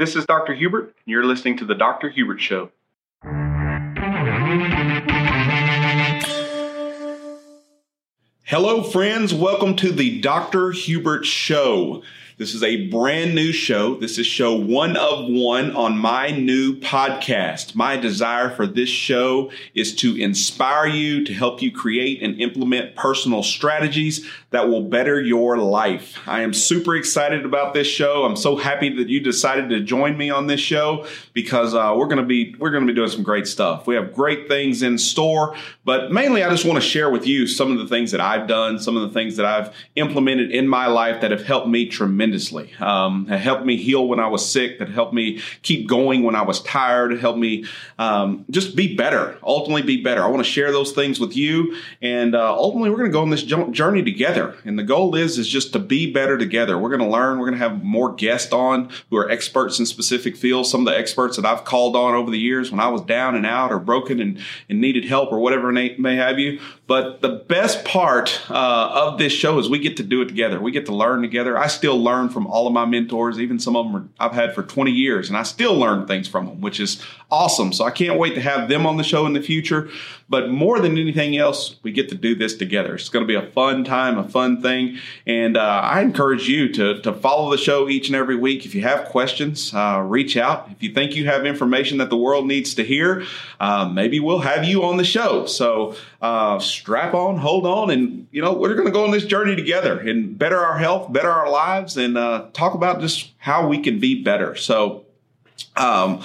This 0.00 0.16
is 0.16 0.24
Dr. 0.24 0.54
Hubert, 0.54 0.84
and 0.84 0.94
you're 1.04 1.26
listening 1.26 1.58
to 1.58 1.66
The 1.66 1.74
Dr. 1.74 2.08
Hubert 2.08 2.40
Show. 2.40 2.70
Hello, 8.46 8.82
friends. 8.82 9.34
Welcome 9.34 9.76
to 9.76 9.92
The 9.92 10.22
Dr. 10.22 10.70
Hubert 10.70 11.26
Show. 11.26 12.02
This 12.40 12.54
is 12.54 12.62
a 12.62 12.88
brand 12.88 13.34
new 13.34 13.52
show. 13.52 13.96
This 13.96 14.16
is 14.16 14.26
show 14.26 14.54
one 14.54 14.96
of 14.96 15.28
one 15.28 15.76
on 15.76 15.98
my 15.98 16.30
new 16.30 16.74
podcast. 16.74 17.74
My 17.74 17.98
desire 17.98 18.48
for 18.48 18.66
this 18.66 18.88
show 18.88 19.50
is 19.74 19.94
to 19.96 20.18
inspire 20.18 20.86
you, 20.86 21.22
to 21.26 21.34
help 21.34 21.60
you 21.60 21.70
create 21.70 22.22
and 22.22 22.40
implement 22.40 22.96
personal 22.96 23.42
strategies 23.42 24.26
that 24.52 24.70
will 24.70 24.84
better 24.84 25.20
your 25.20 25.58
life. 25.58 26.18
I 26.26 26.40
am 26.40 26.54
super 26.54 26.96
excited 26.96 27.44
about 27.44 27.74
this 27.74 27.86
show. 27.86 28.24
I'm 28.24 28.36
so 28.36 28.56
happy 28.56 28.88
that 28.96 29.10
you 29.10 29.20
decided 29.20 29.68
to 29.68 29.80
join 29.80 30.16
me 30.16 30.30
on 30.30 30.46
this 30.46 30.60
show 30.60 31.06
because 31.34 31.74
uh, 31.74 31.92
we're 31.94 32.08
to 32.08 32.22
be 32.22 32.56
we're 32.58 32.70
to 32.70 32.86
be 32.86 32.94
doing 32.94 33.10
some 33.10 33.22
great 33.22 33.48
stuff. 33.48 33.86
We 33.86 33.96
have 33.96 34.14
great 34.14 34.48
things 34.48 34.82
in 34.82 34.96
store, 34.96 35.54
but 35.84 36.10
mainly 36.10 36.42
I 36.42 36.48
just 36.48 36.64
want 36.64 36.82
to 36.82 36.88
share 36.88 37.10
with 37.10 37.26
you 37.26 37.46
some 37.46 37.70
of 37.70 37.78
the 37.78 37.86
things 37.86 38.12
that 38.12 38.22
I've 38.22 38.48
done, 38.48 38.78
some 38.78 38.96
of 38.96 39.02
the 39.02 39.10
things 39.10 39.36
that 39.36 39.44
I've 39.44 39.74
implemented 39.94 40.50
in 40.50 40.66
my 40.66 40.86
life 40.86 41.20
that 41.20 41.32
have 41.32 41.44
helped 41.44 41.68
me 41.68 41.84
tremendously 41.84 42.29
tremendously. 42.30 42.72
Um, 42.80 43.26
it 43.30 43.38
helped 43.38 43.64
me 43.64 43.76
heal 43.76 44.06
when 44.06 44.20
I 44.20 44.28
was 44.28 44.48
sick. 44.48 44.78
That 44.78 44.88
helped 44.88 45.12
me 45.12 45.40
keep 45.62 45.88
going 45.88 46.22
when 46.22 46.34
I 46.34 46.42
was 46.42 46.62
tired. 46.62 47.12
It 47.12 47.20
helped 47.20 47.38
me 47.38 47.64
um, 47.98 48.44
just 48.50 48.76
be 48.76 48.94
better. 48.94 49.38
Ultimately, 49.42 49.82
be 49.82 50.02
better. 50.02 50.22
I 50.22 50.28
want 50.28 50.44
to 50.44 50.50
share 50.50 50.72
those 50.72 50.92
things 50.92 51.18
with 51.18 51.36
you, 51.36 51.76
and 52.00 52.34
uh, 52.34 52.54
ultimately, 52.54 52.90
we're 52.90 52.98
going 52.98 53.10
to 53.10 53.12
go 53.12 53.22
on 53.22 53.30
this 53.30 53.42
journey 53.42 54.02
together. 54.02 54.56
And 54.64 54.78
the 54.78 54.82
goal 54.82 55.14
is 55.14 55.38
is 55.38 55.48
just 55.48 55.72
to 55.72 55.78
be 55.78 56.12
better 56.12 56.38
together. 56.38 56.78
We're 56.78 56.96
going 56.96 57.00
to 57.00 57.08
learn. 57.08 57.38
We're 57.38 57.46
going 57.46 57.58
to 57.58 57.68
have 57.68 57.82
more 57.82 58.12
guests 58.12 58.52
on 58.52 58.90
who 59.10 59.16
are 59.16 59.30
experts 59.30 59.78
in 59.78 59.86
specific 59.86 60.36
fields. 60.36 60.70
Some 60.70 60.86
of 60.86 60.92
the 60.92 60.98
experts 60.98 61.36
that 61.36 61.44
I've 61.44 61.64
called 61.64 61.96
on 61.96 62.14
over 62.14 62.30
the 62.30 62.38
years 62.38 62.70
when 62.70 62.80
I 62.80 62.88
was 62.88 63.02
down 63.02 63.34
and 63.34 63.46
out 63.46 63.72
or 63.72 63.78
broken 63.78 64.20
and, 64.20 64.38
and 64.68 64.80
needed 64.80 65.04
help 65.04 65.32
or 65.32 65.38
whatever 65.38 65.72
may, 65.72 65.96
may 65.98 66.16
have 66.16 66.38
you. 66.38 66.60
But 66.90 67.20
the 67.20 67.28
best 67.28 67.84
part 67.84 68.40
uh, 68.50 68.90
of 68.92 69.16
this 69.16 69.32
show 69.32 69.60
is 69.60 69.70
we 69.70 69.78
get 69.78 69.96
to 69.98 70.02
do 70.02 70.22
it 70.22 70.26
together. 70.26 70.60
We 70.60 70.72
get 70.72 70.86
to 70.86 70.92
learn 70.92 71.22
together. 71.22 71.56
I 71.56 71.68
still 71.68 72.02
learn 72.02 72.30
from 72.30 72.48
all 72.48 72.66
of 72.66 72.72
my 72.72 72.84
mentors, 72.84 73.38
even 73.38 73.60
some 73.60 73.76
of 73.76 73.92
them 73.92 74.12
I've 74.18 74.32
had 74.32 74.56
for 74.56 74.64
20 74.64 74.90
years, 74.90 75.28
and 75.28 75.38
I 75.38 75.44
still 75.44 75.76
learn 75.76 76.08
things 76.08 76.26
from 76.26 76.46
them, 76.46 76.60
which 76.60 76.80
is 76.80 77.00
awesome. 77.30 77.72
So 77.72 77.84
I 77.84 77.92
can't 77.92 78.18
wait 78.18 78.34
to 78.34 78.40
have 78.40 78.68
them 78.68 78.86
on 78.86 78.96
the 78.96 79.04
show 79.04 79.24
in 79.24 79.34
the 79.34 79.40
future. 79.40 79.88
But 80.30 80.48
more 80.48 80.78
than 80.78 80.96
anything 80.96 81.36
else, 81.36 81.74
we 81.82 81.90
get 81.90 82.08
to 82.10 82.14
do 82.14 82.36
this 82.36 82.56
together. 82.56 82.94
It's 82.94 83.08
going 83.08 83.26
to 83.26 83.28
be 83.28 83.34
a 83.34 83.50
fun 83.50 83.82
time, 83.82 84.16
a 84.16 84.28
fun 84.28 84.62
thing. 84.62 84.98
And 85.26 85.56
uh, 85.56 85.80
I 85.82 86.02
encourage 86.02 86.48
you 86.48 86.72
to, 86.72 87.02
to 87.02 87.12
follow 87.12 87.50
the 87.50 87.58
show 87.58 87.88
each 87.88 88.06
and 88.06 88.14
every 88.14 88.36
week. 88.36 88.64
If 88.64 88.72
you 88.72 88.82
have 88.82 89.06
questions, 89.06 89.74
uh, 89.74 90.00
reach 90.06 90.36
out. 90.36 90.68
If 90.70 90.84
you 90.84 90.94
think 90.94 91.16
you 91.16 91.26
have 91.26 91.44
information 91.44 91.98
that 91.98 92.10
the 92.10 92.16
world 92.16 92.46
needs 92.46 92.74
to 92.74 92.84
hear, 92.84 93.24
uh, 93.58 93.90
maybe 93.92 94.20
we'll 94.20 94.38
have 94.38 94.64
you 94.64 94.84
on 94.84 94.98
the 94.98 95.04
show. 95.04 95.46
So 95.46 95.96
uh, 96.22 96.60
strap 96.60 97.12
on, 97.12 97.36
hold 97.36 97.66
on, 97.66 97.90
and 97.90 98.28
you 98.30 98.40
know 98.40 98.52
we're 98.52 98.74
going 98.74 98.86
to 98.86 98.92
go 98.92 99.02
on 99.02 99.10
this 99.10 99.24
journey 99.24 99.56
together 99.56 99.98
and 99.98 100.38
better 100.38 100.58
our 100.58 100.78
health, 100.78 101.12
better 101.12 101.30
our 101.30 101.50
lives, 101.50 101.96
and 101.96 102.16
uh, 102.16 102.46
talk 102.52 102.74
about 102.74 103.00
just 103.00 103.32
how 103.38 103.66
we 103.66 103.78
can 103.78 103.98
be 103.98 104.22
better. 104.22 104.54
So. 104.54 105.06
Um, 105.76 106.22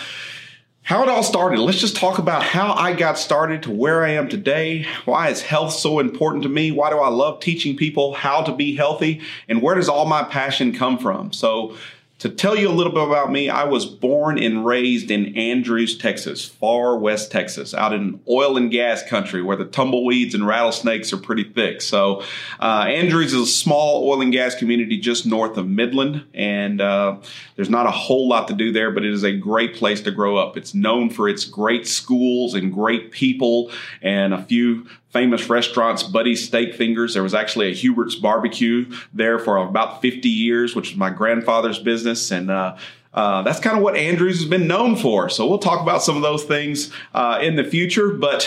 how 0.85 1.01
it 1.01 1.09
all 1.09 1.23
started. 1.23 1.59
Let's 1.59 1.79
just 1.79 1.95
talk 1.95 2.19
about 2.19 2.43
how 2.43 2.71
I 2.73 2.93
got 2.93 3.17
started 3.17 3.63
to 3.63 3.71
where 3.71 4.05
I 4.05 4.11
am 4.11 4.29
today. 4.29 4.85
Why 5.05 5.29
is 5.29 5.41
health 5.41 5.73
so 5.73 5.97
important 5.97 6.43
to 6.43 6.49
me? 6.49 6.71
Why 6.71 6.91
do 6.91 6.99
I 6.99 7.09
love 7.09 7.39
teaching 7.39 7.75
people 7.75 8.13
how 8.13 8.43
to 8.43 8.53
be 8.53 8.75
healthy? 8.75 9.21
And 9.49 9.63
where 9.63 9.73
does 9.73 9.89
all 9.89 10.05
my 10.05 10.23
passion 10.23 10.73
come 10.73 10.99
from? 10.99 11.33
So, 11.33 11.75
to 12.17 12.29
tell 12.29 12.55
you 12.55 12.69
a 12.69 12.71
little 12.71 12.93
bit 12.93 13.03
about 13.03 13.29
me, 13.29 13.49
I 13.49 13.65
was 13.65 13.85
born 13.85 14.41
and 14.41 14.65
raised 14.65 15.11
in 15.11 15.35
Andrews, 15.35 15.97
Texas, 15.97 16.45
far 16.45 16.97
west 16.97 17.29
Texas, 17.29 17.73
out 17.73 17.91
in 17.91 18.21
oil 18.29 18.55
and 18.55 18.71
gas 18.71 19.03
country 19.03 19.43
where 19.43 19.57
the 19.57 19.65
tumbleweeds 19.65 20.33
and 20.33 20.47
rattlesnakes 20.47 21.11
are 21.11 21.17
pretty 21.17 21.43
thick. 21.43 21.81
So, 21.81 22.23
uh, 22.61 22.85
Andrews 22.87 23.33
is 23.33 23.41
a 23.41 23.51
small 23.51 24.09
oil 24.09 24.21
and 24.21 24.31
gas 24.31 24.55
community 24.55 24.97
just 24.97 25.25
north 25.25 25.57
of 25.57 25.67
Midland, 25.67 26.23
and 26.33 26.79
uh, 26.79 27.17
there's 27.57 27.69
not 27.69 27.85
a 27.85 27.91
whole 27.91 28.29
lot 28.29 28.47
to 28.47 28.53
do 28.53 28.71
there, 28.71 28.91
but 28.91 29.03
it 29.03 29.13
is 29.13 29.23
a 29.23 29.33
great 29.33 29.75
place 29.75 29.99
to 30.01 30.11
grow 30.11 30.37
up. 30.37 30.55
It's 30.55 30.73
known 30.73 31.09
for 31.09 31.27
its 31.27 31.43
great 31.43 31.85
schools 31.85 32.53
and 32.53 32.73
great 32.73 33.11
people 33.11 33.71
and 34.01 34.33
a 34.33 34.41
few 34.41 34.87
famous 35.15 35.49
restaurants, 35.49 36.03
Buddy's 36.03 36.45
Steak 36.45 36.75
Fingers. 36.75 37.13
There 37.13 37.23
was 37.23 37.33
actually 37.33 37.69
a 37.69 37.73
Hubert's 37.73 38.15
Barbecue 38.15 38.91
there 39.13 39.39
for 39.39 39.55
about 39.55 40.01
50 40.01 40.27
years, 40.27 40.75
which 40.75 40.89
was 40.89 40.97
my 40.97 41.09
grandfather's 41.09 41.79
business. 41.79 42.31
And 42.31 42.51
uh, 42.51 42.75
uh, 43.13 43.41
that's 43.43 43.61
kind 43.61 43.77
of 43.77 43.81
what 43.81 43.95
Andrews 43.95 44.41
has 44.41 44.49
been 44.49 44.67
known 44.67 44.97
for. 44.97 45.29
So 45.29 45.47
we'll 45.47 45.59
talk 45.59 45.81
about 45.81 46.03
some 46.03 46.17
of 46.17 46.21
those 46.21 46.43
things 46.43 46.91
uh, 47.13 47.39
in 47.41 47.55
the 47.55 47.63
future. 47.63 48.09
But 48.09 48.45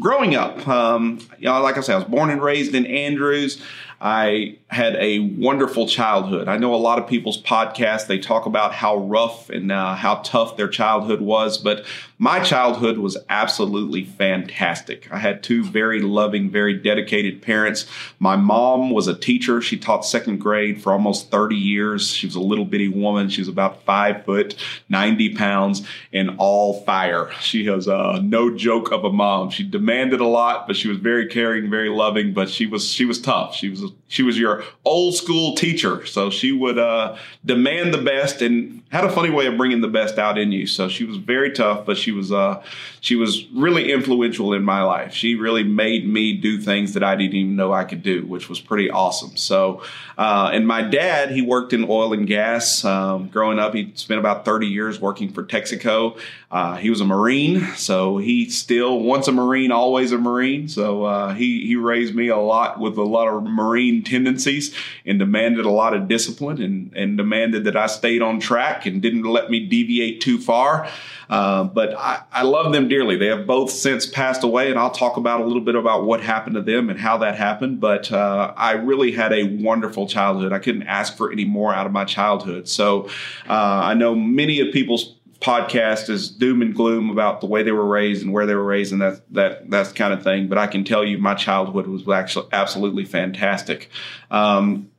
growing 0.00 0.34
up, 0.34 0.66
um, 0.68 1.18
you 1.38 1.46
know, 1.46 1.60
like 1.60 1.76
I 1.76 1.80
said, 1.80 1.94
I 1.94 1.98
was 1.98 2.04
born 2.04 2.30
and 2.30 2.42
raised 2.42 2.74
in 2.74 2.86
Andrews. 2.86 3.62
I 4.00 4.58
had 4.68 4.94
a 4.96 5.20
wonderful 5.20 5.88
childhood. 5.88 6.48
I 6.48 6.58
know 6.58 6.74
a 6.74 6.76
lot 6.76 6.98
of 6.98 7.06
people's 7.06 7.40
podcasts, 7.40 8.06
they 8.06 8.18
talk 8.18 8.44
about 8.44 8.74
how 8.74 8.96
rough 8.96 9.48
and 9.48 9.72
uh, 9.72 9.94
how 9.94 10.16
tough 10.16 10.58
their 10.58 10.68
childhood 10.68 11.22
was, 11.22 11.56
but 11.56 11.86
my 12.18 12.40
childhood 12.40 12.98
was 12.98 13.16
absolutely 13.28 14.04
fantastic. 14.04 15.10
I 15.12 15.18
had 15.18 15.42
two 15.42 15.64
very 15.64 16.00
loving, 16.00 16.50
very 16.50 16.74
dedicated 16.74 17.42
parents. 17.42 17.86
My 18.18 18.36
mom 18.36 18.90
was 18.90 19.06
a 19.06 19.14
teacher. 19.14 19.60
She 19.60 19.78
taught 19.78 20.04
second 20.04 20.38
grade 20.38 20.82
for 20.82 20.92
almost 20.92 21.30
30 21.30 21.56
years. 21.56 22.10
She 22.10 22.26
was 22.26 22.34
a 22.34 22.40
little 22.40 22.64
bitty 22.64 22.88
woman. 22.88 23.28
She 23.28 23.40
was 23.40 23.48
about 23.48 23.82
five 23.84 24.24
foot, 24.24 24.56
90 24.88 25.34
pounds, 25.34 25.86
and 26.12 26.36
all 26.38 26.82
fire. 26.82 27.30
She 27.40 27.68
was 27.68 27.86
uh, 27.86 28.20
no 28.22 28.54
joke 28.54 28.92
of 28.92 29.04
a 29.04 29.12
mom. 29.12 29.50
She 29.50 29.62
demanded 29.76 30.20
a 30.20 30.26
lot, 30.26 30.66
but 30.66 30.74
she 30.74 30.88
was 30.88 30.96
very 30.96 31.26
caring, 31.26 31.68
very 31.68 31.90
loving, 31.90 32.32
but 32.32 32.48
she 32.48 32.66
was, 32.66 32.90
she 32.90 33.04
was 33.04 33.20
tough. 33.20 33.54
She 33.54 33.68
was, 33.68 33.92
she 34.08 34.22
was 34.22 34.38
your 34.38 34.64
old 34.86 35.14
school 35.14 35.54
teacher. 35.54 36.06
So 36.06 36.30
she 36.30 36.50
would 36.50 36.78
uh, 36.78 37.16
demand 37.44 37.92
the 37.92 37.98
best 37.98 38.40
and 38.40 38.82
had 38.90 39.04
a 39.04 39.10
funny 39.10 39.30
way 39.30 39.46
of 39.46 39.56
bringing 39.56 39.80
the 39.80 39.88
best 39.88 40.16
out 40.16 40.38
in 40.38 40.52
you. 40.52 40.66
So 40.66 40.88
she 40.88 41.04
was 41.04 41.16
very 41.16 41.50
tough, 41.50 41.84
but 41.84 41.96
she 41.96 42.12
was 42.12 42.30
uh, 42.30 42.62
she 43.00 43.16
was 43.16 43.46
really 43.48 43.92
influential 43.92 44.52
in 44.52 44.62
my 44.62 44.82
life. 44.82 45.12
She 45.12 45.34
really 45.34 45.64
made 45.64 46.08
me 46.08 46.34
do 46.34 46.58
things 46.58 46.94
that 46.94 47.02
I 47.02 47.16
didn't 47.16 47.34
even 47.34 47.56
know 47.56 47.72
I 47.72 47.84
could 47.84 48.02
do, 48.02 48.24
which 48.26 48.48
was 48.48 48.60
pretty 48.60 48.88
awesome. 48.88 49.36
So, 49.36 49.82
uh, 50.16 50.50
and 50.52 50.68
my 50.68 50.82
dad, 50.82 51.30
he 51.30 51.42
worked 51.42 51.72
in 51.72 51.84
oil 51.88 52.12
and 52.12 52.28
gas. 52.28 52.84
Um, 52.84 53.28
growing 53.28 53.58
up, 53.58 53.74
he 53.74 53.90
spent 53.96 54.20
about 54.20 54.44
30 54.44 54.68
years 54.68 55.00
working 55.00 55.32
for 55.32 55.42
Texaco. 55.42 56.18
Uh, 56.48 56.76
he 56.76 56.88
was 56.88 57.00
a 57.00 57.04
Marine, 57.04 57.62
so 57.74 58.18
he 58.18 58.48
still 58.48 59.00
once 59.00 59.26
a 59.26 59.32
Marine, 59.32 59.72
always 59.72 60.12
a 60.12 60.18
Marine. 60.18 60.68
So 60.68 61.04
uh, 61.04 61.34
he 61.34 61.66
he 61.66 61.74
raised 61.74 62.14
me 62.14 62.28
a 62.28 62.36
lot 62.36 62.78
with 62.78 62.96
a 62.98 63.02
lot 63.02 63.26
of 63.26 63.42
Marine 63.42 64.04
tendencies 64.04 64.72
and 65.04 65.18
demanded 65.18 65.64
a 65.64 65.70
lot 65.70 65.92
of 65.92 66.06
discipline 66.06 66.62
and 66.62 66.92
and 66.94 67.16
demanded 67.16 67.64
that 67.64 67.76
I 67.76 67.88
stayed 67.88 68.22
on 68.22 68.38
track 68.38 68.75
and 68.84 69.00
didn't 69.00 69.22
let 69.22 69.48
me 69.48 69.60
deviate 69.60 70.20
too 70.20 70.38
far. 70.38 70.88
Uh, 71.30 71.64
but 71.64 71.94
I, 71.94 72.22
I 72.30 72.42
love 72.42 72.72
them 72.72 72.88
dearly. 72.88 73.16
They 73.16 73.26
have 73.26 73.46
both 73.46 73.70
since 73.70 74.06
passed 74.06 74.44
away, 74.44 74.70
and 74.70 74.78
I'll 74.78 74.90
talk 74.90 75.16
about 75.16 75.40
a 75.40 75.44
little 75.44 75.62
bit 75.62 75.74
about 75.74 76.04
what 76.04 76.20
happened 76.20 76.56
to 76.56 76.62
them 76.62 76.90
and 76.90 76.98
how 76.98 77.18
that 77.18 77.36
happened. 77.36 77.80
But 77.80 78.12
uh, 78.12 78.52
I 78.56 78.72
really 78.72 79.12
had 79.12 79.32
a 79.32 79.44
wonderful 79.44 80.06
childhood. 80.06 80.52
I 80.52 80.58
couldn't 80.58 80.84
ask 80.84 81.16
for 81.16 81.32
any 81.32 81.44
more 81.44 81.74
out 81.74 81.86
of 81.86 81.92
my 81.92 82.04
childhood. 82.04 82.68
So 82.68 83.08
uh, 83.48 83.80
I 83.84 83.94
know 83.94 84.14
many 84.14 84.60
of 84.60 84.72
people's 84.72 85.16
podcast 85.40 86.08
is 86.08 86.30
doom 86.30 86.62
and 86.62 86.74
gloom 86.74 87.10
about 87.10 87.40
the 87.40 87.46
way 87.46 87.62
they 87.62 87.72
were 87.72 87.86
raised 87.86 88.22
and 88.22 88.32
where 88.32 88.46
they 88.46 88.54
were 88.54 88.64
raised 88.64 88.92
and 88.92 89.02
that 89.02 89.20
that 89.32 89.70
that 89.70 89.94
kind 89.94 90.12
of 90.12 90.22
thing. 90.22 90.48
But 90.48 90.58
I 90.58 90.66
can 90.66 90.84
tell 90.84 91.04
you, 91.04 91.18
my 91.18 91.34
childhood 91.34 91.86
was 91.86 92.08
actually 92.08 92.48
absolutely 92.52 93.04
fantastic. 93.04 93.90
Um, 94.30 94.90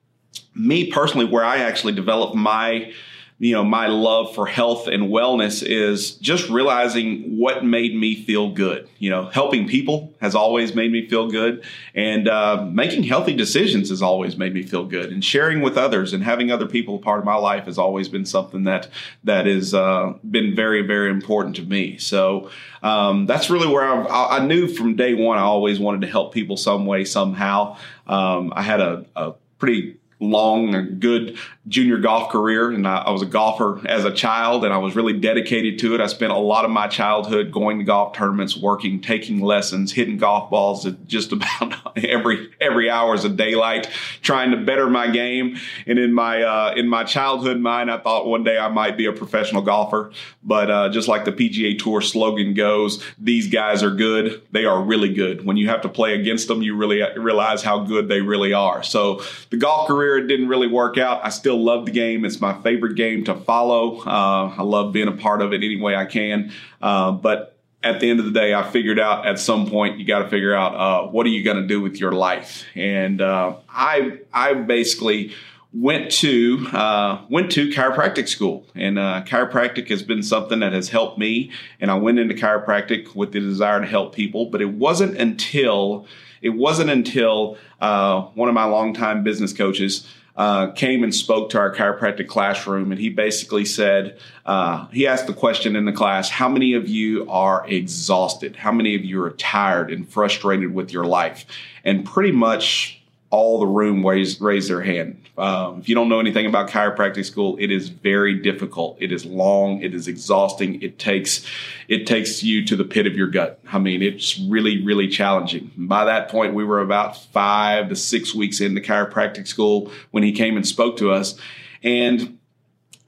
me 0.54 0.92
personally, 0.92 1.26
where 1.26 1.44
I 1.44 1.58
actually 1.58 1.94
developed 1.94 2.36
my 2.36 2.92
you 3.40 3.54
know 3.54 3.64
my 3.64 3.88
love 3.88 4.34
for 4.34 4.48
health 4.48 4.88
and 4.88 5.04
wellness 5.04 5.64
is 5.64 6.16
just 6.16 6.50
realizing 6.50 7.38
what 7.38 7.64
made 7.64 7.96
me 7.96 8.16
feel 8.16 8.52
good. 8.52 8.90
You 8.98 9.12
know 9.12 9.28
helping 9.28 9.68
people 9.68 10.14
has 10.20 10.34
always 10.34 10.74
made 10.74 10.92
me 10.92 11.08
feel 11.08 11.30
good. 11.30 11.64
And 11.94 12.28
uh, 12.28 12.68
making 12.72 13.04
healthy 13.04 13.36
decisions 13.36 13.90
has 13.90 14.02
always 14.02 14.38
made 14.38 14.54
me 14.54 14.64
feel 14.64 14.86
good. 14.86 15.12
And 15.12 15.24
sharing 15.24 15.62
with 15.62 15.78
others 15.78 16.14
and 16.14 16.24
having 16.24 16.52
other 16.52 16.66
people 16.66 16.96
a 16.96 17.00
part 17.00 17.20
of 17.20 17.26
my 17.26 17.36
life 17.36 17.66
has 17.66 17.78
always 17.78 18.10
been 18.10 18.26
something 18.26 18.64
that 18.64 18.90
that 19.24 19.46
has 19.46 19.74
uh, 19.74 20.14
been 20.30 20.56
very 20.56 20.82
very 20.82 21.12
important 21.12 21.56
to 21.58 21.64
me. 21.64 21.98
So 22.00 22.50
um, 22.82 23.28
that's 23.28 23.50
really 23.50 23.68
where 23.68 23.84
I've, 23.84 24.08
i 24.10 24.46
knew 24.46 24.68
from 24.68 24.96
day 24.96 25.14
one 25.14 25.38
i 25.38 25.42
always 25.42 25.80
wanted 25.80 26.02
to 26.02 26.08
help 26.08 26.34
people 26.34 26.58
some 26.58 26.86
way 26.86 27.06
somehow. 27.06 27.78
Um, 28.08 28.54
i 28.56 28.62
had 28.62 28.80
a, 28.82 29.06
a 29.16 29.34
pretty 29.60 29.98
long 30.20 30.74
and 30.74 31.00
good 31.00 31.38
junior 31.68 31.98
golf 31.98 32.30
career, 32.32 32.72
and 32.72 32.88
I, 32.88 32.98
I, 32.98 33.12
was 33.12 33.22
a 33.22 33.26
golfer 33.26 33.82
as 33.88 34.06
a 34.06 34.12
child, 34.12 34.64
and 34.64 34.74
I 34.74 34.78
was 34.78 34.96
really 34.96 35.14
dedicated 35.14 35.80
to 35.80 35.96
it. 35.96 36.02
I 36.02 36.08
spent 36.08 36.32
a 36.32 36.38
lot 36.38 36.66
of 36.66 36.72
my 36.72 36.88
childhood 36.88 37.52
going 37.52 37.80
to 37.80 37.84
golf 37.84 38.14
tournaments, 38.14 38.56
working, 38.56 39.02
taking 39.02 39.42
lessons, 39.42 39.92
hitting 39.92 40.18
golf 40.18 40.50
balls 40.50 40.86
at 40.86 41.08
just 41.08 41.32
about 41.34 41.98
every 41.98 42.50
every 42.62 42.90
hours 42.90 43.26
of 43.26 43.36
daylight, 43.36 43.90
trying 44.22 44.52
to 44.52 44.58
better 44.58 44.90
my 44.90 45.08
game. 45.10 45.58
And 45.86 46.00
in 46.00 46.14
my 46.14 46.42
uh, 46.42 46.74
in 46.76 46.88
my 46.88 47.04
childhood 47.04 47.60
mind, 47.60 47.92
I 47.92 47.98
thought 47.98 48.28
one 48.28 48.44
day 48.44 48.58
I 48.58 48.70
might 48.70 48.98
be 48.98 49.06
a 49.06 49.14
professional 49.14 49.62
golfer. 49.62 50.12
But 50.44 50.72
uh, 50.72 50.90
just 50.90 51.08
like 51.08 51.26
the 51.26 51.34
PGA 51.34 51.78
Tour 51.78 52.02
slogan 52.02 52.54
goes, 52.54 53.04
these 53.20 53.50
guys 53.50 53.84
are 53.84 53.92
good. 53.92 54.42
They 54.52 54.66
are 54.66 54.82
really 54.82 55.14
good. 55.14 55.46
When 55.46 55.58
you 55.58 55.68
have 55.70 55.82
to 55.82 55.90
play 55.90 56.14
against 56.14 56.48
them, 56.48 56.62
you 56.62 56.76
really 56.76 57.02
realize 57.18 57.64
how 57.64 57.80
good 57.80 58.08
they 58.08 58.22
really 58.22 58.54
are. 58.54 58.84
So 58.84 59.22
the 59.50 59.58
golf 59.58 59.88
career 59.88 60.26
didn't 60.26 60.48
really 60.48 60.68
work 60.68 60.98
out. 60.98 61.20
I 61.26 61.30
still 61.30 61.57
love 61.58 61.86
the 61.86 61.92
game. 61.92 62.26
It's 62.26 62.42
my 62.42 62.62
favorite 62.62 62.96
game 62.96 63.24
to 63.26 63.36
follow. 63.36 64.00
Uh, 64.00 64.54
I 64.58 64.64
love 64.64 64.94
being 64.94 65.08
a 65.08 65.14
part 65.14 65.42
of 65.42 65.54
it 65.54 65.58
any 65.64 65.80
way 65.80 65.96
I 65.96 66.06
can. 66.06 66.52
Uh, 66.82 67.12
but 67.12 67.58
at 67.84 68.00
the 68.00 68.10
end 68.10 68.20
of 68.20 68.26
the 68.26 68.32
day, 68.32 68.54
I 68.54 68.70
figured 68.70 69.00
out 69.00 69.26
at 69.28 69.40
some 69.40 69.70
point 69.70 70.00
you 70.00 70.06
got 70.06 70.20
to 70.20 70.30
figure 70.30 70.54
out 70.54 70.76
uh, 70.76 71.08
what 71.10 71.26
are 71.26 71.30
you 71.30 71.44
going 71.44 71.62
to 71.62 71.68
do 71.68 71.82
with 71.82 72.00
your 72.00 72.12
life. 72.12 72.66
And 72.76 73.22
uh, 73.22 73.56
I 73.70 74.20
I 74.34 74.54
basically 74.54 75.34
went 75.74 76.12
to 76.12 76.68
uh, 76.74 77.22
went 77.30 77.52
to 77.52 77.70
chiropractic 77.70 78.28
school, 78.28 78.66
and 78.76 78.98
uh, 78.98 79.24
chiropractic 79.26 79.90
has 79.90 80.02
been 80.02 80.24
something 80.24 80.60
that 80.60 80.74
has 80.74 80.90
helped 80.90 81.18
me. 81.18 81.52
And 81.80 81.92
I 81.92 81.96
went 81.96 82.20
into 82.20 82.34
chiropractic 82.34 83.16
with 83.16 83.32
the 83.32 83.40
desire 83.40 83.80
to 83.80 83.86
help 83.86 84.16
people, 84.16 84.48
but 84.48 84.62
it 84.62 84.74
wasn't 84.74 85.18
until 85.18 86.08
it 86.42 86.50
wasn't 86.50 86.90
until 86.90 87.58
uh, 87.80 88.22
one 88.34 88.50
of 88.50 88.56
my 88.56 88.66
longtime 88.66 89.24
business 89.24 89.54
coaches 89.54 90.08
uh, 90.38 90.72
came 90.72 91.04
and 91.04 91.14
spoke 91.14 91.50
to 91.50 91.58
our 91.58 91.74
chiropractic 91.74 92.28
classroom, 92.28 92.92
and 92.92 93.02
he 93.02 93.10
basically 93.10 93.66
said, 93.66 94.20
uh, 94.46 94.86
he 94.88 95.08
asked 95.08 95.26
the 95.26 95.34
question 95.34 95.76
in 95.76 95.86
the 95.86 95.92
class, 95.92 96.30
How 96.30 96.48
many 96.48 96.76
of 96.76 96.88
you 96.88 97.30
are 97.30 97.68
exhausted? 97.68 98.56
How 98.56 98.72
many 98.72 98.96
of 98.96 99.04
you 99.04 99.22
are 99.24 99.32
tired 99.32 99.92
and 99.92 100.08
frustrated 100.08 100.74
with 100.74 100.92
your 100.92 101.06
life? 101.06 101.46
And 101.84 102.06
pretty 102.06 102.32
much 102.32 103.02
all 103.32 103.60
the 103.60 103.66
room 103.66 104.06
raised, 104.06 104.40
raise 104.40 104.68
their 104.68 104.82
hand. 104.82 105.27
Um, 105.38 105.80
if 105.80 105.88
you 105.88 105.94
don't 105.94 106.10
know 106.10 106.20
anything 106.20 106.48
about 106.48 106.70
chiropractic 106.70 107.24
school, 107.24 107.58
it 107.60 107.72
is 107.72 107.90
very 107.90 108.40
difficult. 108.40 108.98
It 109.00 109.12
is 109.12 109.26
long. 109.26 109.82
It 109.84 109.94
is 109.94 110.08
exhausting. 110.08 110.82
It 110.82 110.98
takes 110.98 111.46
it 111.88 112.08
takes 112.08 112.44
you 112.44 112.66
to 112.66 112.76
the 112.76 112.84
pit 112.84 113.06
of 113.06 113.14
your 113.14 113.28
gut. 113.28 113.60
I 113.72 113.78
mean, 113.78 114.02
it's 114.02 114.40
really 114.40 114.84
really 114.84 115.08
challenging. 115.08 115.72
By 115.78 116.06
that 116.06 116.30
point, 116.30 116.56
we 116.56 116.64
were 116.64 116.82
about 116.82 117.18
five 117.18 117.90
to 117.90 117.96
six 117.96 118.34
weeks 118.34 118.60
into 118.60 118.82
chiropractic 118.82 119.48
school 119.48 119.92
when 120.12 120.24
he 120.24 120.32
came 120.32 120.56
and 120.56 120.68
spoke 120.68 120.98
to 120.98 121.12
us, 121.12 121.40
and 121.84 122.40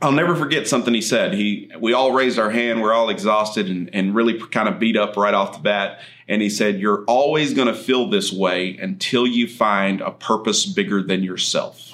I'll 0.02 0.12
never 0.12 0.36
forget 0.36 0.68
something 0.68 0.94
he 0.94 1.02
said. 1.02 1.34
He 1.34 1.72
we 1.80 1.94
all 1.94 2.12
raised 2.12 2.38
our 2.38 2.52
hand. 2.52 2.82
We're 2.82 2.94
all 2.94 3.10
exhausted 3.10 3.70
and, 3.70 3.90
and 3.94 4.14
really 4.14 4.40
kind 4.40 4.70
of 4.70 4.78
beat 4.80 4.96
up 4.96 5.18
right 5.18 5.34
off 5.34 5.54
the 5.54 5.60
bat 5.60 6.00
and 6.30 6.44
he 6.44 6.50
said, 6.50 6.80
You're 6.80 7.04
always 7.06 7.54
going 7.54 7.68
to 7.68 7.74
feel 7.74 8.08
this 8.08 8.32
way 8.32 8.78
until 8.78 9.26
you 9.28 9.48
find 9.48 10.00
a 10.00 10.12
purpose 10.12 10.66
bigger 10.66 11.02
than 11.02 11.24
yourself. 11.24 11.89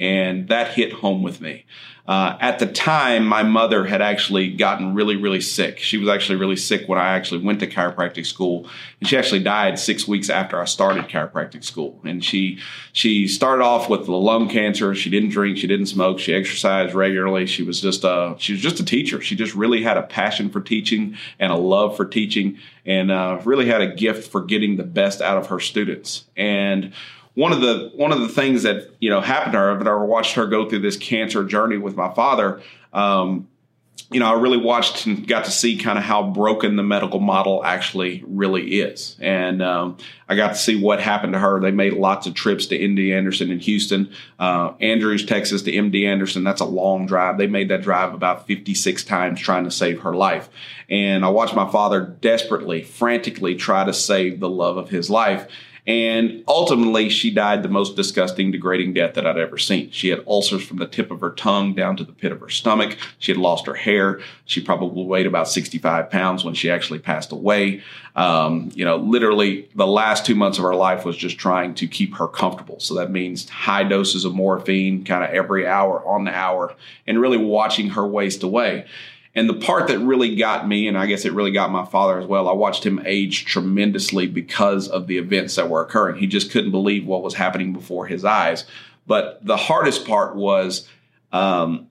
And 0.00 0.48
that 0.48 0.72
hit 0.72 0.92
home 0.92 1.22
with 1.22 1.40
me. 1.40 1.66
Uh, 2.06 2.36
at 2.38 2.58
the 2.58 2.66
time, 2.66 3.24
my 3.26 3.42
mother 3.42 3.86
had 3.86 4.02
actually 4.02 4.50
gotten 4.50 4.94
really, 4.94 5.16
really 5.16 5.40
sick. 5.40 5.78
She 5.78 5.96
was 5.96 6.06
actually 6.06 6.36
really 6.36 6.56
sick 6.56 6.86
when 6.86 6.98
I 6.98 7.14
actually 7.16 7.42
went 7.42 7.60
to 7.60 7.66
chiropractic 7.66 8.26
school, 8.26 8.68
and 9.00 9.08
she 9.08 9.16
actually 9.16 9.42
died 9.42 9.78
six 9.78 10.06
weeks 10.06 10.28
after 10.28 10.60
I 10.60 10.66
started 10.66 11.04
chiropractic 11.04 11.64
school. 11.64 11.98
And 12.04 12.22
she 12.22 12.58
she 12.92 13.26
started 13.26 13.64
off 13.64 13.88
with 13.88 14.06
lung 14.06 14.50
cancer. 14.50 14.94
She 14.94 15.08
didn't 15.08 15.30
drink, 15.30 15.56
she 15.56 15.66
didn't 15.66 15.86
smoke, 15.86 16.18
she 16.18 16.34
exercised 16.34 16.94
regularly. 16.94 17.46
She 17.46 17.62
was 17.62 17.80
just 17.80 18.04
a 18.04 18.36
she 18.38 18.52
was 18.52 18.60
just 18.60 18.80
a 18.80 18.84
teacher. 18.84 19.22
She 19.22 19.34
just 19.34 19.54
really 19.54 19.82
had 19.82 19.96
a 19.96 20.02
passion 20.02 20.50
for 20.50 20.60
teaching 20.60 21.16
and 21.38 21.50
a 21.50 21.56
love 21.56 21.96
for 21.96 22.04
teaching, 22.04 22.58
and 22.84 23.10
uh, 23.10 23.40
really 23.46 23.64
had 23.64 23.80
a 23.80 23.94
gift 23.94 24.30
for 24.30 24.42
getting 24.42 24.76
the 24.76 24.84
best 24.84 25.22
out 25.22 25.38
of 25.38 25.46
her 25.46 25.58
students. 25.58 26.24
And 26.36 26.92
one 27.34 27.52
of 27.52 27.60
the 27.60 27.90
one 27.94 28.12
of 28.12 28.20
the 28.20 28.28
things 28.28 28.62
that 28.62 28.90
you 29.00 29.10
know 29.10 29.20
happened 29.20 29.52
to 29.52 29.58
her, 29.58 29.74
but 29.76 29.88
I 29.88 29.94
watched 29.94 30.34
her 30.34 30.46
go 30.46 30.68
through 30.68 30.80
this 30.80 30.96
cancer 30.96 31.44
journey 31.44 31.76
with 31.76 31.96
my 31.96 32.12
father. 32.14 32.62
Um, 32.92 33.48
you 34.10 34.20
know, 34.20 34.26
I 34.26 34.38
really 34.38 34.58
watched 34.58 35.06
and 35.06 35.26
got 35.26 35.44
to 35.46 35.50
see 35.50 35.76
kind 35.76 35.98
of 35.98 36.04
how 36.04 36.30
broken 36.30 36.76
the 36.76 36.82
medical 36.82 37.20
model 37.20 37.64
actually 37.64 38.22
really 38.26 38.80
is. 38.80 39.16
And 39.18 39.62
um, 39.62 39.96
I 40.28 40.34
got 40.34 40.48
to 40.48 40.54
see 40.56 40.80
what 40.80 41.00
happened 41.00 41.32
to 41.32 41.38
her. 41.38 41.58
They 41.58 41.70
made 41.70 41.94
lots 41.94 42.26
of 42.26 42.34
trips 42.34 42.66
to 42.66 42.78
MD 42.78 43.16
Anderson 43.16 43.50
in 43.50 43.60
Houston, 43.60 44.12
uh, 44.38 44.74
Andrews, 44.80 45.24
Texas 45.24 45.62
to 45.62 45.72
MD 45.72 46.06
Anderson. 46.06 46.44
That's 46.44 46.60
a 46.60 46.66
long 46.66 47.06
drive. 47.06 47.38
They 47.38 47.46
made 47.46 47.70
that 47.70 47.82
drive 47.82 48.14
about 48.14 48.46
56 48.46 49.04
times 49.04 49.40
trying 49.40 49.64
to 49.64 49.70
save 49.70 50.00
her 50.00 50.14
life. 50.14 50.48
And 50.88 51.24
I 51.24 51.28
watched 51.30 51.56
my 51.56 51.70
father 51.70 52.00
desperately, 52.00 52.82
frantically 52.82 53.54
try 53.54 53.84
to 53.84 53.92
save 53.92 54.38
the 54.38 54.50
love 54.50 54.76
of 54.76 54.90
his 54.90 55.08
life. 55.08 55.48
And 55.86 56.42
ultimately, 56.48 57.10
she 57.10 57.30
died 57.30 57.62
the 57.62 57.68
most 57.68 57.94
disgusting, 57.94 58.50
degrading 58.50 58.94
death 58.94 59.14
that 59.14 59.26
I'd 59.26 59.36
ever 59.36 59.58
seen. 59.58 59.90
She 59.90 60.08
had 60.08 60.24
ulcers 60.26 60.64
from 60.64 60.78
the 60.78 60.86
tip 60.86 61.10
of 61.10 61.20
her 61.20 61.30
tongue 61.30 61.74
down 61.74 61.96
to 61.98 62.04
the 62.04 62.12
pit 62.12 62.32
of 62.32 62.40
her 62.40 62.48
stomach. 62.48 62.96
She 63.18 63.32
had 63.32 63.38
lost 63.38 63.66
her 63.66 63.74
hair. 63.74 64.20
She 64.46 64.62
probably 64.62 65.04
weighed 65.04 65.26
about 65.26 65.46
65 65.46 66.10
pounds 66.10 66.42
when 66.42 66.54
she 66.54 66.70
actually 66.70 67.00
passed 67.00 67.32
away. 67.32 67.82
Um, 68.16 68.70
you 68.74 68.84
know, 68.84 68.96
literally 68.96 69.68
the 69.74 69.86
last 69.86 70.24
two 70.24 70.34
months 70.34 70.56
of 70.56 70.64
her 70.64 70.74
life 70.74 71.04
was 71.04 71.18
just 71.18 71.36
trying 71.36 71.74
to 71.74 71.86
keep 71.86 72.14
her 72.14 72.28
comfortable. 72.28 72.80
So 72.80 72.94
that 72.94 73.10
means 73.10 73.50
high 73.50 73.84
doses 73.84 74.24
of 74.24 74.34
morphine, 74.34 75.04
kind 75.04 75.22
of 75.22 75.30
every 75.30 75.66
hour 75.66 76.02
on 76.06 76.24
the 76.24 76.34
hour, 76.34 76.74
and 77.06 77.20
really 77.20 77.36
watching 77.36 77.90
her 77.90 78.06
waste 78.06 78.42
away. 78.42 78.86
And 79.34 79.48
the 79.48 79.54
part 79.54 79.88
that 79.88 79.98
really 79.98 80.36
got 80.36 80.68
me, 80.68 80.86
and 80.86 80.96
I 80.96 81.06
guess 81.06 81.24
it 81.24 81.32
really 81.32 81.50
got 81.50 81.72
my 81.72 81.84
father 81.84 82.20
as 82.20 82.26
well, 82.26 82.48
I 82.48 82.52
watched 82.52 82.86
him 82.86 83.02
age 83.04 83.44
tremendously 83.44 84.28
because 84.28 84.88
of 84.88 85.08
the 85.08 85.18
events 85.18 85.56
that 85.56 85.68
were 85.68 85.82
occurring. 85.82 86.16
He 86.16 86.28
just 86.28 86.52
couldn't 86.52 86.70
believe 86.70 87.04
what 87.04 87.22
was 87.22 87.34
happening 87.34 87.72
before 87.72 88.06
his 88.06 88.24
eyes. 88.24 88.64
But 89.06 89.44
the 89.44 89.56
hardest 89.56 90.06
part 90.06 90.36
was 90.36 90.88
um, 91.32 91.88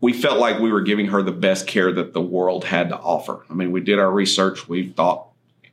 we 0.00 0.14
felt 0.14 0.38
like 0.38 0.60
we 0.60 0.72
were 0.72 0.80
giving 0.80 1.06
her 1.06 1.22
the 1.22 1.32
best 1.32 1.66
care 1.66 1.92
that 1.92 2.14
the 2.14 2.22
world 2.22 2.64
had 2.64 2.88
to 2.88 2.96
offer. 2.96 3.44
I 3.50 3.54
mean, 3.54 3.70
we 3.70 3.80
did 3.80 3.98
our 3.98 4.10
research. 4.10 4.66
We 4.66 4.88
thought 4.88 5.28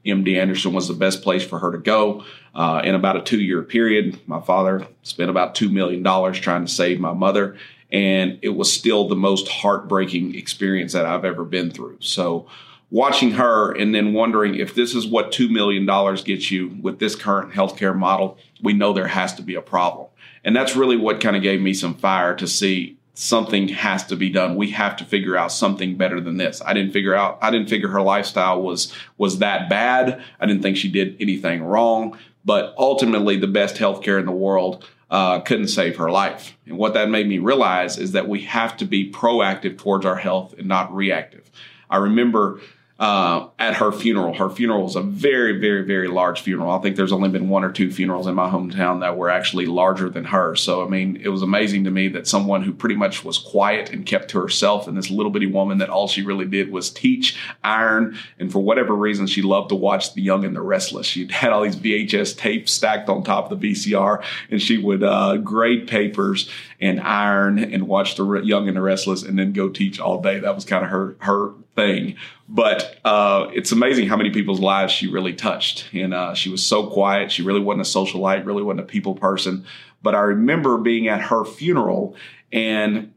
MD 0.06 0.38
Anderson 0.38 0.73
was 0.73 0.88
the 0.88 0.94
best 0.94 1.21
place 1.21 1.45
for 1.45 1.59
her 1.59 1.71
to 1.71 1.77
go. 1.77 2.25
Uh, 2.53 2.81
in 2.83 2.94
about 2.94 3.17
a 3.17 3.21
two 3.21 3.39
year 3.39 3.62
period, 3.62 4.19
my 4.27 4.41
father 4.41 4.88
spent 5.03 5.29
about 5.29 5.56
$2 5.56 5.71
million 5.71 6.03
trying 6.33 6.65
to 6.65 6.71
save 6.71 7.00
my 7.00 7.13
mother 7.13 7.57
and 7.95 8.38
it 8.42 8.50
was 8.50 8.71
still 8.71 9.07
the 9.07 9.15
most 9.15 9.47
heartbreaking 9.47 10.36
experience 10.36 10.92
that 10.92 11.06
I've 11.06 11.24
ever 11.24 11.45
been 11.45 11.71
through. 11.71 11.95
So 12.01 12.45
watching 12.92 13.31
her 13.31 13.71
and 13.71 13.95
then 13.95 14.12
wondering 14.12 14.56
if 14.56 14.75
this 14.75 14.94
is 14.94 15.07
what 15.07 15.31
$2 15.31 15.50
million 15.50 15.86
gets 16.25 16.51
you 16.51 16.77
with 16.81 17.00
this 17.00 17.15
current 17.15 17.53
healthcare 17.53 17.95
model, 17.95 18.38
we 18.62 18.74
know 18.74 18.92
there 18.92 19.07
has 19.07 19.33
to 19.36 19.42
be 19.42 19.56
a 19.56 19.62
problem. 19.62 20.07
And 20.44 20.53
that's 20.53 20.75
really 20.75 20.97
what 20.97 21.21
kind 21.21 21.38
of 21.38 21.42
gave 21.42 21.62
me 21.62 21.74
some 21.74 21.95
fire 21.95 22.36
to 22.36 22.47
see 22.47 22.97
something 23.13 23.69
has 23.69 24.06
to 24.07 24.18
be 24.18 24.30
done. 24.30 24.57
We 24.57 24.71
have 24.71 24.98
to 24.98 25.06
figure 25.06 25.38
out 25.38 25.53
something 25.53 25.95
better 25.95 26.19
than 26.19 26.36
this. 26.36 26.62
I 26.65 26.74
didn't 26.74 26.91
figure 26.91 27.15
out 27.15 27.39
I 27.41 27.50
didn't 27.50 27.69
figure 27.69 27.88
her 27.88 28.01
lifestyle 28.01 28.62
was 28.62 28.93
was 29.17 29.39
that 29.39 29.69
bad. 29.69 30.22
I 30.38 30.46
didn't 30.46 30.63
think 30.63 30.75
she 30.75 30.91
did 30.91 31.15
anything 31.22 31.63
wrong, 31.63 32.17
but 32.43 32.75
ultimately 32.77 33.38
the 33.38 33.48
best 33.48 33.77
healthcare 33.77 34.19
in 34.19 34.25
the 34.25 34.34
world 34.34 34.86
uh, 35.15 35.39
couldn't 35.39 35.69
save 35.69 35.95
her 35.95 36.12
life. 36.12 36.57
And 36.65 36.77
what 36.77 36.93
that 36.95 37.10
made 37.10 37.25
me 37.25 37.38
realize 37.38 37.98
is 37.98 38.12
that 38.12 38.27
we 38.27 38.41
have 38.41 38.75
to 38.75 38.86
be 38.86 39.10
proactive 39.10 39.77
towards 39.77 40.05
our 40.05 40.17
health 40.17 40.53
and 40.57 40.67
not 40.67 40.93
reactive. 40.93 41.50
I 41.89 41.98
remember 41.98 42.60
uh, 42.97 43.47
at 43.59 43.75
her 43.75 43.91
funeral. 43.91 44.33
Her 44.33 44.49
funeral 44.49 44.83
was 44.83 44.95
a 44.95 45.01
very, 45.01 45.59
very, 45.59 45.81
very 45.81 46.07
large 46.07 46.41
funeral. 46.41 46.71
I 46.71 46.79
think 46.79 46.95
there's 46.95 47.11
only 47.11 47.27
been 47.27 47.49
one 47.49 47.65
or 47.65 47.71
two 47.71 47.91
funerals 47.91 48.25
in 48.25 48.35
my 48.35 48.49
hometown 48.49 49.01
that 49.01 49.17
were 49.17 49.29
actually 49.29 49.65
larger 49.65 50.09
than 50.09 50.23
hers. 50.23 50.61
So, 50.61 50.85
I 50.85 50.87
mean, 50.87 51.19
it 51.21 51.27
was 51.27 51.41
amazing 51.41 51.83
to 51.83 51.91
me 51.91 52.07
that 52.09 52.25
someone 52.25 52.63
who 52.63 52.71
pretty 52.71 52.95
much 52.95 53.25
was 53.25 53.37
quiet 53.37 53.89
and 53.89 54.05
kept 54.05 54.29
to 54.29 54.39
herself, 54.39 54.87
and 54.87 54.97
this 54.97 55.09
little 55.09 55.31
bitty 55.31 55.47
woman 55.47 55.79
that 55.79 55.89
all 55.89 56.07
she 56.07 56.21
really 56.21 56.45
did 56.45 56.71
was 56.71 56.89
teach, 56.89 57.37
iron, 57.63 58.17
and 58.39 58.49
for 58.49 58.59
whatever 58.59 58.95
reason, 58.95 59.27
she 59.27 59.41
loved 59.41 59.69
to 59.69 59.75
watch 59.75 60.13
The 60.13 60.21
Young 60.21 60.45
and 60.45 60.55
the 60.55 60.61
Restless. 60.61 61.05
She 61.05 61.27
had 61.29 61.51
all 61.51 61.63
these 61.63 61.75
VHS 61.75 62.37
tapes 62.37 62.71
stacked 62.71 63.09
on 63.09 63.23
top 63.23 63.51
of 63.51 63.59
the 63.59 63.71
VCR, 63.73 64.23
and 64.49 64.61
she 64.61 64.77
would 64.77 65.03
uh, 65.03 65.35
grade 65.37 65.87
papers 65.87 66.49
and 66.79 67.00
iron 67.00 67.60
and 67.60 67.88
watch 67.88 68.15
The 68.15 68.41
Young 68.44 68.67
and 68.67 68.77
the 68.77 68.82
Restless, 68.82 69.24
and 69.24 69.38
then 69.39 69.53
go 69.53 69.70
teach 69.70 70.00
all 70.00 70.22
day. 70.22 70.39
That 70.39 70.55
was 70.55 70.65
kind 70.65 70.84
of 70.84 70.91
her 70.91 71.15
her 71.20 71.53
thing. 71.75 72.15
But 72.48 72.98
uh, 73.03 73.48
it's 73.53 73.72
amazing 73.72 74.08
how 74.08 74.17
many 74.17 74.29
people's 74.29 74.60
lives 74.60 74.94
she 74.94 75.08
really 75.08 75.34
touched. 75.34 75.89
And 75.94 76.13
uh, 76.13 76.34
she 76.34 76.50
was 76.50 76.65
so 76.65 76.88
quiet. 76.88 77.32
She 77.32 77.41
really 77.41 77.60
wasn't 77.60 77.88
a 77.88 77.89
socialite, 77.89 78.46
really 78.46 78.63
wasn't 78.63 78.82
a 78.82 78.84
people 78.84 79.15
person. 79.15 79.65
But 80.01 80.15
I 80.15 80.20
remember 80.20 80.77
being 80.77 81.08
at 81.08 81.22
her 81.22 81.44
funeral 81.46 82.15
and 82.51 83.12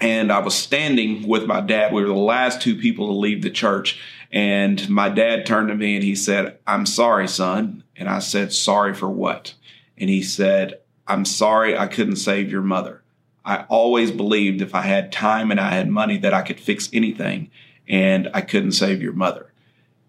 and 0.00 0.32
I 0.32 0.40
was 0.40 0.54
standing 0.54 1.26
with 1.26 1.46
my 1.46 1.60
dad. 1.60 1.92
We 1.92 2.02
were 2.02 2.08
the 2.08 2.14
last 2.14 2.60
two 2.60 2.76
people 2.76 3.06
to 3.06 3.12
leave 3.12 3.42
the 3.42 3.50
church. 3.50 4.00
And 4.32 4.88
my 4.90 5.08
dad 5.08 5.46
turned 5.46 5.68
to 5.68 5.74
me 5.74 5.94
and 5.94 6.04
he 6.04 6.14
said, 6.14 6.58
I'm 6.66 6.86
sorry, 6.86 7.28
son. 7.28 7.84
And 7.94 8.08
I 8.08 8.18
said, 8.18 8.52
Sorry 8.52 8.94
for 8.94 9.08
what? 9.08 9.54
And 9.96 10.10
he 10.10 10.22
said, 10.22 10.80
I'm 11.06 11.24
sorry 11.24 11.76
I 11.76 11.86
couldn't 11.86 12.16
save 12.16 12.50
your 12.50 12.62
mother. 12.62 13.02
I 13.44 13.64
always 13.68 14.10
believed 14.10 14.60
if 14.60 14.74
I 14.74 14.82
had 14.82 15.12
time 15.12 15.50
and 15.50 15.60
I 15.60 15.70
had 15.70 15.88
money 15.88 16.18
that 16.18 16.34
I 16.34 16.42
could 16.42 16.58
fix 16.58 16.88
anything, 16.92 17.50
and 17.88 18.28
I 18.34 18.40
couldn't 18.40 18.72
save 18.72 19.00
your 19.00 19.12
mother. 19.12 19.52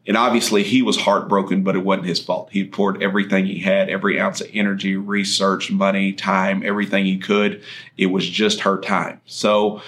And 0.08 0.16
obviously, 0.16 0.64
he 0.64 0.82
was 0.82 1.02
heartbroken, 1.02 1.64
but 1.64 1.76
it 1.76 1.84
wasn't 1.84 2.08
his 2.08 2.24
fault. 2.24 2.50
He 2.52 2.64
poured 2.64 3.04
everything 3.04 3.46
he 3.46 3.60
had, 3.60 3.90
every 3.90 4.20
ounce 4.20 4.40
of 4.40 4.50
energy, 4.54 4.96
research, 4.96 5.70
money, 5.70 6.14
time, 6.14 6.64
everything 6.66 7.06
he 7.06 7.18
could. 7.18 7.62
It 7.98 8.06
was 8.08 8.28
just 8.28 8.62
her 8.62 8.80
time. 8.80 9.20
So 9.26 9.82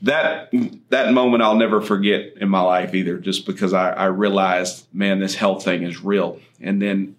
that 0.00 0.50
that 0.88 1.12
moment 1.12 1.42
I'll 1.42 1.56
never 1.56 1.80
forget 1.80 2.38
in 2.38 2.48
my 2.48 2.62
life 2.62 2.94
either, 2.94 3.18
just 3.18 3.44
because 3.44 3.74
I, 3.74 3.90
I 3.92 4.06
realized, 4.06 4.86
man, 4.92 5.20
this 5.20 5.34
health 5.34 5.62
thing 5.62 5.82
is 5.82 6.02
real. 6.02 6.40
And 6.60 6.80
then 6.80 7.14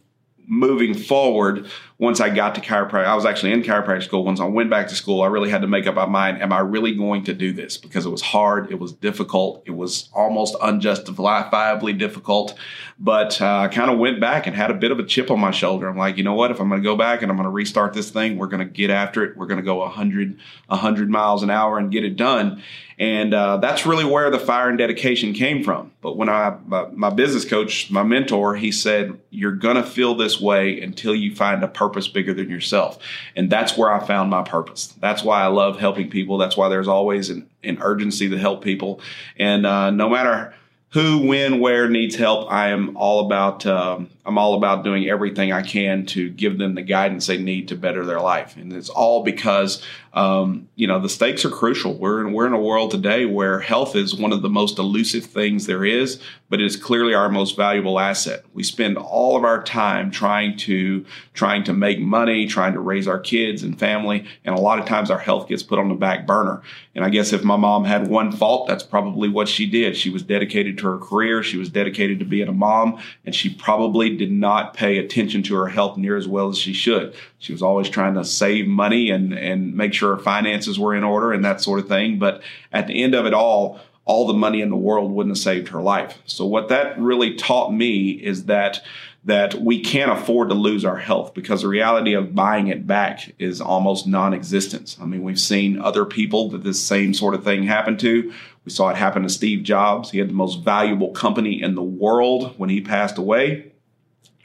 moving 0.48 0.96
forward, 0.96 1.68
once 1.98 2.20
I 2.20 2.30
got 2.30 2.56
to 2.56 2.62
chiropractic, 2.62 3.06
I 3.06 3.16
was 3.16 3.26
actually 3.26 3.54
in 3.54 3.64
chiropractic 3.64 4.04
school. 4.04 4.26
Once 4.26 4.42
I 4.42 4.46
went 4.46 4.70
back 4.70 4.90
to 4.90 4.96
school, 4.96 5.22
I 5.22 5.28
really 5.28 5.50
had 5.50 5.62
to 5.62 5.68
make 5.68 5.88
up 5.88 5.96
my 5.96 6.06
mind: 6.06 6.42
Am 6.42 6.52
I 6.52 6.60
really 6.60 6.94
going 6.94 7.24
to 7.26 7.34
do 7.34 7.54
this? 7.54 7.78
Because 7.78 8.06
it 8.06 8.10
was 8.10 8.22
hard, 8.22 8.70
it 8.70 8.80
was 8.80 8.92
difficult, 8.92 9.64
it 9.66 9.72
was 9.72 10.10
almost 10.14 10.56
unjustifiably 10.62 11.94
difficult. 11.94 12.58
But 13.00 13.42
uh, 13.42 13.60
I 13.60 13.68
kind 13.70 13.90
of 13.90 13.98
went 13.98 14.20
back 14.20 14.48
and 14.48 14.56
had 14.56 14.72
a 14.72 14.74
bit 14.74 14.92
of 14.92 15.00
a 15.00 15.06
chip 15.06 15.32
on 15.32 15.40
my 15.40 15.52
shoulder. 15.52 15.88
I'm 15.88 15.98
like, 15.98 16.18
you 16.18 16.24
know 16.24 16.34
what? 16.34 16.52
If 16.52 16.60
I'm 16.60 16.70
going 16.70 16.82
to 16.82 16.86
go 16.86 16.96
back 16.96 17.22
and 17.22 17.32
I'm 17.32 17.38
going 17.38 17.46
to 17.46 17.50
restart 17.52 17.94
this 17.94 18.10
thing, 18.10 18.38
we're 18.38 18.48
going 18.48 18.66
to 18.66 18.72
get 18.72 18.90
after 18.90 19.24
it. 19.24 19.38
We're 19.38 19.48
going 19.48 19.60
to 19.60 19.66
go 19.66 19.78
100, 19.78 20.38
100 20.68 21.10
miles 21.10 21.44
an 21.44 21.50
hour 21.50 21.78
and 21.78 21.92
get 21.92 22.06
it 22.06 22.16
done. 22.16 22.64
And 22.98 23.34
uh, 23.34 23.58
that's 23.58 23.86
really 23.86 24.06
where 24.06 24.30
the 24.30 24.40
fire 24.40 24.70
and 24.70 24.78
dedication 24.78 25.34
came 25.34 25.64
from. 25.64 25.92
But 26.02 26.16
when 26.16 26.30
I, 26.30 26.58
my, 26.66 26.88
my 26.92 27.10
business 27.10 27.44
coach, 27.44 27.92
my 27.92 28.04
mentor, 28.04 28.56
he 28.56 28.72
said, 28.72 29.20
You're 29.30 29.52
going 29.52 29.76
to 29.76 29.84
feel 29.84 30.16
this 30.16 30.40
way 30.40 30.80
until 30.80 31.14
you 31.14 31.36
find 31.36 31.62
a 31.64 31.68
purpose 31.86 32.08
bigger 32.08 32.34
than 32.34 32.50
yourself. 32.50 32.98
And 33.36 33.50
that's 33.50 33.78
where 33.78 33.92
I 33.92 34.06
found 34.06 34.30
my 34.30 34.44
purpose. 34.44 34.88
That's 35.00 35.24
why 35.24 35.42
I 35.42 35.48
love 35.48 35.80
helping 35.80 36.10
people. 36.10 36.38
That's 36.38 36.58
why 36.58 36.70
there's 36.70 36.88
always 36.88 37.30
an, 37.30 37.48
an 37.64 37.78
urgency 37.82 38.30
to 38.30 38.38
help 38.38 38.64
people. 38.64 39.02
And 39.38 39.66
uh, 39.66 39.92
no 39.92 40.10
matter 40.10 40.54
who, 40.96 41.28
when, 41.28 41.60
where 41.60 41.90
needs 41.90 42.16
help. 42.16 42.50
I 42.50 42.70
am 42.70 42.96
all 42.96 43.26
about 43.26 43.66
um, 43.66 44.10
I'm 44.26 44.38
all 44.38 44.56
about 44.56 44.84
doing 44.84 45.08
everything 45.08 45.52
I 45.52 45.62
can 45.62 46.06
to 46.08 46.30
give 46.30 46.58
them 46.58 46.76
the 46.76 46.82
guidance 46.82 47.28
they 47.28 47.38
need 47.38 47.68
to 47.68 47.76
better 47.76 48.06
their 48.06 48.20
life, 48.20 48.58
and 48.58 48.74
it's 48.74 48.90
all 48.90 49.24
because 49.24 49.84
um, 50.14 50.70
you 50.76 50.88
know 50.88 51.00
the 51.00 51.10
stakes 51.10 51.46
are 51.46 51.50
crucial. 51.50 51.94
We're 51.94 52.26
in, 52.26 52.34
we're 52.34 52.48
in 52.48 52.54
a 52.54 52.60
world 52.60 52.92
today 52.92 53.26
where 53.26 53.60
health 53.60 53.96
is 53.96 54.16
one 54.16 54.32
of 54.32 54.42
the 54.42 54.50
most 54.50 54.80
elusive 54.80 55.26
things 55.26 55.68
there 55.68 55.86
is, 55.86 56.20
but 56.50 56.62
it 56.62 56.66
is 56.66 56.76
clearly 56.76 57.14
our 57.14 57.30
most 57.30 57.56
valuable 57.56 58.00
asset. 58.00 58.46
We 58.54 58.64
spend 58.64 58.98
all 58.98 59.36
of 59.36 59.44
our 59.44 59.62
time 59.62 60.10
trying 60.10 60.58
to 60.60 61.06
trying 61.34 61.64
to 61.66 61.74
make 61.74 62.00
money, 62.00 62.48
trying 62.48 62.74
to 62.74 62.80
raise 62.80 63.08
our 63.08 63.20
kids 63.20 63.62
and 63.62 63.78
family, 63.78 64.26
and 64.44 64.58
a 64.58 64.62
lot 64.62 64.80
of 64.80 64.86
times 64.86 65.12
our 65.12 65.20
health 65.20 65.48
gets 65.50 65.64
put 65.64 65.80
on 65.80 65.90
the 65.90 65.96
back 65.96 66.26
burner. 66.26 66.64
And 66.96 67.04
I 67.04 67.10
guess 67.10 67.34
if 67.34 67.44
my 67.44 67.58
mom 67.58 67.84
had 67.84 68.08
one 68.08 68.32
fault, 68.32 68.68
that's 68.68 68.84
probably 68.84 69.28
what 69.28 69.50
she 69.50 69.66
did. 69.66 69.98
She 69.98 70.10
was 70.10 70.24
dedicated 70.24 70.78
to 70.80 70.88
her 70.88 70.98
career, 70.98 71.44
she 71.44 71.58
was 71.58 71.70
dedicated 71.70 72.20
to 72.20 72.26
being 72.26 72.48
a 72.48 72.54
mom, 72.54 73.02
and 73.26 73.36
she 73.36 73.54
probably 73.54 74.15
did 74.16 74.32
not 74.32 74.74
pay 74.74 74.98
attention 74.98 75.44
to 75.44 75.56
her 75.56 75.68
health 75.68 75.98
near 75.98 76.18
as 76.18 76.28
well 76.28 76.50
as 76.50 76.58
she 76.58 76.74
should. 76.74 77.14
She 77.38 77.52
was 77.52 77.62
always 77.62 77.90
trying 77.90 78.16
to 78.16 78.26
save 78.26 78.68
money 78.68 79.10
and 79.10 79.34
and 79.34 79.76
make 79.76 79.94
sure 79.94 80.16
her 80.16 80.22
finances 80.22 80.80
were 80.80 80.96
in 80.96 81.04
order 81.04 81.32
and 81.32 81.46
that 81.46 81.62
sort 81.62 81.80
of 81.80 81.88
thing. 81.88 82.18
But 82.20 82.42
at 82.74 82.88
the 82.88 83.04
end 83.04 83.14
of 83.14 83.26
it 83.26 83.34
all, 83.34 83.80
all 84.06 84.28
the 84.28 84.34
money 84.34 84.62
in 84.62 84.70
the 84.70 84.76
world 84.76 85.12
wouldn't 85.12 85.36
have 85.36 85.44
saved 85.44 85.70
her 85.70 85.82
life. 85.82 86.20
So 86.26 86.46
what 86.46 86.70
that 86.70 87.00
really 87.00 87.36
taught 87.36 87.74
me 87.74 88.12
is 88.12 88.46
that 88.46 88.82
that 89.26 89.56
we 89.56 89.80
can't 89.80 90.12
afford 90.12 90.50
to 90.50 90.56
lose 90.56 90.86
our 90.86 90.98
health 90.98 91.34
because 91.34 91.64
the 91.64 91.68
reality 91.68 92.14
of 92.14 92.36
buying 92.36 92.68
it 92.68 92.86
back 92.86 93.34
is 93.40 93.60
almost 93.60 94.06
non-existent. 94.06 94.96
I 95.02 95.06
mean, 95.06 95.24
we've 95.24 95.40
seen 95.40 95.82
other 95.82 96.06
people 96.06 96.52
that 96.52 96.64
this 96.64 96.80
same 96.80 97.12
sort 97.14 97.34
of 97.34 97.44
thing 97.44 97.64
happened 97.64 98.00
to. 98.02 98.32
We 98.66 98.72
saw 98.72 98.90
it 98.90 98.98
happen 98.98 99.24
to 99.24 99.30
Steve 99.30 99.64
Jobs. 99.64 100.12
He 100.12 100.20
had 100.20 100.30
the 100.30 100.34
most 100.34 100.62
valuable 100.62 101.10
company 101.10 101.62
in 101.62 101.74
the 101.74 101.84
world 101.84 102.54
when 102.58 102.70
he 102.70 102.82
passed 102.82 103.18
away. 103.18 103.72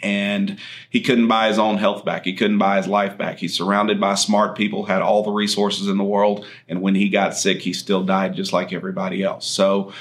And 0.02 0.58
he 0.88 1.00
couldn't 1.00 1.28
buy 1.28 1.48
his 1.48 1.58
own 1.58 1.78
health 1.78 2.04
back. 2.04 2.24
He 2.24 2.34
couldn't 2.34 2.58
buy 2.58 2.78
his 2.78 2.86
life 2.86 3.18
back. 3.18 3.38
He's 3.38 3.56
surrounded 3.56 4.00
by 4.00 4.14
smart 4.14 4.56
people, 4.56 4.84
had 4.84 5.02
all 5.02 5.22
the 5.22 5.30
resources 5.30 5.88
in 5.88 5.98
the 5.98 6.04
world. 6.04 6.46
And 6.68 6.80
when 6.80 6.94
he 6.94 7.08
got 7.08 7.36
sick, 7.36 7.60
he 7.60 7.72
still 7.72 8.02
died 8.02 8.34
just 8.34 8.52
like 8.52 8.72
everybody 8.72 9.22
else. 9.22 9.46
So, 9.46 9.92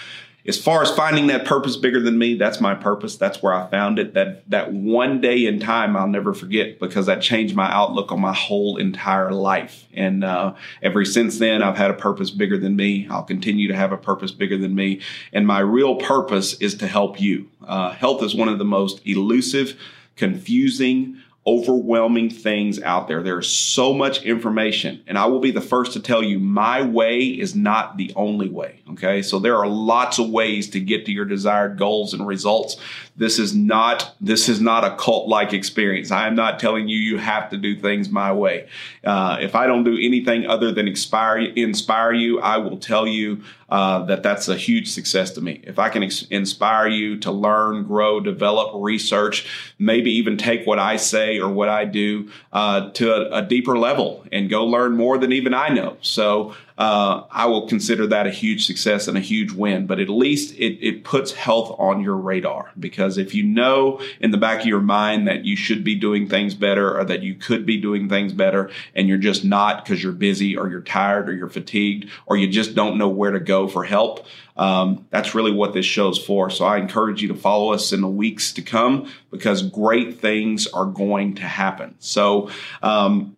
as 0.49 0.59
far 0.59 0.81
as 0.81 0.89
finding 0.89 1.27
that 1.27 1.45
purpose 1.45 1.77
bigger 1.77 1.99
than 2.01 2.17
me, 2.17 2.33
that's 2.33 2.59
my 2.59 2.73
purpose. 2.73 3.15
That's 3.15 3.41
where 3.41 3.53
I 3.53 3.67
found 3.67 3.99
it. 3.99 4.15
That 4.15 4.49
that 4.49 4.73
one 4.73 5.21
day 5.21 5.45
in 5.45 5.59
time 5.59 5.95
I'll 5.95 6.07
never 6.07 6.33
forget 6.33 6.79
because 6.79 7.05
that 7.05 7.21
changed 7.21 7.55
my 7.55 7.71
outlook 7.71 8.11
on 8.11 8.19
my 8.19 8.33
whole 8.33 8.77
entire 8.77 9.31
life. 9.31 9.85
And 9.93 10.23
uh, 10.23 10.55
ever 10.81 11.05
since 11.05 11.37
then, 11.37 11.61
I've 11.61 11.77
had 11.77 11.91
a 11.91 11.93
purpose 11.93 12.31
bigger 12.31 12.57
than 12.57 12.75
me. 12.75 13.07
I'll 13.11 13.23
continue 13.23 13.67
to 13.67 13.75
have 13.75 13.91
a 13.91 13.97
purpose 13.97 14.31
bigger 14.31 14.57
than 14.57 14.73
me. 14.73 15.01
And 15.31 15.45
my 15.45 15.59
real 15.59 15.95
purpose 15.95 16.55
is 16.55 16.73
to 16.77 16.87
help 16.87 17.21
you. 17.21 17.47
Uh, 17.63 17.91
health 17.91 18.23
is 18.23 18.33
one 18.33 18.49
of 18.49 18.57
the 18.57 18.65
most 18.65 19.05
elusive, 19.05 19.79
confusing, 20.15 21.21
overwhelming 21.47 22.29
things 22.29 22.81
out 22.81 23.07
there. 23.07 23.23
There's 23.23 23.49
so 23.49 23.93
much 23.93 24.23
information, 24.23 25.03
and 25.07 25.17
I 25.17 25.25
will 25.25 25.39
be 25.39 25.51
the 25.51 25.61
first 25.61 25.93
to 25.93 25.99
tell 25.99 26.21
you 26.21 26.39
my 26.39 26.81
way 26.81 27.21
is 27.25 27.55
not 27.55 27.97
the 27.97 28.11
only 28.15 28.49
way. 28.49 28.81
Okay, 28.91 29.21
so 29.21 29.39
there 29.39 29.55
are 29.55 29.67
lots 29.67 30.19
of 30.19 30.29
ways 30.29 30.69
to 30.71 30.79
get 30.79 31.05
to 31.05 31.11
your 31.11 31.25
desired 31.25 31.77
goals 31.77 32.13
and 32.13 32.27
results. 32.27 32.77
This 33.19 33.37
is 33.37 33.53
not 33.53 34.15
this 34.21 34.47
is 34.47 34.61
not 34.61 34.85
a 34.85 34.95
cult 34.95 35.27
like 35.27 35.51
experience. 35.51 36.09
I 36.09 36.25
am 36.25 36.35
not 36.35 36.57
telling 36.57 36.87
you 36.87 36.97
you 36.97 37.17
have 37.17 37.49
to 37.49 37.57
do 37.57 37.77
things 37.77 38.09
my 38.09 38.31
way. 38.31 38.69
Uh, 39.03 39.37
if 39.41 39.55
I 39.55 39.67
don't 39.67 39.83
do 39.83 39.97
anything 39.99 40.47
other 40.47 40.71
than 40.71 40.87
inspire 40.87 41.39
inspire 41.39 42.13
you, 42.13 42.39
I 42.39 42.57
will 42.57 42.77
tell 42.77 43.05
you 43.05 43.43
uh, 43.69 44.03
that 44.05 44.23
that's 44.23 44.47
a 44.47 44.55
huge 44.55 44.89
success 44.89 45.31
to 45.31 45.41
me. 45.41 45.61
If 45.63 45.79
I 45.79 45.89
can 45.89 46.01
ex- 46.01 46.25
inspire 46.29 46.87
you 46.87 47.17
to 47.19 47.31
learn, 47.31 47.83
grow, 47.83 48.21
develop, 48.21 48.71
research, 48.73 49.47
maybe 49.77 50.11
even 50.11 50.37
take 50.37 50.65
what 50.65 50.79
I 50.79 50.95
say 50.95 51.39
or 51.39 51.49
what 51.49 51.69
I 51.69 51.85
do 51.85 52.31
uh, 52.53 52.89
to 52.91 53.13
a, 53.13 53.39
a, 53.39 53.41
deeper 53.43 53.77
level 53.77 54.25
and 54.31 54.49
go 54.49 54.65
learn 54.65 54.95
more 54.95 55.17
than 55.17 55.31
even 55.31 55.53
I 55.53 55.69
know. 55.69 55.97
So 56.01 56.55
uh, 56.79 57.25
I 57.29 57.45
will 57.47 57.67
consider 57.67 58.07
that 58.07 58.25
a 58.25 58.31
huge 58.31 58.65
success 58.65 59.09
and 59.09 59.17
a 59.17 59.21
huge 59.21 59.51
win. 59.51 59.85
But 59.85 59.99
at 59.99 60.07
least 60.07 60.55
it, 60.55 60.79
it 60.81 61.03
puts 61.03 61.33
health 61.33 61.75
on 61.77 62.01
your 62.01 62.15
radar 62.15 62.71
because 62.79 63.17
if 63.17 63.35
you 63.35 63.43
know 63.43 63.99
in 64.21 64.31
the 64.31 64.37
back 64.37 64.61
of 64.61 64.65
your 64.65 64.79
mind 64.79 65.27
that 65.27 65.43
you 65.43 65.57
should 65.57 65.83
be 65.83 65.95
doing 65.95 66.29
things 66.29 66.55
better 66.55 66.97
or 66.97 67.03
that 67.03 67.21
you 67.21 67.35
could 67.35 67.65
be 67.65 67.75
doing 67.75 68.07
things 68.07 68.31
better 68.31 68.71
and 68.95 69.09
you're 69.09 69.17
just 69.17 69.43
not 69.43 69.83
because 69.83 70.01
you're 70.01 70.13
busy 70.13 70.55
or 70.55 70.69
you're 70.69 70.79
tired 70.79 71.27
or 71.27 71.35
you're 71.35 71.49
fatigued 71.49 72.09
or 72.25 72.37
you 72.37 72.47
just 72.47 72.75
don't 72.75 72.97
know 72.97 73.09
where 73.09 73.31
to 73.31 73.41
go 73.41 73.67
for 73.67 73.83
help, 73.83 74.25
um, 74.55 75.05
that's 75.09 75.35
really 75.35 75.51
what 75.51 75.73
this 75.73 75.85
show's 75.85 76.17
for. 76.17 76.49
So 76.49 76.63
I 76.63 76.77
encourage 76.77 77.21
you 77.21 77.27
to 77.27 77.35
follow 77.35 77.73
us 77.73 77.91
in 77.91 77.99
the 77.99 78.07
weeks 78.07 78.53
to 78.53 78.61
come 78.61 79.11
because 79.31 79.63
great 79.63 80.19
things 80.21 80.65
are 80.67 80.85
going 80.85 81.35
to 81.35 81.43
happen. 81.43 81.95
So, 81.99 82.49
um, 82.81 83.35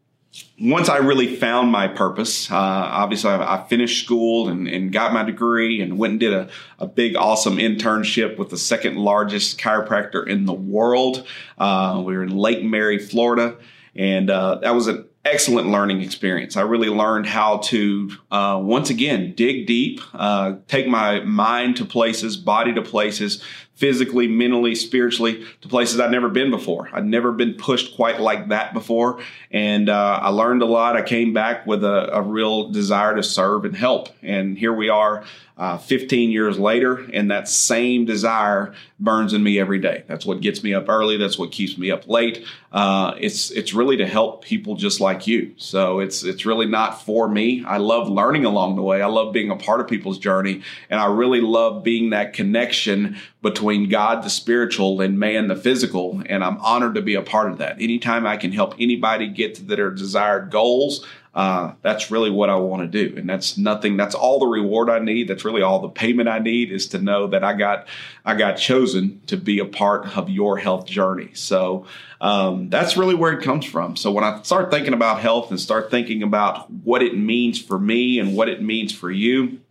once 0.60 0.88
I 0.88 0.98
really 0.98 1.36
found 1.36 1.72
my 1.72 1.88
purpose, 1.88 2.50
uh, 2.50 2.56
obviously 2.56 3.32
I, 3.32 3.56
I, 3.58 3.68
finished 3.68 4.04
school 4.04 4.48
and, 4.48 4.68
and, 4.68 4.92
got 4.92 5.12
my 5.12 5.24
degree 5.24 5.82
and 5.82 5.98
went 5.98 6.12
and 6.12 6.20
did 6.20 6.34
a, 6.34 6.50
a, 6.80 6.88
big, 6.88 7.18
awesome 7.18 7.58
internship 7.58 8.38
with 8.38 8.50
the 8.50 8.58
second 8.58 8.96
largest 8.96 9.60
chiropractor 9.60 10.26
in 10.26 10.46
the 10.46 10.54
world. 10.54 11.28
Uh, 11.58 12.02
we 12.06 12.16
were 12.16 12.24
in 12.24 12.38
Lake 12.38 12.64
Mary, 12.64 12.98
Florida, 12.98 13.58
and 13.94 14.30
uh, 14.30 14.56
that 14.62 14.74
was 14.74 14.88
an 14.88 15.06
excellent 15.26 15.68
learning 15.68 16.02
experience. 16.02 16.56
I 16.56 16.62
really 16.62 16.90
learned 16.90 17.28
how 17.28 17.58
to, 17.58 18.12
uh, 18.32 18.60
once 18.64 18.90
again, 18.90 19.34
dig 19.36 19.68
deep, 19.68 20.00
uh, 20.14 20.56
take 20.68 20.88
my 20.88 21.20
mind 21.22 21.76
to 21.78 21.86
places, 21.86 22.38
body 22.38 22.74
to 22.74 22.82
places, 22.82 23.44
physically, 23.82 24.28
mentally, 24.28 24.76
spiritually, 24.76 25.44
to 25.60 25.68
places 25.68 26.00
I'd 26.00 26.12
never 26.12 26.30
been 26.30 26.52
before. 26.52 26.88
I'd 26.94 27.04
never 27.04 27.32
been 27.32 27.56
pushed 27.56 27.96
quite 27.96 28.22
like 28.22 28.50
that 28.50 28.76
before. 28.76 29.20
And 29.50 29.90
uh, 29.90 30.20
I 30.22 30.30
learned 30.30 30.62
a 30.62 30.68
lot. 30.68 30.96
I 30.96 31.02
came 31.02 31.34
back 31.34 31.66
with 31.66 31.84
a, 31.84 32.16
a, 32.16 32.22
real 32.22 32.70
desire 32.70 33.16
to 33.16 33.24
serve 33.24 33.66
and 33.66 33.76
help. 33.76 34.10
And 34.22 34.56
here 34.56 34.72
we 34.72 34.90
are 34.90 35.24
uh, 35.58 35.78
15 35.78 36.32
years 36.32 36.58
later, 36.58 37.06
and 37.14 37.30
that 37.30 37.48
same 37.48 38.06
desire 38.06 38.74
burns 39.00 39.34
in 39.34 39.44
me 39.44 39.60
every 39.60 39.78
day. 39.78 40.04
That's 40.08 40.26
what 40.26 40.42
gets 40.42 40.64
me 40.64 40.74
up 40.74 40.90
early. 40.90 41.18
That's 41.18 41.38
what 41.38 41.52
keeps 41.52 41.78
me 41.78 41.92
up 41.92 42.08
late. 42.08 42.46
Uh, 42.72 43.14
it's 43.20 43.52
it's 43.52 43.74
really 43.74 43.98
to 43.98 44.08
help 44.08 44.44
people 44.44 44.76
just 44.76 45.00
like 45.00 45.28
you. 45.28 45.54
So 45.58 46.00
it's 46.00 46.24
it's 46.24 46.48
really 46.48 46.66
not 46.66 47.04
for 47.04 47.28
me. 47.28 47.64
I 47.64 47.78
love 47.78 48.10
learning 48.10 48.46
along 48.46 48.76
the 48.76 48.82
way. 48.82 49.04
I 49.04 49.08
love 49.08 49.34
being 49.34 49.52
a 49.52 49.56
part 49.56 49.82
of 49.82 49.88
people's 49.88 50.18
journey, 50.18 50.64
and 50.90 51.00
I 51.00 51.06
really 51.06 51.42
love 51.42 51.84
being 51.84 52.10
that 52.10 52.34
connection 52.34 53.18
between 53.42 53.90
God, 53.90 54.24
the 54.24 54.30
spiritual, 54.30 55.02
and 55.02 55.18
man, 55.18 55.48
the 55.48 55.56
physical. 55.56 56.22
And 56.28 56.44
I'm 56.44 56.58
honored 56.60 56.96
to 56.96 57.02
be 57.02 57.16
a 57.16 57.22
part 57.22 57.52
of 57.52 57.58
that. 57.58 57.82
Anytime 57.82 58.28
I 58.28 58.38
can 58.38 58.52
help 58.52 58.76
anybody 58.80 59.28
get 59.28 59.56
to 59.56 59.64
their 59.64 59.90
desired 59.90 60.52
goals, 60.52 61.06
uh, 61.34 61.74
that's 61.82 62.12
really 62.12 62.30
what 62.30 62.50
I 62.50 62.56
want 62.56 62.82
to 62.84 63.10
do. 63.10 63.18
And 63.18 63.30
that's 63.30 63.58
nothing, 63.58 63.96
that's 63.96 64.14
all 64.14 64.40
the 64.40 64.48
reward 64.48 64.90
I 64.90 65.00
need. 65.00 65.30
That's 65.30 65.46
really 65.46 65.62
all 65.62 65.80
the 65.80 65.90
payment 65.90 66.28
I 66.28 66.40
need 66.40 66.72
is 66.72 66.88
to 66.90 67.00
know 67.00 67.28
that 67.28 67.44
I 67.44 67.54
got, 67.54 67.88
I 68.26 68.36
got 68.36 68.58
chosen 68.58 69.22
to 69.28 69.38
be 69.38 69.60
a 69.60 69.66
part 69.66 70.18
of 70.18 70.30
your 70.30 70.58
health 70.58 70.86
journey. 70.86 71.30
So, 71.34 71.86
um, 72.20 72.70
that's 72.70 72.98
really 72.98 73.16
where 73.16 73.32
it 73.32 73.44
comes 73.44 73.66
from. 73.66 73.96
So 73.96 74.12
when 74.12 74.24
I 74.24 74.42
start 74.44 74.70
thinking 74.70 74.94
about 74.94 75.22
health 75.22 75.50
and 75.50 75.60
start 75.60 75.90
thinking 75.90 76.22
about 76.22 76.70
what 76.70 77.02
it 77.02 77.18
means 77.18 77.60
for 77.60 77.80
me 77.80 78.20
and 78.20 78.36
what 78.36 78.50
it 78.50 78.62
means 78.62 78.92
for 78.94 79.10
you, 79.10 79.62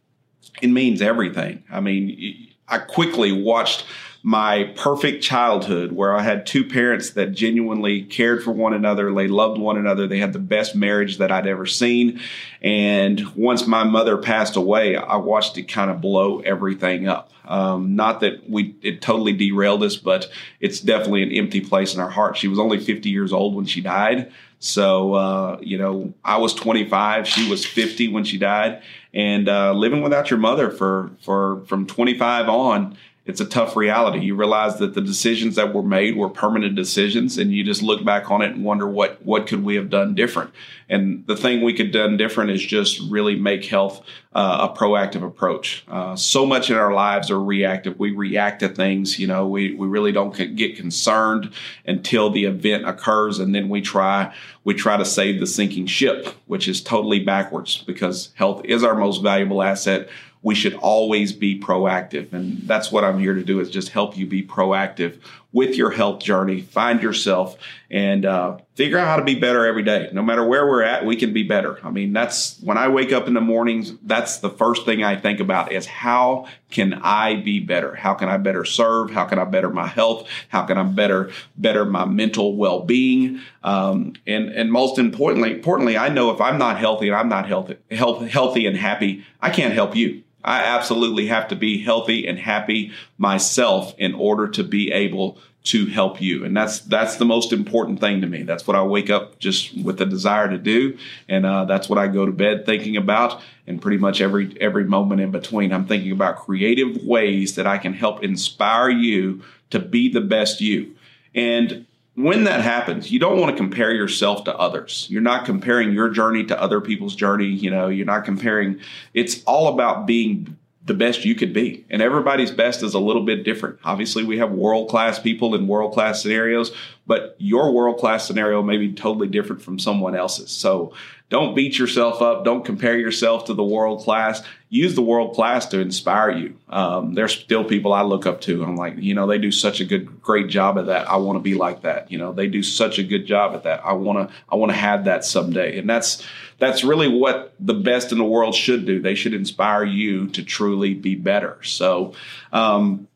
it 0.60 0.68
means 0.68 1.00
everything. 1.00 1.62
I 1.70 1.80
mean, 1.80 2.49
I 2.70 2.78
quickly 2.78 3.32
watched 3.32 3.84
my 4.22 4.64
perfect 4.76 5.22
childhood 5.22 5.92
where 5.92 6.14
I 6.14 6.22
had 6.22 6.46
two 6.46 6.64
parents 6.64 7.10
that 7.10 7.32
genuinely 7.32 8.02
cared 8.02 8.42
for 8.42 8.52
one 8.52 8.74
another. 8.74 9.12
They 9.14 9.28
loved 9.28 9.58
one 9.58 9.78
another. 9.78 10.06
They 10.06 10.18
had 10.18 10.34
the 10.34 10.38
best 10.38 10.74
marriage 10.74 11.18
that 11.18 11.32
I'd 11.32 11.46
ever 11.46 11.64
seen. 11.64 12.20
And 12.60 13.34
once 13.34 13.66
my 13.66 13.82
mother 13.84 14.18
passed 14.18 14.56
away, 14.56 14.94
I 14.94 15.16
watched 15.16 15.56
it 15.56 15.64
kind 15.64 15.90
of 15.90 16.02
blow 16.02 16.40
everything 16.40 17.08
up. 17.08 17.30
Um, 17.46 17.96
not 17.96 18.20
that 18.20 18.48
we 18.48 18.76
it 18.82 19.00
totally 19.00 19.32
derailed 19.32 19.82
us, 19.82 19.96
but 19.96 20.30
it's 20.60 20.80
definitely 20.80 21.22
an 21.22 21.32
empty 21.32 21.60
place 21.60 21.94
in 21.94 22.00
our 22.00 22.10
heart. 22.10 22.36
She 22.36 22.46
was 22.46 22.58
only 22.58 22.78
50 22.78 23.08
years 23.08 23.32
old 23.32 23.54
when 23.54 23.64
she 23.64 23.80
died. 23.80 24.30
So, 24.60 25.14
uh, 25.14 25.58
you 25.62 25.78
know, 25.78 26.12
I 26.22 26.36
was 26.36 26.52
25, 26.52 27.26
she 27.26 27.48
was 27.48 27.64
50 27.64 28.08
when 28.08 28.24
she 28.24 28.36
died. 28.36 28.82
And 29.12 29.48
uh, 29.48 29.72
living 29.72 30.02
without 30.02 30.30
your 30.30 30.38
mother 30.38 30.70
for, 30.70 31.10
for 31.20 31.64
from 31.66 31.86
25 31.86 32.48
on, 32.48 32.96
it's 33.30 33.40
a 33.40 33.46
tough 33.46 33.76
reality. 33.76 34.18
You 34.18 34.34
realize 34.34 34.78
that 34.78 34.94
the 34.94 35.00
decisions 35.00 35.54
that 35.54 35.72
were 35.72 35.84
made 35.84 36.16
were 36.16 36.28
permanent 36.28 36.74
decisions, 36.74 37.38
and 37.38 37.52
you 37.52 37.62
just 37.62 37.80
look 37.80 38.04
back 38.04 38.28
on 38.28 38.42
it 38.42 38.50
and 38.50 38.64
wonder 38.64 38.88
what 38.88 39.24
what 39.24 39.46
could 39.46 39.62
we 39.62 39.76
have 39.76 39.88
done 39.88 40.16
different. 40.16 40.50
And 40.88 41.24
the 41.28 41.36
thing 41.36 41.62
we 41.62 41.72
could 41.72 41.92
done 41.92 42.16
different 42.16 42.50
is 42.50 42.60
just 42.60 43.00
really 43.08 43.36
make 43.36 43.64
health 43.64 44.04
uh, 44.32 44.68
a 44.68 44.76
proactive 44.76 45.24
approach. 45.24 45.84
Uh, 45.86 46.16
so 46.16 46.44
much 46.44 46.70
in 46.70 46.76
our 46.76 46.92
lives 46.92 47.30
are 47.30 47.40
reactive. 47.40 48.00
We 48.00 48.10
react 48.10 48.60
to 48.60 48.68
things. 48.68 49.16
You 49.16 49.28
know, 49.28 49.46
we 49.46 49.74
we 49.74 49.86
really 49.86 50.10
don't 50.10 50.34
get 50.56 50.76
concerned 50.76 51.52
until 51.86 52.30
the 52.30 52.46
event 52.46 52.88
occurs, 52.88 53.38
and 53.38 53.54
then 53.54 53.68
we 53.68 53.80
try 53.80 54.34
we 54.64 54.74
try 54.74 54.96
to 54.96 55.04
save 55.04 55.38
the 55.38 55.46
sinking 55.46 55.86
ship, 55.86 56.34
which 56.46 56.66
is 56.66 56.82
totally 56.82 57.20
backwards 57.20 57.84
because 57.86 58.32
health 58.34 58.62
is 58.64 58.82
our 58.82 58.96
most 58.96 59.22
valuable 59.22 59.62
asset 59.62 60.08
we 60.42 60.54
should 60.54 60.74
always 60.74 61.32
be 61.32 61.60
proactive. 61.60 62.32
And 62.32 62.62
that's 62.62 62.90
what 62.90 63.04
I'm 63.04 63.18
here 63.18 63.34
to 63.34 63.44
do 63.44 63.60
is 63.60 63.70
just 63.70 63.90
help 63.90 64.16
you 64.16 64.26
be 64.26 64.42
proactive 64.42 65.18
with 65.52 65.74
your 65.74 65.90
health 65.90 66.20
journey, 66.20 66.60
find 66.60 67.02
yourself 67.02 67.58
and 67.90 68.24
uh, 68.24 68.56
figure 68.76 68.96
out 68.96 69.08
how 69.08 69.16
to 69.16 69.24
be 69.24 69.34
better 69.34 69.66
every 69.66 69.82
day. 69.82 70.08
No 70.12 70.22
matter 70.22 70.44
where 70.44 70.64
we're 70.64 70.82
at, 70.82 71.04
we 71.04 71.16
can 71.16 71.32
be 71.32 71.42
better. 71.42 71.84
I 71.84 71.90
mean, 71.90 72.12
that's 72.12 72.58
when 72.60 72.78
I 72.78 72.88
wake 72.88 73.12
up 73.12 73.26
in 73.26 73.34
the 73.34 73.40
mornings, 73.40 73.92
that's 74.02 74.38
the 74.38 74.48
first 74.48 74.86
thing 74.86 75.02
I 75.02 75.16
think 75.16 75.40
about 75.40 75.72
is 75.72 75.86
how 75.86 76.46
can 76.70 76.94
I 77.02 77.34
be 77.34 77.58
better? 77.58 77.96
How 77.96 78.14
can 78.14 78.28
I 78.28 78.36
better 78.36 78.64
serve? 78.64 79.10
How 79.10 79.24
can 79.24 79.40
I 79.40 79.44
better 79.44 79.70
my 79.70 79.88
health? 79.88 80.28
How 80.48 80.62
can 80.62 80.78
I 80.78 80.84
better, 80.84 81.32
better 81.56 81.84
my 81.84 82.04
mental 82.04 82.56
well-being? 82.56 83.40
Um, 83.64 84.14
and, 84.28 84.50
and 84.50 84.70
most 84.70 84.98
importantly, 84.98 85.50
importantly, 85.50 85.98
I 85.98 86.10
know 86.10 86.30
if 86.30 86.40
I'm 86.40 86.58
not 86.58 86.78
healthy 86.78 87.08
and 87.08 87.16
I'm 87.16 87.28
not 87.28 87.48
healthy, 87.48 87.76
health, 87.90 88.24
healthy 88.28 88.66
and 88.66 88.76
happy, 88.76 89.24
I 89.40 89.50
can't 89.50 89.74
help 89.74 89.96
you. 89.96 90.22
I 90.42 90.62
absolutely 90.64 91.26
have 91.26 91.48
to 91.48 91.56
be 91.56 91.82
healthy 91.82 92.26
and 92.26 92.38
happy 92.38 92.92
myself 93.18 93.94
in 93.98 94.14
order 94.14 94.48
to 94.48 94.64
be 94.64 94.90
able 94.92 95.38
to 95.62 95.86
help 95.86 96.20
you. 96.20 96.44
And 96.44 96.56
that's 96.56 96.80
that's 96.80 97.16
the 97.16 97.26
most 97.26 97.52
important 97.52 98.00
thing 98.00 98.22
to 98.22 98.26
me. 98.26 98.42
That's 98.42 98.66
what 98.66 98.76
I 98.76 98.82
wake 98.82 99.10
up 99.10 99.38
just 99.38 99.76
with 99.76 99.98
the 99.98 100.06
desire 100.06 100.48
to 100.48 100.58
do, 100.58 100.96
and 101.28 101.44
uh, 101.44 101.66
that's 101.66 101.88
what 101.88 101.98
I 101.98 102.06
go 102.06 102.24
to 102.24 102.32
bed 102.32 102.64
thinking 102.64 102.96
about. 102.96 103.42
And 103.66 103.80
pretty 103.80 103.98
much 103.98 104.20
every 104.20 104.56
every 104.60 104.84
moment 104.84 105.20
in 105.20 105.30
between, 105.30 105.72
I'm 105.72 105.86
thinking 105.86 106.12
about 106.12 106.36
creative 106.36 107.04
ways 107.04 107.56
that 107.56 107.66
I 107.66 107.78
can 107.78 107.92
help 107.92 108.24
inspire 108.24 108.88
you 108.90 109.42
to 109.70 109.78
be 109.78 110.10
the 110.10 110.22
best 110.22 110.60
you. 110.60 110.96
And 111.34 111.86
when 112.14 112.44
that 112.44 112.60
happens, 112.60 113.10
you 113.10 113.18
don't 113.18 113.38
want 113.38 113.50
to 113.50 113.56
compare 113.56 113.92
yourself 113.92 114.44
to 114.44 114.56
others. 114.56 115.06
You're 115.08 115.22
not 115.22 115.44
comparing 115.44 115.92
your 115.92 116.08
journey 116.08 116.44
to 116.44 116.60
other 116.60 116.80
people's 116.80 117.14
journey. 117.14 117.46
You 117.46 117.70
know, 117.70 117.88
you're 117.88 118.06
not 118.06 118.24
comparing. 118.24 118.80
It's 119.14 119.42
all 119.44 119.68
about 119.68 120.06
being 120.06 120.56
the 120.84 120.94
best 120.94 121.24
you 121.24 121.34
could 121.34 121.52
be. 121.52 121.84
And 121.88 122.02
everybody's 122.02 122.50
best 122.50 122.82
is 122.82 122.94
a 122.94 122.98
little 122.98 123.24
bit 123.24 123.44
different. 123.44 123.78
Obviously, 123.84 124.24
we 124.24 124.38
have 124.38 124.50
world 124.50 124.88
class 124.88 125.18
people 125.18 125.54
in 125.54 125.68
world 125.68 125.92
class 125.92 126.22
scenarios, 126.22 126.72
but 127.06 127.36
your 127.38 127.72
world 127.72 127.98
class 127.98 128.26
scenario 128.26 128.62
may 128.62 128.76
be 128.76 128.92
totally 128.92 129.28
different 129.28 129.62
from 129.62 129.78
someone 129.78 130.16
else's. 130.16 130.50
So 130.50 130.92
don't 131.30 131.54
beat 131.54 131.78
yourself 131.78 132.20
up. 132.20 132.44
Don't 132.44 132.64
compare 132.64 132.98
yourself 132.98 133.44
to 133.44 133.54
the 133.54 133.62
world 133.62 134.02
class. 134.02 134.42
Use 134.68 134.96
the 134.96 135.02
world 135.02 135.34
class 135.34 135.66
to 135.66 135.80
inspire 135.80 136.32
you. 136.32 136.56
Um, 136.68 137.14
there's 137.14 137.32
still 137.32 137.64
people 137.64 137.92
I 137.92 138.02
look 138.02 138.26
up 138.26 138.40
to. 138.42 138.64
I'm 138.64 138.76
like, 138.76 138.96
you 138.98 139.14
know, 139.14 139.28
they 139.28 139.38
do 139.38 139.52
such 139.52 139.80
a 139.80 139.84
good, 139.84 140.20
great 140.20 140.48
job 140.48 140.76
at 140.76 140.86
that. 140.86 141.08
I 141.08 141.16
want 141.16 141.36
to 141.36 141.40
be 141.40 141.54
like 141.54 141.82
that. 141.82 142.10
You 142.10 142.18
know, 142.18 142.32
they 142.32 142.48
do 142.48 142.64
such 142.64 142.98
a 142.98 143.04
good 143.04 143.26
job 143.26 143.54
at 143.54 143.62
that. 143.62 143.84
I 143.84 143.92
want 143.92 144.28
to, 144.28 144.34
I 144.48 144.56
want 144.56 144.72
to 144.72 144.76
have 144.76 145.04
that 145.04 145.24
someday. 145.24 145.78
And 145.78 145.88
that's, 145.88 146.26
that's 146.58 146.82
really 146.82 147.08
what 147.08 147.54
the 147.60 147.74
best 147.74 148.10
in 148.10 148.18
the 148.18 148.24
world 148.24 148.56
should 148.56 148.84
do. 148.84 149.00
They 149.00 149.14
should 149.14 149.34
inspire 149.34 149.84
you 149.84 150.26
to 150.30 150.42
truly 150.42 150.94
be 150.94 151.14
better. 151.14 151.62
So, 151.62 152.14
um, 152.52 153.06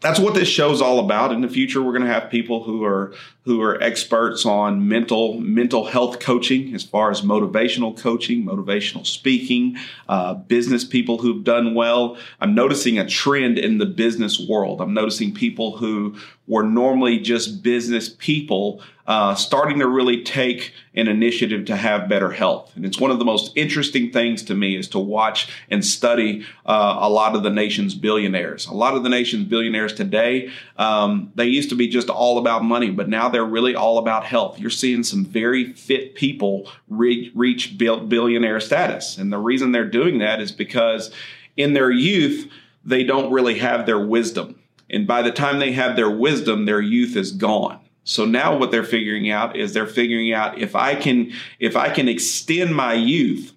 that's 0.00 0.20
what 0.20 0.34
this 0.34 0.48
show's 0.48 0.80
all 0.80 1.00
about. 1.00 1.32
In 1.32 1.40
the 1.40 1.48
future, 1.48 1.82
we're 1.82 1.92
going 1.92 2.06
to 2.06 2.12
have 2.12 2.30
people 2.30 2.62
who 2.62 2.84
are 2.84 3.12
who 3.44 3.62
are 3.62 3.82
experts 3.82 4.44
on 4.44 4.88
mental 4.88 5.40
mental 5.40 5.86
health 5.86 6.20
coaching, 6.20 6.74
as 6.74 6.84
far 6.84 7.10
as 7.10 7.22
motivational 7.22 7.96
coaching, 7.96 8.44
motivational 8.44 9.06
speaking, 9.06 9.76
uh, 10.08 10.34
business 10.34 10.84
people 10.84 11.18
who've 11.18 11.42
done 11.42 11.74
well. 11.74 12.16
I'm 12.40 12.54
noticing 12.54 12.98
a 12.98 13.08
trend 13.08 13.58
in 13.58 13.78
the 13.78 13.86
business 13.86 14.38
world. 14.38 14.80
I'm 14.80 14.94
noticing 14.94 15.34
people 15.34 15.76
who 15.76 16.16
were 16.46 16.62
normally 16.62 17.18
just 17.18 17.62
business 17.62 18.08
people 18.08 18.82
uh, 19.08 19.34
starting 19.34 19.78
to 19.78 19.88
really 19.88 20.22
take 20.22 20.74
an 20.94 21.08
initiative 21.08 21.64
to 21.64 21.74
have 21.74 22.10
better 22.10 22.30
health. 22.30 22.70
And 22.76 22.84
it's 22.84 23.00
one 23.00 23.10
of 23.10 23.18
the 23.18 23.24
most 23.24 23.50
interesting 23.56 24.12
things 24.12 24.42
to 24.44 24.54
me 24.54 24.76
is 24.76 24.86
to 24.88 24.98
watch 24.98 25.48
and 25.70 25.82
study 25.82 26.44
uh, 26.66 26.98
a 27.00 27.08
lot 27.08 27.34
of 27.34 27.42
the 27.42 27.48
nation's 27.48 27.94
billionaires. 27.94 28.66
A 28.66 28.74
lot 28.74 28.94
of 28.94 29.04
the 29.04 29.08
nation's 29.08 29.46
billionaires 29.46 29.94
today, 29.94 30.50
um, 30.76 31.32
they 31.34 31.46
used 31.46 31.70
to 31.70 31.74
be 31.74 31.88
just 31.88 32.10
all 32.10 32.36
about 32.36 32.62
money, 32.62 32.90
but 32.90 33.08
now 33.08 33.30
they're 33.30 33.46
really 33.46 33.74
all 33.74 33.96
about 33.96 34.26
health. 34.26 34.60
You're 34.60 34.68
seeing 34.68 35.02
some 35.02 35.24
very 35.24 35.72
fit 35.72 36.14
people 36.14 36.70
re- 36.86 37.32
reach 37.34 37.78
billionaire 37.78 38.60
status. 38.60 39.16
And 39.16 39.32
the 39.32 39.38
reason 39.38 39.72
they're 39.72 39.88
doing 39.88 40.18
that 40.18 40.38
is 40.38 40.52
because 40.52 41.10
in 41.56 41.72
their 41.72 41.90
youth, 41.90 42.52
they 42.84 43.04
don't 43.04 43.32
really 43.32 43.58
have 43.58 43.86
their 43.86 43.98
wisdom 43.98 44.56
and 44.90 45.06
by 45.06 45.22
the 45.22 45.30
time 45.30 45.58
they 45.58 45.72
have 45.72 45.96
their 45.96 46.10
wisdom, 46.10 46.64
their 46.64 46.80
youth 46.80 47.16
is 47.16 47.32
gone. 47.32 47.78
So 48.08 48.24
now 48.24 48.56
what 48.56 48.70
they're 48.70 48.84
figuring 48.84 49.30
out 49.30 49.54
is 49.54 49.74
they're 49.74 49.86
figuring 49.86 50.32
out 50.32 50.58
if 50.58 50.74
I 50.74 50.94
can 50.94 51.30
if 51.60 51.76
I 51.76 51.90
can 51.90 52.08
extend 52.08 52.74
my 52.74 52.94
youth, 52.94 53.52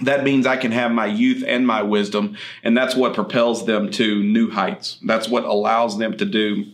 that 0.00 0.22
means 0.22 0.46
I 0.46 0.56
can 0.56 0.70
have 0.70 0.92
my 0.92 1.06
youth 1.06 1.42
and 1.44 1.66
my 1.66 1.82
wisdom, 1.82 2.36
and 2.62 2.76
that's 2.76 2.94
what 2.94 3.14
propels 3.14 3.66
them 3.66 3.90
to 3.92 4.22
new 4.22 4.48
heights. 4.48 4.98
That's 5.04 5.28
what 5.28 5.42
allows 5.42 5.98
them 5.98 6.16
to 6.18 6.24
do 6.24 6.66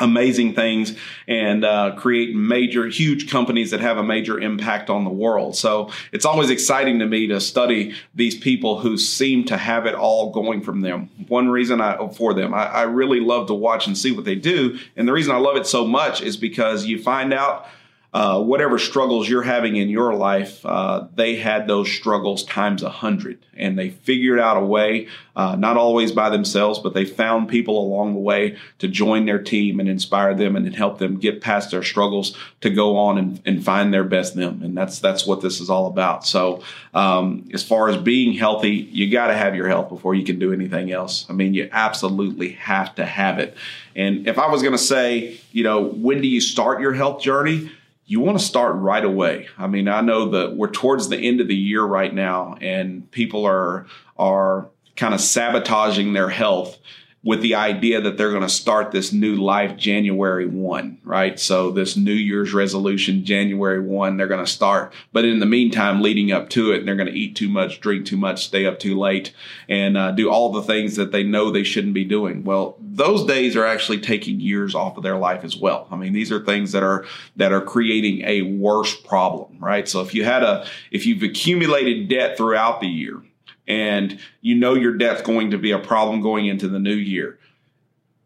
amazing 0.00 0.54
things 0.54 0.96
and 1.28 1.64
uh, 1.64 1.94
create 1.96 2.34
major, 2.34 2.86
huge 2.88 3.30
companies 3.30 3.70
that 3.70 3.80
have 3.80 3.98
a 3.98 4.02
major 4.02 4.40
impact 4.40 4.90
on 4.90 5.04
the 5.04 5.10
world. 5.10 5.54
So 5.54 5.90
it's 6.12 6.24
always 6.24 6.50
exciting 6.50 6.98
to 6.98 7.06
me 7.06 7.28
to 7.28 7.40
study 7.40 7.94
these 8.14 8.36
people 8.36 8.80
who 8.80 8.96
seem 8.96 9.44
to 9.44 9.56
have 9.56 9.86
it 9.86 9.94
all 9.94 10.30
going 10.30 10.62
from 10.62 10.80
them. 10.80 11.08
One 11.28 11.48
reason 11.48 11.80
I, 11.80 12.08
for 12.08 12.34
them, 12.34 12.52
I, 12.52 12.66
I 12.66 12.82
really 12.82 13.20
love 13.20 13.46
to 13.48 13.54
watch 13.54 13.86
and 13.86 13.96
see 13.96 14.12
what 14.12 14.24
they 14.24 14.34
do. 14.34 14.78
And 14.96 15.06
the 15.06 15.12
reason 15.12 15.34
I 15.34 15.38
love 15.38 15.56
it 15.56 15.66
so 15.66 15.86
much 15.86 16.22
is 16.22 16.36
because 16.36 16.86
you 16.86 17.00
find 17.00 17.32
out 17.32 17.66
uh, 18.14 18.42
whatever 18.42 18.78
struggles 18.78 19.26
you're 19.26 19.40
having 19.40 19.76
in 19.76 19.88
your 19.88 20.14
life, 20.14 20.64
uh, 20.66 21.06
they 21.14 21.36
had 21.36 21.66
those 21.66 21.90
struggles 21.90 22.44
times 22.44 22.82
a 22.82 22.90
hundred, 22.90 23.38
and 23.56 23.78
they 23.78 23.88
figured 23.88 24.38
out 24.38 24.58
a 24.58 24.64
way, 24.64 25.08
uh, 25.34 25.56
not 25.56 25.78
always 25.78 26.12
by 26.12 26.28
themselves, 26.28 26.78
but 26.78 26.92
they 26.92 27.06
found 27.06 27.48
people 27.48 27.82
along 27.82 28.12
the 28.12 28.20
way 28.20 28.58
to 28.78 28.86
join 28.86 29.24
their 29.24 29.38
team 29.38 29.80
and 29.80 29.88
inspire 29.88 30.34
them 30.34 30.56
and 30.56 30.76
help 30.76 30.98
them 30.98 31.18
get 31.18 31.40
past 31.40 31.70
their 31.70 31.82
struggles 31.82 32.36
to 32.60 32.68
go 32.68 32.98
on 32.98 33.16
and, 33.16 33.40
and 33.46 33.64
find 33.64 33.94
their 33.94 34.04
best 34.04 34.34
them. 34.34 34.62
And 34.62 34.76
that's 34.76 34.98
that's 34.98 35.26
what 35.26 35.40
this 35.40 35.58
is 35.58 35.70
all 35.70 35.86
about. 35.86 36.26
So, 36.26 36.62
um, 36.92 37.48
as 37.54 37.62
far 37.62 37.88
as 37.88 37.96
being 37.96 38.34
healthy, 38.34 38.72
you 38.72 39.10
got 39.10 39.28
to 39.28 39.34
have 39.34 39.56
your 39.56 39.68
health 39.68 39.88
before 39.88 40.14
you 40.14 40.24
can 40.24 40.38
do 40.38 40.52
anything 40.52 40.92
else. 40.92 41.24
I 41.30 41.32
mean, 41.32 41.54
you 41.54 41.70
absolutely 41.72 42.52
have 42.52 42.94
to 42.96 43.06
have 43.06 43.38
it. 43.38 43.56
And 43.96 44.28
if 44.28 44.38
I 44.38 44.50
was 44.50 44.60
going 44.60 44.72
to 44.72 44.78
say, 44.78 45.40
you 45.50 45.64
know, 45.64 45.80
when 45.82 46.20
do 46.20 46.28
you 46.28 46.42
start 46.42 46.82
your 46.82 46.92
health 46.92 47.22
journey? 47.22 47.70
You 48.06 48.20
want 48.20 48.38
to 48.38 48.44
start 48.44 48.76
right 48.76 49.04
away. 49.04 49.48
I 49.58 49.66
mean, 49.66 49.88
I 49.88 50.00
know 50.00 50.30
that 50.30 50.56
we're 50.56 50.70
towards 50.70 51.08
the 51.08 51.16
end 51.16 51.40
of 51.40 51.48
the 51.48 51.56
year 51.56 51.82
right 51.82 52.12
now, 52.12 52.56
and 52.60 53.10
people 53.10 53.46
are 53.46 53.86
are 54.18 54.68
kind 54.96 55.14
of 55.14 55.20
sabotaging 55.20 56.12
their 56.12 56.28
health 56.28 56.78
with 57.24 57.40
the 57.40 57.54
idea 57.54 58.00
that 58.00 58.16
they're 58.16 58.30
going 58.30 58.42
to 58.42 58.48
start 58.48 58.90
this 58.90 59.12
new 59.12 59.36
life 59.36 59.76
January 59.76 60.46
1, 60.46 60.98
right? 61.04 61.38
So 61.38 61.70
this 61.70 61.96
New 61.96 62.12
Year's 62.12 62.52
resolution, 62.52 63.24
January 63.24 63.80
1, 63.80 64.16
they're 64.16 64.26
going 64.26 64.44
to 64.44 64.50
start. 64.50 64.92
But 65.12 65.24
in 65.24 65.38
the 65.38 65.46
meantime, 65.46 66.02
leading 66.02 66.32
up 66.32 66.50
to 66.50 66.72
it, 66.72 66.84
they're 66.84 66.96
going 66.96 67.08
to 67.08 67.18
eat 67.18 67.36
too 67.36 67.48
much, 67.48 67.80
drink 67.80 68.06
too 68.06 68.16
much, 68.16 68.44
stay 68.44 68.66
up 68.66 68.80
too 68.80 68.98
late, 68.98 69.32
and 69.68 69.96
uh, 69.96 70.10
do 70.10 70.30
all 70.30 70.50
the 70.50 70.62
things 70.62 70.96
that 70.96 71.12
they 71.12 71.22
know 71.22 71.50
they 71.50 71.62
shouldn't 71.62 71.94
be 71.94 72.04
doing. 72.04 72.42
Well, 72.42 72.76
those 72.80 73.24
days 73.24 73.54
are 73.54 73.66
actually 73.66 74.00
taking 74.00 74.40
years 74.40 74.74
off 74.74 74.96
of 74.96 75.04
their 75.04 75.16
life 75.16 75.44
as 75.44 75.56
well. 75.56 75.86
I 75.92 75.96
mean, 75.96 76.12
these 76.12 76.32
are 76.32 76.44
things 76.44 76.72
that 76.72 76.82
are 76.82 77.06
that 77.36 77.52
are 77.52 77.62
creating 77.62 78.22
a 78.26 78.42
worse 78.42 78.96
problem, 78.96 79.58
right? 79.60 79.88
So 79.88 80.00
if 80.00 80.12
you 80.12 80.24
had 80.24 80.42
a 80.42 80.66
if 80.90 81.06
you've 81.06 81.22
accumulated 81.22 82.08
debt 82.08 82.36
throughout 82.36 82.80
the 82.80 82.88
year, 82.88 83.22
and 83.66 84.18
you 84.40 84.54
know 84.54 84.74
your 84.74 84.96
debt's 84.96 85.22
going 85.22 85.50
to 85.50 85.58
be 85.58 85.70
a 85.70 85.78
problem 85.78 86.20
going 86.20 86.46
into 86.46 86.68
the 86.68 86.78
new 86.78 86.94
year, 86.94 87.38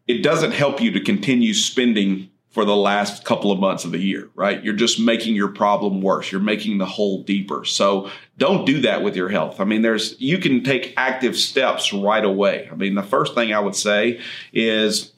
it 0.07 0.23
doesn't 0.23 0.51
help 0.51 0.81
you 0.81 0.91
to 0.91 0.99
continue 0.99 1.53
spending 1.53 2.29
for 2.49 2.65
the 2.65 2.75
last 2.75 3.23
couple 3.23 3.51
of 3.51 3.59
months 3.59 3.85
of 3.85 3.91
the 3.91 3.99
year, 3.99 4.29
right? 4.33 4.63
You're 4.63 4.73
just 4.73 4.99
making 4.99 5.35
your 5.35 5.49
problem 5.49 6.01
worse. 6.01 6.31
You're 6.31 6.41
making 6.41 6.79
the 6.79 6.85
hole 6.85 7.21
deeper. 7.21 7.65
So 7.65 8.09
don't 8.39 8.65
do 8.65 8.81
that 8.81 9.03
with 9.03 9.15
your 9.15 9.29
health. 9.29 9.59
I 9.59 9.63
mean, 9.65 9.83
there's, 9.83 10.19
you 10.19 10.39
can 10.39 10.63
take 10.63 10.93
active 10.97 11.35
steps 11.37 11.93
right 11.93 12.25
away. 12.25 12.67
I 12.71 12.75
mean, 12.75 12.95
the 12.95 13.03
first 13.03 13.35
thing 13.35 13.53
I 13.53 13.59
would 13.59 13.75
say 13.75 14.21
is, 14.53 15.13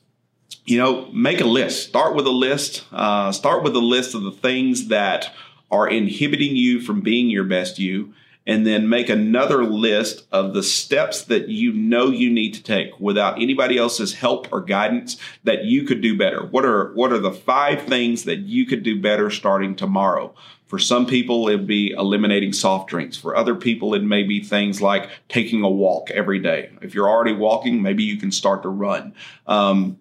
you 0.65 0.77
know, 0.79 1.05
make 1.13 1.39
a 1.39 1.45
list. 1.45 1.88
Start 1.88 2.13
with 2.13 2.25
a 2.25 2.32
list. 2.32 2.86
Uh, 2.91 3.32
start 3.32 3.63
with 3.63 3.75
a 3.75 3.79
list 3.79 4.15
of 4.15 4.23
the 4.23 4.32
things 4.32 4.88
that 4.88 5.32
are 5.71 5.88
inhibiting 5.88 6.58
you 6.58 6.82
from 6.82 6.99
being 6.99 7.29
your 7.29 7.45
best 7.45 7.79
you 7.79 8.13
and 8.47 8.65
then 8.65 8.89
make 8.89 9.10
another 9.10 9.63
list 9.63 10.25
of 10.32 10.54
the 10.54 10.63
steps 10.63 11.23
that 11.23 11.49
you 11.49 11.71
know 11.73 12.10
you 12.10 12.30
need 12.30 12.54
to 12.54 12.63
take 12.63 12.99
without 12.99 13.41
anybody 13.41 13.78
else's 13.78 14.13
help 14.13 14.47
or 14.52 14.62
guidance 14.62 15.17
that 15.43 15.65
you 15.65 15.84
could 15.84 16.02
do 16.02 16.17
better. 16.17 16.45
What 16.45 16.65
are 16.65 16.91
what 16.93 17.12
are 17.12 17.19
the 17.19 17.32
five 17.32 17.84
things 17.84 18.23
that 18.23 18.39
you 18.39 18.65
could 18.65 18.84
do 18.84 18.99
better 18.99 19.30
starting 19.30 19.75
tomorrow? 19.75 20.34
For 20.65 20.78
some 20.78 21.08
people, 21.08 21.49
it'd 21.49 21.65
be 21.65 21.91
eliminating 21.91 22.54
soft 22.54 22.89
drinks. 22.89 23.17
For 23.17 23.36
other 23.36 23.56
people, 23.56 23.95
it 23.95 24.04
may 24.04 24.21
be 24.21 24.43
things 24.43 24.84
like 24.84 25.10
taking 25.28 25.63
a 25.63 25.69
walk 25.69 26.12
every 26.12 26.39
day. 26.39 26.69
If 26.84 26.93
you're 26.93 27.10
already 27.10 27.34
walking, 27.34 27.82
maybe 27.82 28.04
you 28.04 28.17
can 28.17 28.32
start 28.32 28.62
to 28.62 28.69
run. 28.69 29.15
Um, 29.47 29.99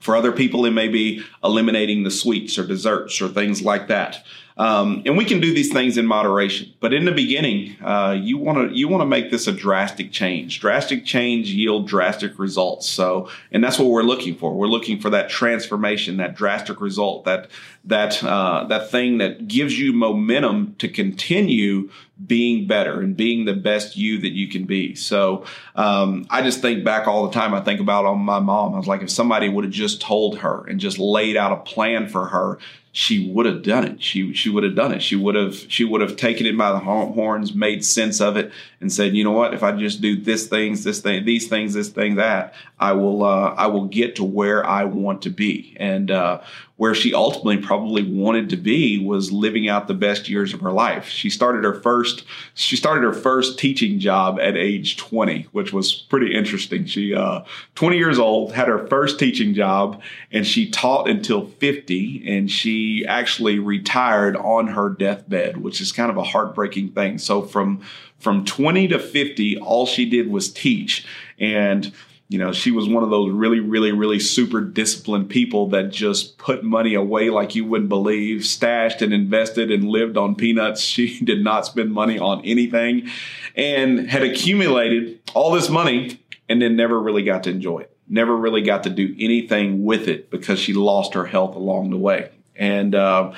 for 0.00 0.16
other 0.16 0.32
people, 0.32 0.64
it 0.64 0.70
may 0.70 0.88
be 0.88 1.22
eliminating 1.44 2.04
the 2.04 2.10
sweets 2.10 2.58
or 2.58 2.66
desserts 2.66 3.20
or 3.20 3.28
things 3.28 3.60
like 3.60 3.88
that. 3.88 4.24
Um, 4.58 5.02
and 5.04 5.18
we 5.18 5.26
can 5.26 5.40
do 5.40 5.52
these 5.52 5.70
things 5.70 5.98
in 5.98 6.06
moderation. 6.06 6.72
But 6.80 6.94
in 6.94 7.04
the 7.04 7.12
beginning, 7.12 7.76
uh, 7.84 8.16
you 8.18 8.38
want 8.38 8.70
to 8.70 8.76
you 8.76 8.88
want 8.88 9.02
to 9.02 9.06
make 9.06 9.30
this 9.30 9.46
a 9.46 9.52
drastic 9.52 10.12
change. 10.12 10.60
Drastic 10.60 11.04
change 11.04 11.50
yield 11.50 11.86
drastic 11.86 12.38
results. 12.38 12.88
So, 12.88 13.28
and 13.52 13.62
that's 13.62 13.78
what 13.78 13.88
we're 13.88 14.02
looking 14.02 14.34
for. 14.34 14.54
We're 14.54 14.66
looking 14.66 14.98
for 14.98 15.10
that 15.10 15.28
transformation, 15.28 16.16
that 16.16 16.34
drastic 16.34 16.80
result, 16.80 17.24
that 17.26 17.50
that 17.86 18.22
uh, 18.22 18.64
that 18.64 18.90
thing 18.90 19.18
that 19.18 19.48
gives 19.48 19.78
you 19.78 19.92
momentum 19.92 20.74
to 20.78 20.88
continue 20.88 21.90
being 22.26 22.66
better 22.66 23.00
and 23.00 23.16
being 23.16 23.44
the 23.44 23.54
best 23.54 23.96
you 23.96 24.18
that 24.20 24.32
you 24.32 24.48
can 24.48 24.64
be. 24.64 24.94
So 24.94 25.44
um, 25.74 26.26
I 26.30 26.42
just 26.42 26.60
think 26.60 26.84
back 26.84 27.06
all 27.06 27.26
the 27.26 27.32
time. 27.32 27.54
I 27.54 27.60
think 27.60 27.80
about 27.80 28.06
on 28.06 28.18
my 28.18 28.40
mom. 28.40 28.74
I 28.74 28.78
was 28.78 28.86
like, 28.86 29.02
if 29.02 29.10
somebody 29.10 29.48
would 29.48 29.64
have 29.64 29.72
just 29.72 30.00
told 30.00 30.38
her 30.38 30.64
and 30.66 30.80
just 30.80 30.98
laid 30.98 31.36
out 31.36 31.52
a 31.52 31.56
plan 31.56 32.08
for 32.08 32.26
her, 32.26 32.58
she 32.96 33.30
would 33.30 33.44
have 33.44 33.62
done 33.62 33.84
it. 33.84 34.02
She 34.02 34.32
she 34.32 34.48
would 34.48 34.64
have 34.64 34.74
done 34.74 34.90
it. 34.90 35.02
She 35.02 35.16
would 35.16 35.34
have 35.34 35.54
she 35.68 35.84
would 35.84 36.00
have 36.00 36.16
taken 36.16 36.46
it 36.46 36.56
by 36.56 36.72
the 36.72 36.78
horns, 36.78 37.54
made 37.54 37.84
sense 37.84 38.22
of 38.22 38.38
it, 38.38 38.50
and 38.80 38.90
said, 38.90 39.14
you 39.14 39.22
know 39.22 39.32
what? 39.32 39.52
If 39.52 39.62
I 39.62 39.72
just 39.72 40.00
do 40.00 40.18
this 40.18 40.48
things, 40.48 40.82
this 40.82 41.00
thing, 41.00 41.26
these 41.26 41.46
things, 41.46 41.74
this 41.74 41.90
thing, 41.90 42.14
that, 42.14 42.54
I 42.80 42.92
will 42.92 43.22
uh, 43.22 43.50
I 43.50 43.66
will 43.66 43.84
get 43.84 44.16
to 44.16 44.24
where 44.24 44.64
I 44.64 44.84
want 44.84 45.20
to 45.22 45.30
be. 45.30 45.76
And 45.78 46.10
uh, 46.10 46.40
where 46.76 46.94
she 46.94 47.14
ultimately 47.14 47.56
probably 47.56 48.02
wanted 48.02 48.50
to 48.50 48.56
be 48.56 48.98
was 48.98 49.32
living 49.32 49.68
out 49.68 49.88
the 49.88 49.94
best 49.94 50.28
years 50.28 50.52
of 50.52 50.60
her 50.60 50.72
life. 50.72 51.08
She 51.08 51.30
started 51.30 51.64
her 51.64 51.74
first 51.74 52.24
she 52.54 52.76
started 52.76 53.02
her 53.02 53.14
first 53.14 53.58
teaching 53.58 53.98
job 53.98 54.38
at 54.40 54.56
age 54.56 54.96
20, 54.98 55.46
which 55.52 55.72
was 55.72 55.94
pretty 55.94 56.34
interesting. 56.34 56.84
She 56.84 57.14
uh, 57.14 57.42
20 57.76 57.96
years 57.96 58.18
old, 58.18 58.52
had 58.52 58.68
her 58.68 58.86
first 58.88 59.18
teaching 59.18 59.54
job, 59.54 60.02
and 60.30 60.46
she 60.46 60.70
taught 60.70 61.08
until 61.08 61.46
50, 61.46 62.24
and 62.28 62.50
she 62.50 63.06
actually 63.06 63.58
retired 63.58 64.36
on 64.36 64.68
her 64.68 64.90
deathbed, 64.90 65.56
which 65.56 65.80
is 65.80 65.92
kind 65.92 66.10
of 66.10 66.18
a 66.18 66.24
heartbreaking 66.24 66.90
thing. 66.90 67.18
So 67.18 67.42
from 67.42 67.82
from 68.18 68.44
20 68.44 68.88
to 68.88 68.98
50, 68.98 69.58
all 69.58 69.86
she 69.86 70.08
did 70.08 70.30
was 70.30 70.50
teach. 70.50 71.06
And 71.38 71.92
you 72.28 72.38
know, 72.38 72.52
she 72.52 72.72
was 72.72 72.88
one 72.88 73.04
of 73.04 73.10
those 73.10 73.30
really, 73.30 73.60
really, 73.60 73.92
really 73.92 74.18
super 74.18 74.60
disciplined 74.60 75.30
people 75.30 75.68
that 75.68 75.90
just 75.90 76.38
put 76.38 76.64
money 76.64 76.94
away 76.94 77.30
like 77.30 77.54
you 77.54 77.64
wouldn't 77.64 77.88
believe, 77.88 78.44
stashed 78.44 79.00
and 79.00 79.14
invested 79.14 79.70
and 79.70 79.84
lived 79.84 80.16
on 80.16 80.34
peanuts. 80.34 80.82
She 80.96 81.20
did 81.22 81.44
not 81.44 81.66
spend 81.66 81.92
money 81.92 82.18
on 82.18 82.42
anything 82.44 83.08
and 83.54 84.08
had 84.10 84.22
accumulated 84.22 85.20
all 85.34 85.52
this 85.52 85.68
money 85.68 86.18
and 86.48 86.62
then 86.62 86.74
never 86.74 86.98
really 86.98 87.22
got 87.22 87.44
to 87.44 87.50
enjoy 87.50 87.80
it. 87.80 87.94
Never 88.08 88.34
really 88.34 88.62
got 88.62 88.84
to 88.84 88.90
do 88.90 89.14
anything 89.18 89.84
with 89.84 90.08
it 90.08 90.30
because 90.30 90.58
she 90.58 90.72
lost 90.72 91.12
her 91.12 91.26
health 91.26 91.54
along 91.54 91.90
the 91.90 91.98
way. 91.98 92.30
And, 92.54 92.94
uh, 92.94 93.34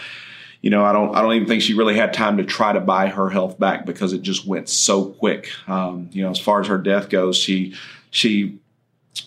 you 0.61 0.71
know, 0.71 0.85
I 0.85 0.93
don't, 0.93 1.17
I 1.17 1.23
don't 1.23 1.33
even 1.33 1.49
think 1.49 1.63
she 1.63 1.75
really 1.75 1.97
had 1.97 2.13
time 2.13 2.37
to 2.37 2.45
try 2.45 2.73
to 2.73 2.81
buy 2.81 3.09
her 3.09 3.29
health 3.29 3.59
back 3.59 3.85
because 3.85 4.13
it 4.13 4.23
just 4.23 4.47
went 4.47 4.69
so 4.69 5.07
quick. 5.07 5.51
Um, 5.67 6.11
you 6.13 6.23
know, 6.23 6.31
as 6.31 6.39
far 6.39 6.61
as 6.61 6.69
her 6.69 6.79
death 6.79 7.09
goes, 7.09 7.37
she, 7.37 7.75
she 8.11 8.61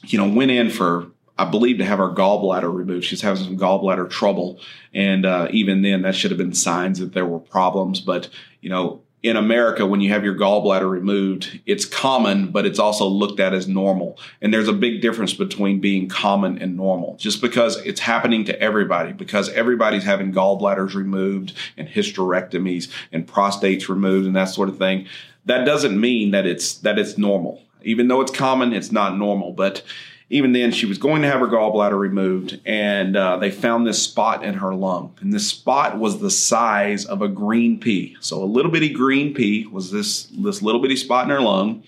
you 0.03 0.17
know, 0.17 0.27
went 0.27 0.51
in 0.51 0.69
for 0.69 1.07
I 1.37 1.45
believe 1.45 1.79
to 1.79 1.85
have 1.85 1.97
her 1.97 2.09
gallbladder 2.09 2.71
removed. 2.71 3.05
She's 3.05 3.21
having 3.21 3.43
some 3.43 3.57
gallbladder 3.57 4.09
trouble, 4.09 4.59
and 4.93 5.25
uh, 5.25 5.47
even 5.51 5.81
then, 5.81 6.03
that 6.03 6.15
should 6.15 6.29
have 6.31 6.37
been 6.37 6.53
signs 6.53 6.99
that 6.99 7.13
there 7.13 7.25
were 7.25 7.39
problems. 7.39 7.99
But 7.99 8.29
you 8.61 8.69
know, 8.69 9.01
in 9.23 9.37
America, 9.37 9.85
when 9.85 10.01
you 10.01 10.09
have 10.09 10.23
your 10.23 10.35
gallbladder 10.35 10.89
removed, 10.89 11.59
it's 11.65 11.85
common, 11.85 12.51
but 12.51 12.65
it's 12.65 12.79
also 12.79 13.05
looked 13.07 13.39
at 13.39 13.53
as 13.53 13.67
normal. 13.67 14.17
And 14.41 14.53
there's 14.53 14.67
a 14.67 14.73
big 14.73 15.01
difference 15.01 15.33
between 15.33 15.79
being 15.79 16.09
common 16.09 16.57
and 16.57 16.75
normal. 16.75 17.17
Just 17.17 17.39
because 17.41 17.77
it's 17.85 17.99
happening 17.99 18.45
to 18.45 18.59
everybody, 18.59 19.13
because 19.13 19.49
everybody's 19.49 20.03
having 20.03 20.33
gallbladders 20.33 20.95
removed 20.95 21.53
and 21.77 21.87
hysterectomies 21.87 22.91
and 23.11 23.27
prostates 23.27 23.89
removed 23.89 24.25
and 24.25 24.35
that 24.35 24.45
sort 24.45 24.69
of 24.69 24.77
thing, 24.77 25.07
that 25.45 25.65
doesn't 25.65 25.99
mean 25.99 26.31
that 26.31 26.45
it's 26.47 26.75
that 26.79 26.97
it's 26.97 27.17
normal. 27.17 27.61
Even 27.83 28.07
though 28.07 28.21
it's 28.21 28.31
common, 28.31 28.73
it's 28.73 28.91
not 28.91 29.17
normal. 29.17 29.51
But 29.53 29.83
even 30.31 30.53
then, 30.53 30.71
she 30.71 30.85
was 30.85 30.97
going 30.97 31.23
to 31.23 31.27
have 31.27 31.41
her 31.41 31.47
gallbladder 31.47 31.99
removed, 31.99 32.61
and 32.65 33.17
uh, 33.17 33.35
they 33.35 33.51
found 33.51 33.85
this 33.85 34.01
spot 34.01 34.45
in 34.45 34.55
her 34.55 34.73
lung. 34.73 35.13
And 35.19 35.33
this 35.33 35.47
spot 35.47 35.99
was 35.99 36.19
the 36.19 36.31
size 36.31 37.05
of 37.05 37.21
a 37.21 37.27
green 37.27 37.79
pea. 37.79 38.15
So 38.21 38.41
a 38.41 38.45
little 38.45 38.71
bitty 38.71 38.93
green 38.93 39.33
pea 39.33 39.67
was 39.67 39.91
this, 39.91 40.23
this 40.27 40.61
little 40.61 40.81
bitty 40.81 40.95
spot 40.95 41.25
in 41.25 41.31
her 41.31 41.41
lung. 41.41 41.83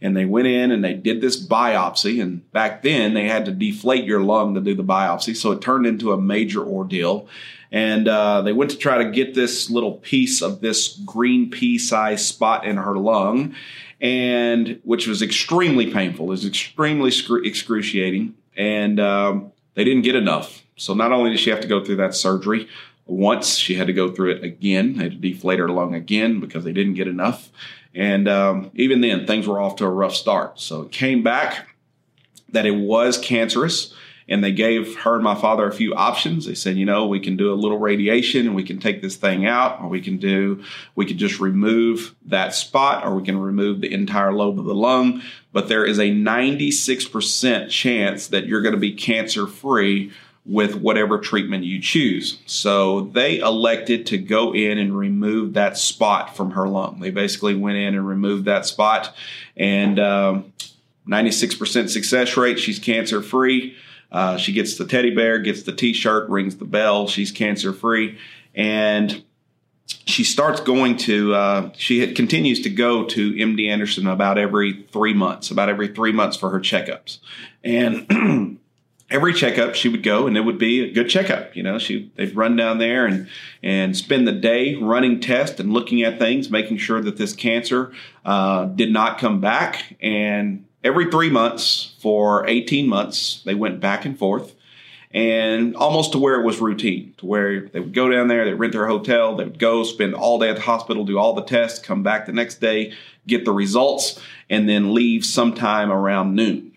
And 0.00 0.16
they 0.16 0.26
went 0.26 0.46
in 0.46 0.70
and 0.70 0.84
they 0.84 0.94
did 0.94 1.20
this 1.20 1.44
biopsy. 1.44 2.22
And 2.22 2.48
back 2.52 2.82
then, 2.82 3.14
they 3.14 3.24
had 3.24 3.46
to 3.46 3.50
deflate 3.50 4.04
your 4.04 4.20
lung 4.20 4.54
to 4.54 4.60
do 4.60 4.76
the 4.76 4.84
biopsy. 4.84 5.34
So 5.34 5.50
it 5.50 5.60
turned 5.60 5.86
into 5.86 6.12
a 6.12 6.20
major 6.20 6.64
ordeal. 6.64 7.26
And 7.72 8.06
uh, 8.06 8.42
they 8.42 8.52
went 8.52 8.70
to 8.70 8.78
try 8.78 8.98
to 8.98 9.10
get 9.10 9.34
this 9.34 9.68
little 9.68 9.94
piece 9.94 10.40
of 10.40 10.60
this 10.60 10.96
green 11.04 11.50
pea 11.50 11.78
sized 11.78 12.26
spot 12.26 12.64
in 12.64 12.76
her 12.76 12.96
lung 12.96 13.56
and 14.00 14.80
which 14.84 15.06
was 15.06 15.22
extremely 15.22 15.92
painful. 15.92 16.26
It 16.26 16.30
was 16.30 16.46
extremely 16.46 17.12
excruciating, 17.44 18.34
and 18.56 19.00
um, 19.00 19.52
they 19.74 19.84
didn't 19.84 20.02
get 20.02 20.14
enough. 20.14 20.62
So 20.76 20.94
not 20.94 21.12
only 21.12 21.30
did 21.30 21.40
she 21.40 21.50
have 21.50 21.60
to 21.60 21.68
go 21.68 21.84
through 21.84 21.96
that 21.96 22.14
surgery 22.14 22.68
once, 23.06 23.56
she 23.56 23.74
had 23.74 23.86
to 23.88 23.92
go 23.92 24.12
through 24.12 24.32
it 24.32 24.44
again. 24.44 24.96
They 24.96 25.04
had 25.04 25.12
to 25.12 25.18
deflate 25.18 25.58
her 25.58 25.68
lung 25.68 25.94
again 25.94 26.40
because 26.40 26.64
they 26.64 26.72
didn't 26.72 26.94
get 26.94 27.08
enough. 27.08 27.50
And 27.94 28.28
um, 28.28 28.70
even 28.74 29.00
then, 29.00 29.26
things 29.26 29.46
were 29.48 29.60
off 29.60 29.76
to 29.76 29.84
a 29.84 29.90
rough 29.90 30.14
start. 30.14 30.60
So 30.60 30.82
it 30.82 30.92
came 30.92 31.22
back 31.22 31.68
that 32.50 32.66
it 32.66 32.72
was 32.76 33.18
cancerous 33.18 33.94
and 34.28 34.44
they 34.44 34.52
gave 34.52 34.96
her 35.00 35.14
and 35.14 35.24
my 35.24 35.34
father 35.34 35.66
a 35.66 35.72
few 35.72 35.94
options. 35.94 36.44
They 36.44 36.54
said, 36.54 36.76
you 36.76 36.84
know, 36.84 37.06
we 37.06 37.18
can 37.18 37.36
do 37.36 37.52
a 37.52 37.56
little 37.56 37.78
radiation 37.78 38.46
and 38.46 38.54
we 38.54 38.62
can 38.62 38.78
take 38.78 39.00
this 39.00 39.16
thing 39.16 39.46
out, 39.46 39.80
or 39.80 39.88
we 39.88 40.00
can 40.00 40.18
do, 40.18 40.62
we 40.94 41.06
could 41.06 41.18
just 41.18 41.40
remove 41.40 42.14
that 42.26 42.54
spot, 42.54 43.06
or 43.06 43.14
we 43.14 43.24
can 43.24 43.40
remove 43.40 43.80
the 43.80 43.92
entire 43.92 44.32
lobe 44.32 44.58
of 44.58 44.66
the 44.66 44.74
lung. 44.74 45.22
But 45.52 45.68
there 45.68 45.84
is 45.84 45.98
a 45.98 46.10
96% 46.10 47.70
chance 47.70 48.28
that 48.28 48.46
you're 48.46 48.62
going 48.62 48.74
to 48.74 48.80
be 48.80 48.92
cancer 48.92 49.46
free 49.46 50.12
with 50.44 50.74
whatever 50.76 51.18
treatment 51.18 51.64
you 51.64 51.80
choose. 51.80 52.38
So 52.46 53.02
they 53.12 53.38
elected 53.38 54.06
to 54.06 54.18
go 54.18 54.54
in 54.54 54.78
and 54.78 54.96
remove 54.96 55.54
that 55.54 55.76
spot 55.76 56.34
from 56.36 56.52
her 56.52 56.66
lung. 56.66 57.00
They 57.00 57.10
basically 57.10 57.54
went 57.54 57.76
in 57.76 57.94
and 57.94 58.06
removed 58.06 58.46
that 58.46 58.64
spot, 58.64 59.14
and 59.56 59.98
um, 59.98 60.52
96% 61.06 61.90
success 61.90 62.36
rate. 62.36 62.58
She's 62.58 62.78
cancer 62.78 63.22
free. 63.22 63.76
Uh, 64.10 64.36
she 64.36 64.52
gets 64.52 64.76
the 64.76 64.86
teddy 64.86 65.14
bear, 65.14 65.38
gets 65.38 65.62
the 65.62 65.72
T-shirt, 65.72 66.28
rings 66.28 66.56
the 66.56 66.64
bell. 66.64 67.08
She's 67.08 67.30
cancer 67.30 67.72
free, 67.72 68.18
and 68.54 69.22
she 69.86 70.24
starts 70.24 70.60
going 70.60 70.96
to 70.98 71.34
uh, 71.34 71.70
she 71.76 72.12
continues 72.14 72.62
to 72.62 72.70
go 72.70 73.04
to 73.04 73.32
MD 73.32 73.68
Anderson 73.68 74.06
about 74.06 74.38
every 74.38 74.84
three 74.92 75.14
months, 75.14 75.50
about 75.50 75.68
every 75.68 75.88
three 75.88 76.12
months 76.12 76.36
for 76.36 76.50
her 76.50 76.60
checkups, 76.60 77.18
and. 77.62 78.58
every 79.10 79.32
checkup 79.32 79.74
she 79.74 79.88
would 79.88 80.02
go 80.02 80.26
and 80.26 80.36
it 80.36 80.42
would 80.42 80.58
be 80.58 80.82
a 80.82 80.92
good 80.92 81.08
checkup 81.08 81.56
you 81.56 81.62
know 81.62 81.78
she 81.78 82.10
they'd 82.16 82.36
run 82.36 82.56
down 82.56 82.78
there 82.78 83.06
and 83.06 83.26
and 83.62 83.96
spend 83.96 84.28
the 84.28 84.32
day 84.32 84.74
running 84.74 85.18
tests 85.18 85.58
and 85.58 85.72
looking 85.72 86.02
at 86.02 86.18
things 86.18 86.50
making 86.50 86.76
sure 86.76 87.00
that 87.00 87.16
this 87.16 87.32
cancer 87.32 87.90
uh, 88.26 88.66
did 88.66 88.92
not 88.92 89.18
come 89.18 89.40
back 89.40 89.96
and 90.02 90.66
every 90.82 91.10
three 91.10 91.30
months 91.30 91.94
for 92.00 92.46
18 92.46 92.88
months 92.88 93.42
they 93.44 93.54
went 93.54 93.80
back 93.80 94.04
and 94.04 94.18
forth 94.18 94.54
and 95.10 95.74
almost 95.74 96.12
to 96.12 96.18
where 96.18 96.38
it 96.38 96.44
was 96.44 96.60
routine, 96.60 97.14
to 97.18 97.26
where 97.26 97.62
they 97.68 97.80
would 97.80 97.94
go 97.94 98.10
down 98.10 98.28
there, 98.28 98.44
they'd 98.44 98.54
rent 98.54 98.74
their 98.74 98.86
hotel, 98.86 99.36
they 99.36 99.44
would 99.44 99.58
go 99.58 99.82
spend 99.82 100.14
all 100.14 100.38
day 100.38 100.50
at 100.50 100.56
the 100.56 100.62
hospital, 100.62 101.04
do 101.04 101.18
all 101.18 101.32
the 101.32 101.44
tests, 101.44 101.78
come 101.78 102.02
back 102.02 102.26
the 102.26 102.32
next 102.32 102.60
day, 102.60 102.92
get 103.26 103.44
the 103.44 103.52
results, 103.52 104.20
and 104.50 104.68
then 104.68 104.92
leave 104.92 105.24
sometime 105.24 105.90
around 105.90 106.34
noon. 106.34 106.72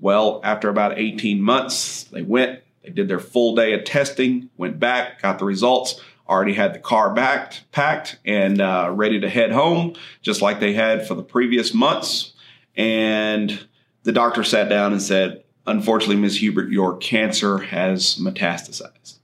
Well, 0.00 0.40
after 0.44 0.68
about 0.68 0.98
18 0.98 1.42
months, 1.42 2.04
they 2.04 2.22
went, 2.22 2.60
they 2.84 2.90
did 2.90 3.08
their 3.08 3.20
full 3.20 3.56
day 3.56 3.72
of 3.72 3.84
testing, 3.84 4.48
went 4.56 4.78
back, 4.78 5.20
got 5.20 5.40
the 5.40 5.44
results, 5.44 6.00
already 6.28 6.54
had 6.54 6.74
the 6.74 6.78
car 6.78 7.12
backed, 7.12 7.64
packed, 7.72 8.16
and 8.24 8.60
uh, 8.60 8.90
ready 8.92 9.20
to 9.20 9.28
head 9.28 9.50
home, 9.50 9.94
just 10.22 10.40
like 10.40 10.60
they 10.60 10.72
had 10.72 11.06
for 11.06 11.14
the 11.14 11.22
previous 11.22 11.74
months. 11.74 12.31
And 12.76 13.66
the 14.02 14.12
doctor 14.12 14.44
sat 14.44 14.68
down 14.68 14.92
and 14.92 15.02
said, 15.02 15.44
unfortunately, 15.66 16.16
Ms. 16.16 16.38
Hubert, 16.38 16.70
your 16.70 16.96
cancer 16.96 17.58
has 17.58 18.16
metastasized. 18.16 19.18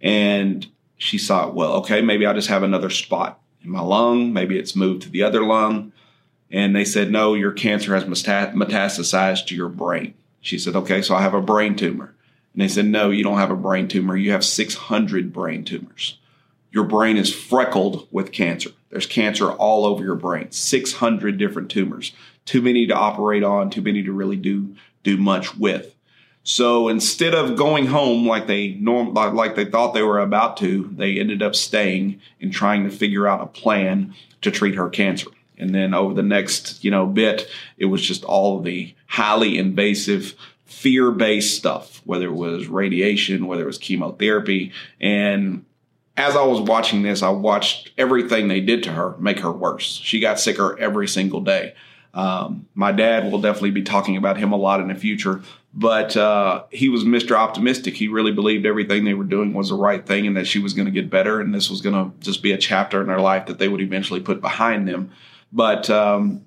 And 0.00 0.66
she 0.96 1.18
thought, 1.18 1.54
well, 1.54 1.72
okay, 1.74 2.00
maybe 2.00 2.26
I'll 2.26 2.34
just 2.34 2.48
have 2.48 2.62
another 2.62 2.90
spot 2.90 3.40
in 3.62 3.70
my 3.70 3.80
lung. 3.80 4.32
Maybe 4.32 4.58
it's 4.58 4.76
moved 4.76 5.02
to 5.02 5.08
the 5.08 5.22
other 5.22 5.44
lung. 5.44 5.92
And 6.50 6.76
they 6.76 6.84
said, 6.84 7.10
no, 7.10 7.34
your 7.34 7.52
cancer 7.52 7.94
has 7.94 8.04
metastasized 8.04 9.46
to 9.46 9.54
your 9.54 9.68
brain. 9.68 10.14
She 10.40 10.58
said, 10.58 10.76
okay, 10.76 11.00
so 11.00 11.14
I 11.14 11.22
have 11.22 11.34
a 11.34 11.40
brain 11.40 11.76
tumor. 11.76 12.14
And 12.52 12.62
they 12.62 12.68
said, 12.68 12.84
no, 12.84 13.10
you 13.10 13.24
don't 13.24 13.38
have 13.38 13.50
a 13.50 13.56
brain 13.56 13.88
tumor. 13.88 14.16
You 14.16 14.32
have 14.32 14.44
600 14.44 15.32
brain 15.32 15.64
tumors. 15.64 16.18
Your 16.70 16.84
brain 16.84 17.16
is 17.16 17.34
freckled 17.34 18.06
with 18.10 18.32
cancer. 18.32 18.70
There's 18.90 19.06
cancer 19.06 19.50
all 19.50 19.86
over 19.86 20.04
your 20.04 20.16
brain, 20.16 20.50
600 20.50 21.38
different 21.38 21.70
tumors. 21.70 22.12
Too 22.44 22.62
many 22.62 22.86
to 22.86 22.94
operate 22.94 23.44
on, 23.44 23.70
too 23.70 23.82
many 23.82 24.02
to 24.02 24.12
really 24.12 24.36
do 24.36 24.74
do 25.02 25.16
much 25.16 25.56
with. 25.56 25.94
So 26.44 26.88
instead 26.88 27.34
of 27.34 27.56
going 27.56 27.86
home 27.86 28.26
like 28.26 28.46
they 28.46 28.74
norm 28.74 29.14
like 29.14 29.54
they 29.54 29.64
thought 29.64 29.94
they 29.94 30.02
were 30.02 30.18
about 30.18 30.56
to, 30.58 30.90
they 30.96 31.18
ended 31.18 31.42
up 31.42 31.54
staying 31.54 32.20
and 32.40 32.52
trying 32.52 32.84
to 32.84 32.90
figure 32.90 33.28
out 33.28 33.42
a 33.42 33.46
plan 33.46 34.14
to 34.40 34.50
treat 34.50 34.74
her 34.74 34.88
cancer. 34.88 35.28
And 35.56 35.72
then 35.72 35.94
over 35.94 36.14
the 36.14 36.22
next, 36.22 36.82
you 36.82 36.90
know, 36.90 37.06
bit, 37.06 37.48
it 37.78 37.84
was 37.84 38.02
just 38.02 38.24
all 38.24 38.60
the 38.60 38.92
highly 39.06 39.56
invasive 39.56 40.34
fear-based 40.64 41.56
stuff, 41.56 42.02
whether 42.04 42.26
it 42.26 42.34
was 42.34 42.66
radiation, 42.66 43.46
whether 43.46 43.62
it 43.62 43.66
was 43.66 43.78
chemotherapy. 43.78 44.72
And 45.00 45.64
as 46.16 46.34
I 46.34 46.42
was 46.42 46.60
watching 46.60 47.02
this, 47.02 47.22
I 47.22 47.28
watched 47.28 47.92
everything 47.96 48.48
they 48.48 48.60
did 48.60 48.82
to 48.84 48.92
her 48.92 49.16
make 49.18 49.38
her 49.40 49.52
worse. 49.52 49.84
She 49.84 50.18
got 50.18 50.40
sicker 50.40 50.76
every 50.80 51.06
single 51.06 51.40
day. 51.40 51.74
Um, 52.14 52.66
my 52.74 52.92
dad 52.92 53.30
will 53.30 53.40
definitely 53.40 53.70
be 53.70 53.82
talking 53.82 54.16
about 54.16 54.36
him 54.36 54.52
a 54.52 54.56
lot 54.56 54.80
in 54.80 54.88
the 54.88 54.94
future, 54.94 55.42
but 55.72 56.16
uh, 56.16 56.64
he 56.70 56.88
was 56.88 57.04
Mr. 57.04 57.32
Optimistic. 57.32 57.94
He 57.94 58.08
really 58.08 58.32
believed 58.32 58.66
everything 58.66 59.04
they 59.04 59.14
were 59.14 59.24
doing 59.24 59.54
was 59.54 59.70
the 59.70 59.74
right 59.74 60.04
thing 60.04 60.26
and 60.26 60.36
that 60.36 60.46
she 60.46 60.58
was 60.58 60.74
going 60.74 60.84
to 60.84 60.92
get 60.92 61.08
better 61.08 61.40
and 61.40 61.54
this 61.54 61.70
was 61.70 61.80
going 61.80 61.94
to 61.94 62.14
just 62.20 62.42
be 62.42 62.52
a 62.52 62.58
chapter 62.58 63.00
in 63.00 63.06
their 63.06 63.20
life 63.20 63.46
that 63.46 63.58
they 63.58 63.68
would 63.68 63.80
eventually 63.80 64.20
put 64.20 64.42
behind 64.42 64.86
them. 64.86 65.10
But, 65.52 65.88
um, 65.88 66.44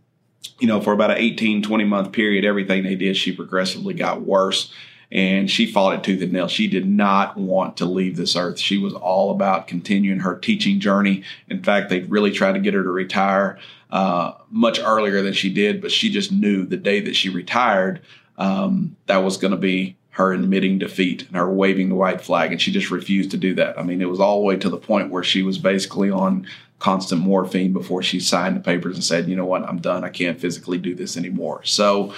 you 0.60 0.68
know, 0.68 0.82
for 0.82 0.94
about 0.94 1.12
an 1.12 1.18
18, 1.18 1.64
20 1.64 1.84
month 1.84 2.12
period, 2.12 2.46
everything 2.46 2.84
they 2.84 2.96
did, 2.96 3.18
she 3.18 3.32
progressively 3.32 3.96
got 3.96 4.22
worse 4.22 4.72
and 5.12 5.50
she 5.50 5.66
fought 5.66 5.96
it 5.96 6.04
tooth 6.04 6.22
and 6.22 6.34
nail. 6.34 6.48
She 6.48 6.68
did 6.68 6.88
not 6.88 7.38
want 7.38 7.78
to 7.78 7.86
leave 7.86 8.18
this 8.18 8.36
earth. 8.36 8.60
She 8.60 8.78
was 8.78 8.94
all 8.94 9.32
about 9.32 9.68
continuing 9.68 10.20
her 10.20 10.36
teaching 10.36 10.80
journey. 10.80 11.24
In 11.48 11.64
fact, 11.64 11.90
they 11.90 12.02
really 12.02 12.32
tried 12.32 12.54
to 12.54 12.60
get 12.60 12.74
her 12.74 12.84
to 12.84 12.90
retire 12.90 13.58
uh, 13.92 14.34
much 14.50 14.80
earlier 14.80 15.22
than 15.22 15.34
she 15.34 15.54
did, 15.54 15.82
but 15.82 15.92
she 15.92 16.10
just 16.10 16.32
knew 16.32 16.66
the 16.66 16.78
day 16.78 17.00
that 17.02 17.16
she 17.16 17.30
retired 17.30 18.02
um, 18.38 18.96
that 19.06 19.18
was 19.18 19.38
going 19.38 19.52
to 19.52 19.58
be 19.58 19.96
her 20.12 20.32
admitting 20.32 20.80
defeat 20.80 21.28
and 21.28 21.36
her 21.36 21.52
waving 21.52 21.90
the 21.90 21.96
white 21.96 22.22
flag, 22.22 22.52
and 22.52 22.62
she 22.62 22.72
just 22.72 22.90
refused 22.90 23.32
to 23.32 23.38
do 23.38 23.54
that. 23.56 23.78
I 23.78 23.84
mean, 23.84 24.02
it 24.02 24.10
was 24.10 24.20
all 24.20 24.40
the 24.40 24.46
way 24.46 24.56
to 24.58 24.70
the 24.70 24.78
point 24.78 25.12
where 25.12 25.24
she 25.24 25.44
was 25.44 25.58
basically 25.58 26.10
on 26.10 26.48
constant 26.80 27.22
morphine 27.22 27.74
before 27.74 28.02
she 28.02 28.20
signed 28.20 28.56
the 28.56 28.62
papers 28.62 28.96
and 28.96 29.04
said, 29.04 29.28
"You 29.28 29.36
know 29.36 29.46
what? 29.46 29.64
I'm 29.64 29.80
done. 29.80 30.04
I 30.04 30.10
can't 30.10 30.40
physically 30.40 30.78
do 30.78 30.96
this 30.96 31.18
anymore." 31.18 31.64
So. 31.64 32.14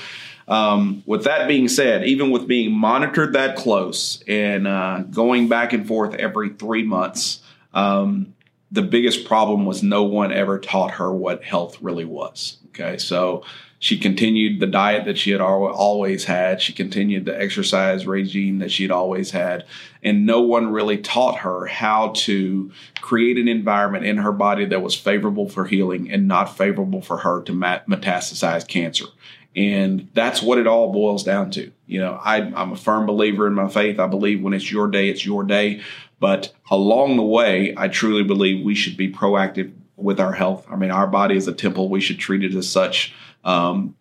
Um, 0.50 1.04
with 1.06 1.26
that 1.26 1.50
being 1.50 1.68
said, 1.68 2.06
even 2.06 2.32
with 2.32 2.48
being 2.48 2.72
monitored 2.72 3.34
that 3.34 3.58
close 3.58 4.24
and 4.30 4.66
uh, 4.66 5.00
going 5.12 5.50
back 5.50 5.74
and 5.74 5.86
forth 5.86 6.14
every 6.14 6.52
three 6.52 6.84
months, 6.84 7.42
um, 7.74 8.34
the 8.72 8.82
biggest 8.82 9.26
problem 9.26 9.66
was 9.66 9.82
no 9.82 10.04
one 10.04 10.32
ever 10.32 10.60
taught 10.60 10.92
her 10.92 11.12
what 11.12 11.44
health 11.44 11.82
really 11.82 12.06
was. 12.06 12.58
Okay, 12.70 12.98
so 12.98 13.44
she 13.80 13.98
continued 13.98 14.60
the 14.60 14.68
diet 14.68 15.06
that 15.06 15.18
she 15.18 15.32
had 15.32 15.42
always 15.42 16.26
had. 16.26 16.62
She 16.62 16.74
continued 16.74 17.26
the 17.26 17.40
exercise 17.40 18.08
regime 18.08 18.60
that 18.60 18.72
she 18.72 18.84
had 18.84 18.92
always 18.92 19.32
had. 19.32 19.66
And 20.02 20.26
no 20.26 20.42
one 20.42 20.72
really 20.72 20.98
taught 20.98 21.40
her 21.40 21.68
how 21.68 22.10
to 22.16 22.72
create 23.02 23.38
an 23.38 23.48
environment 23.48 24.06
in 24.06 24.18
her 24.18 24.32
body 24.32 24.66
that 24.66 24.82
was 24.82 24.96
favorable 24.96 25.48
for 25.48 25.66
healing 25.66 26.12
and 26.12 26.28
not 26.28 26.58
favorable 26.58 27.02
for 27.02 27.18
her 27.18 27.44
to 27.44 27.54
metastasize 27.54 28.68
cancer. 28.68 29.06
And 29.56 30.08
that's 30.14 30.42
what 30.42 30.58
it 30.58 30.68
all 30.68 30.92
boils 30.92 31.24
down 31.24 31.52
to. 31.52 31.72
You 31.88 32.00
know, 32.00 32.20
I, 32.24 32.38
am 32.38 32.74
a 32.74 32.76
firm 32.76 33.06
believer 33.06 33.48
in 33.48 33.54
my 33.54 33.68
faith. 33.68 34.00
I 34.00 34.08
believe 34.08 34.42
when 34.42 34.54
it's 34.54 34.72
your 34.72 34.88
day, 34.88 35.10
it's 35.10 35.26
your 35.26 35.44
day. 35.44 35.82
But 36.20 36.54
along 36.72 37.18
the 37.18 37.24
way, 37.24 37.74
I 37.78 37.88
truly 37.88 38.24
believe 38.24 38.66
we 38.66 38.76
should 38.76 38.98
be 38.98 39.12
proactive 39.12 39.72
with 39.96 40.20
our 40.20 40.34
health. 40.34 40.66
I 40.70 40.76
mean, 40.76 40.92
our 40.92 41.08
body 41.08 41.36
is 41.36 41.48
a 41.48 41.54
temple. 41.54 41.90
We 41.90 42.02
should 42.02 42.20
treat 42.20 42.44
it 42.44 42.56
as 42.56 42.70
such. 42.70 43.14
Um, 43.44 43.96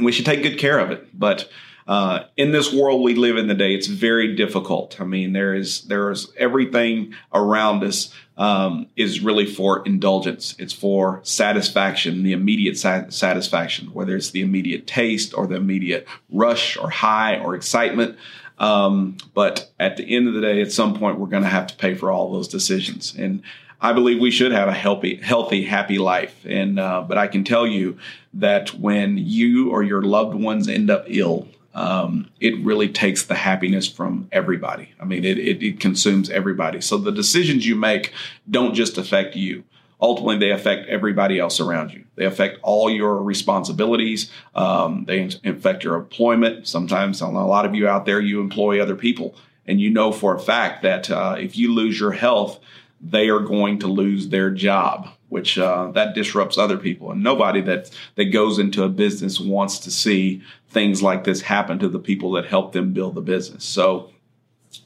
we 0.00 0.12
should 0.12 0.26
take 0.26 0.42
good 0.42 0.58
care 0.58 0.78
of 0.78 0.90
it. 0.90 1.06
But 1.18 1.48
uh, 1.86 2.24
in 2.36 2.52
this 2.52 2.72
world 2.72 3.02
we 3.02 3.14
live 3.14 3.36
in 3.36 3.48
today, 3.48 3.74
it's 3.74 3.88
very 3.88 4.36
difficult. 4.36 5.00
I 5.00 5.04
mean, 5.04 5.32
there 5.32 5.54
is 5.54 5.82
there 5.82 6.10
is 6.10 6.32
everything 6.36 7.14
around 7.32 7.82
us 7.82 8.14
um, 8.36 8.86
is 8.96 9.20
really 9.20 9.46
for 9.46 9.84
indulgence. 9.84 10.54
It's 10.58 10.72
for 10.72 11.20
satisfaction, 11.24 12.22
the 12.22 12.32
immediate 12.32 12.78
satisfaction, 12.78 13.92
whether 13.92 14.14
it's 14.14 14.30
the 14.30 14.40
immediate 14.40 14.86
taste 14.86 15.34
or 15.34 15.46
the 15.46 15.56
immediate 15.56 16.06
rush 16.30 16.76
or 16.76 16.90
high 16.90 17.38
or 17.38 17.56
excitement. 17.56 18.16
Um, 18.60 19.16
but 19.34 19.70
at 19.80 19.96
the 19.96 20.14
end 20.14 20.28
of 20.28 20.34
the 20.34 20.40
day, 20.40 20.60
at 20.60 20.70
some 20.70 20.94
point, 20.94 21.18
we're 21.18 21.28
going 21.28 21.42
to 21.42 21.48
have 21.48 21.66
to 21.68 21.76
pay 21.76 21.94
for 21.94 22.12
all 22.12 22.30
those 22.30 22.46
decisions. 22.46 23.14
And 23.18 23.42
I 23.80 23.94
believe 23.94 24.20
we 24.20 24.30
should 24.30 24.52
have 24.52 24.68
a 24.68 24.74
healthy, 24.74 25.16
healthy, 25.16 25.64
happy 25.64 25.98
life. 25.98 26.44
And 26.44 26.78
uh, 26.78 27.02
but 27.08 27.16
I 27.16 27.26
can 27.26 27.42
tell 27.42 27.66
you 27.66 27.98
that 28.34 28.74
when 28.74 29.16
you 29.16 29.70
or 29.70 29.82
your 29.82 30.02
loved 30.02 30.34
ones 30.34 30.68
end 30.68 30.90
up 30.90 31.04
ill, 31.08 31.48
um, 31.74 32.28
it 32.38 32.62
really 32.62 32.88
takes 32.88 33.24
the 33.24 33.34
happiness 33.34 33.88
from 33.88 34.28
everybody. 34.30 34.92
I 35.00 35.04
mean, 35.06 35.24
it, 35.24 35.38
it, 35.38 35.62
it 35.62 35.80
consumes 35.80 36.28
everybody. 36.28 36.82
So 36.82 36.98
the 36.98 37.12
decisions 37.12 37.66
you 37.66 37.76
make 37.76 38.12
don't 38.50 38.74
just 38.74 38.98
affect 38.98 39.36
you 39.36 39.64
ultimately 40.00 40.38
they 40.38 40.50
affect 40.50 40.88
everybody 40.88 41.38
else 41.38 41.60
around 41.60 41.92
you. 41.92 42.04
They 42.20 42.26
affect 42.26 42.58
all 42.60 42.90
your 42.90 43.22
responsibilities. 43.22 44.30
Um, 44.54 45.06
they 45.06 45.30
affect 45.42 45.84
your 45.84 45.94
employment. 45.94 46.68
Sometimes, 46.68 47.22
a 47.22 47.26
lot 47.26 47.64
of 47.64 47.74
you 47.74 47.88
out 47.88 48.04
there, 48.04 48.20
you 48.20 48.42
employ 48.42 48.78
other 48.78 48.94
people, 48.94 49.34
and 49.66 49.80
you 49.80 49.88
know 49.88 50.12
for 50.12 50.34
a 50.34 50.38
fact 50.38 50.82
that 50.82 51.10
uh, 51.10 51.36
if 51.38 51.56
you 51.56 51.72
lose 51.72 51.98
your 51.98 52.12
health, 52.12 52.60
they 53.00 53.30
are 53.30 53.40
going 53.40 53.78
to 53.78 53.86
lose 53.86 54.28
their 54.28 54.50
job, 54.50 55.08
which 55.30 55.58
uh, 55.58 55.90
that 55.92 56.14
disrupts 56.14 56.58
other 56.58 56.76
people. 56.76 57.10
And 57.10 57.22
nobody 57.22 57.62
that 57.62 57.90
that 58.16 58.26
goes 58.26 58.58
into 58.58 58.82
a 58.82 58.90
business 58.90 59.40
wants 59.40 59.78
to 59.78 59.90
see 59.90 60.42
things 60.68 61.02
like 61.02 61.24
this 61.24 61.40
happen 61.40 61.78
to 61.78 61.88
the 61.88 61.98
people 61.98 62.32
that 62.32 62.44
help 62.44 62.72
them 62.72 62.92
build 62.92 63.14
the 63.14 63.22
business. 63.22 63.64
So 63.64 64.09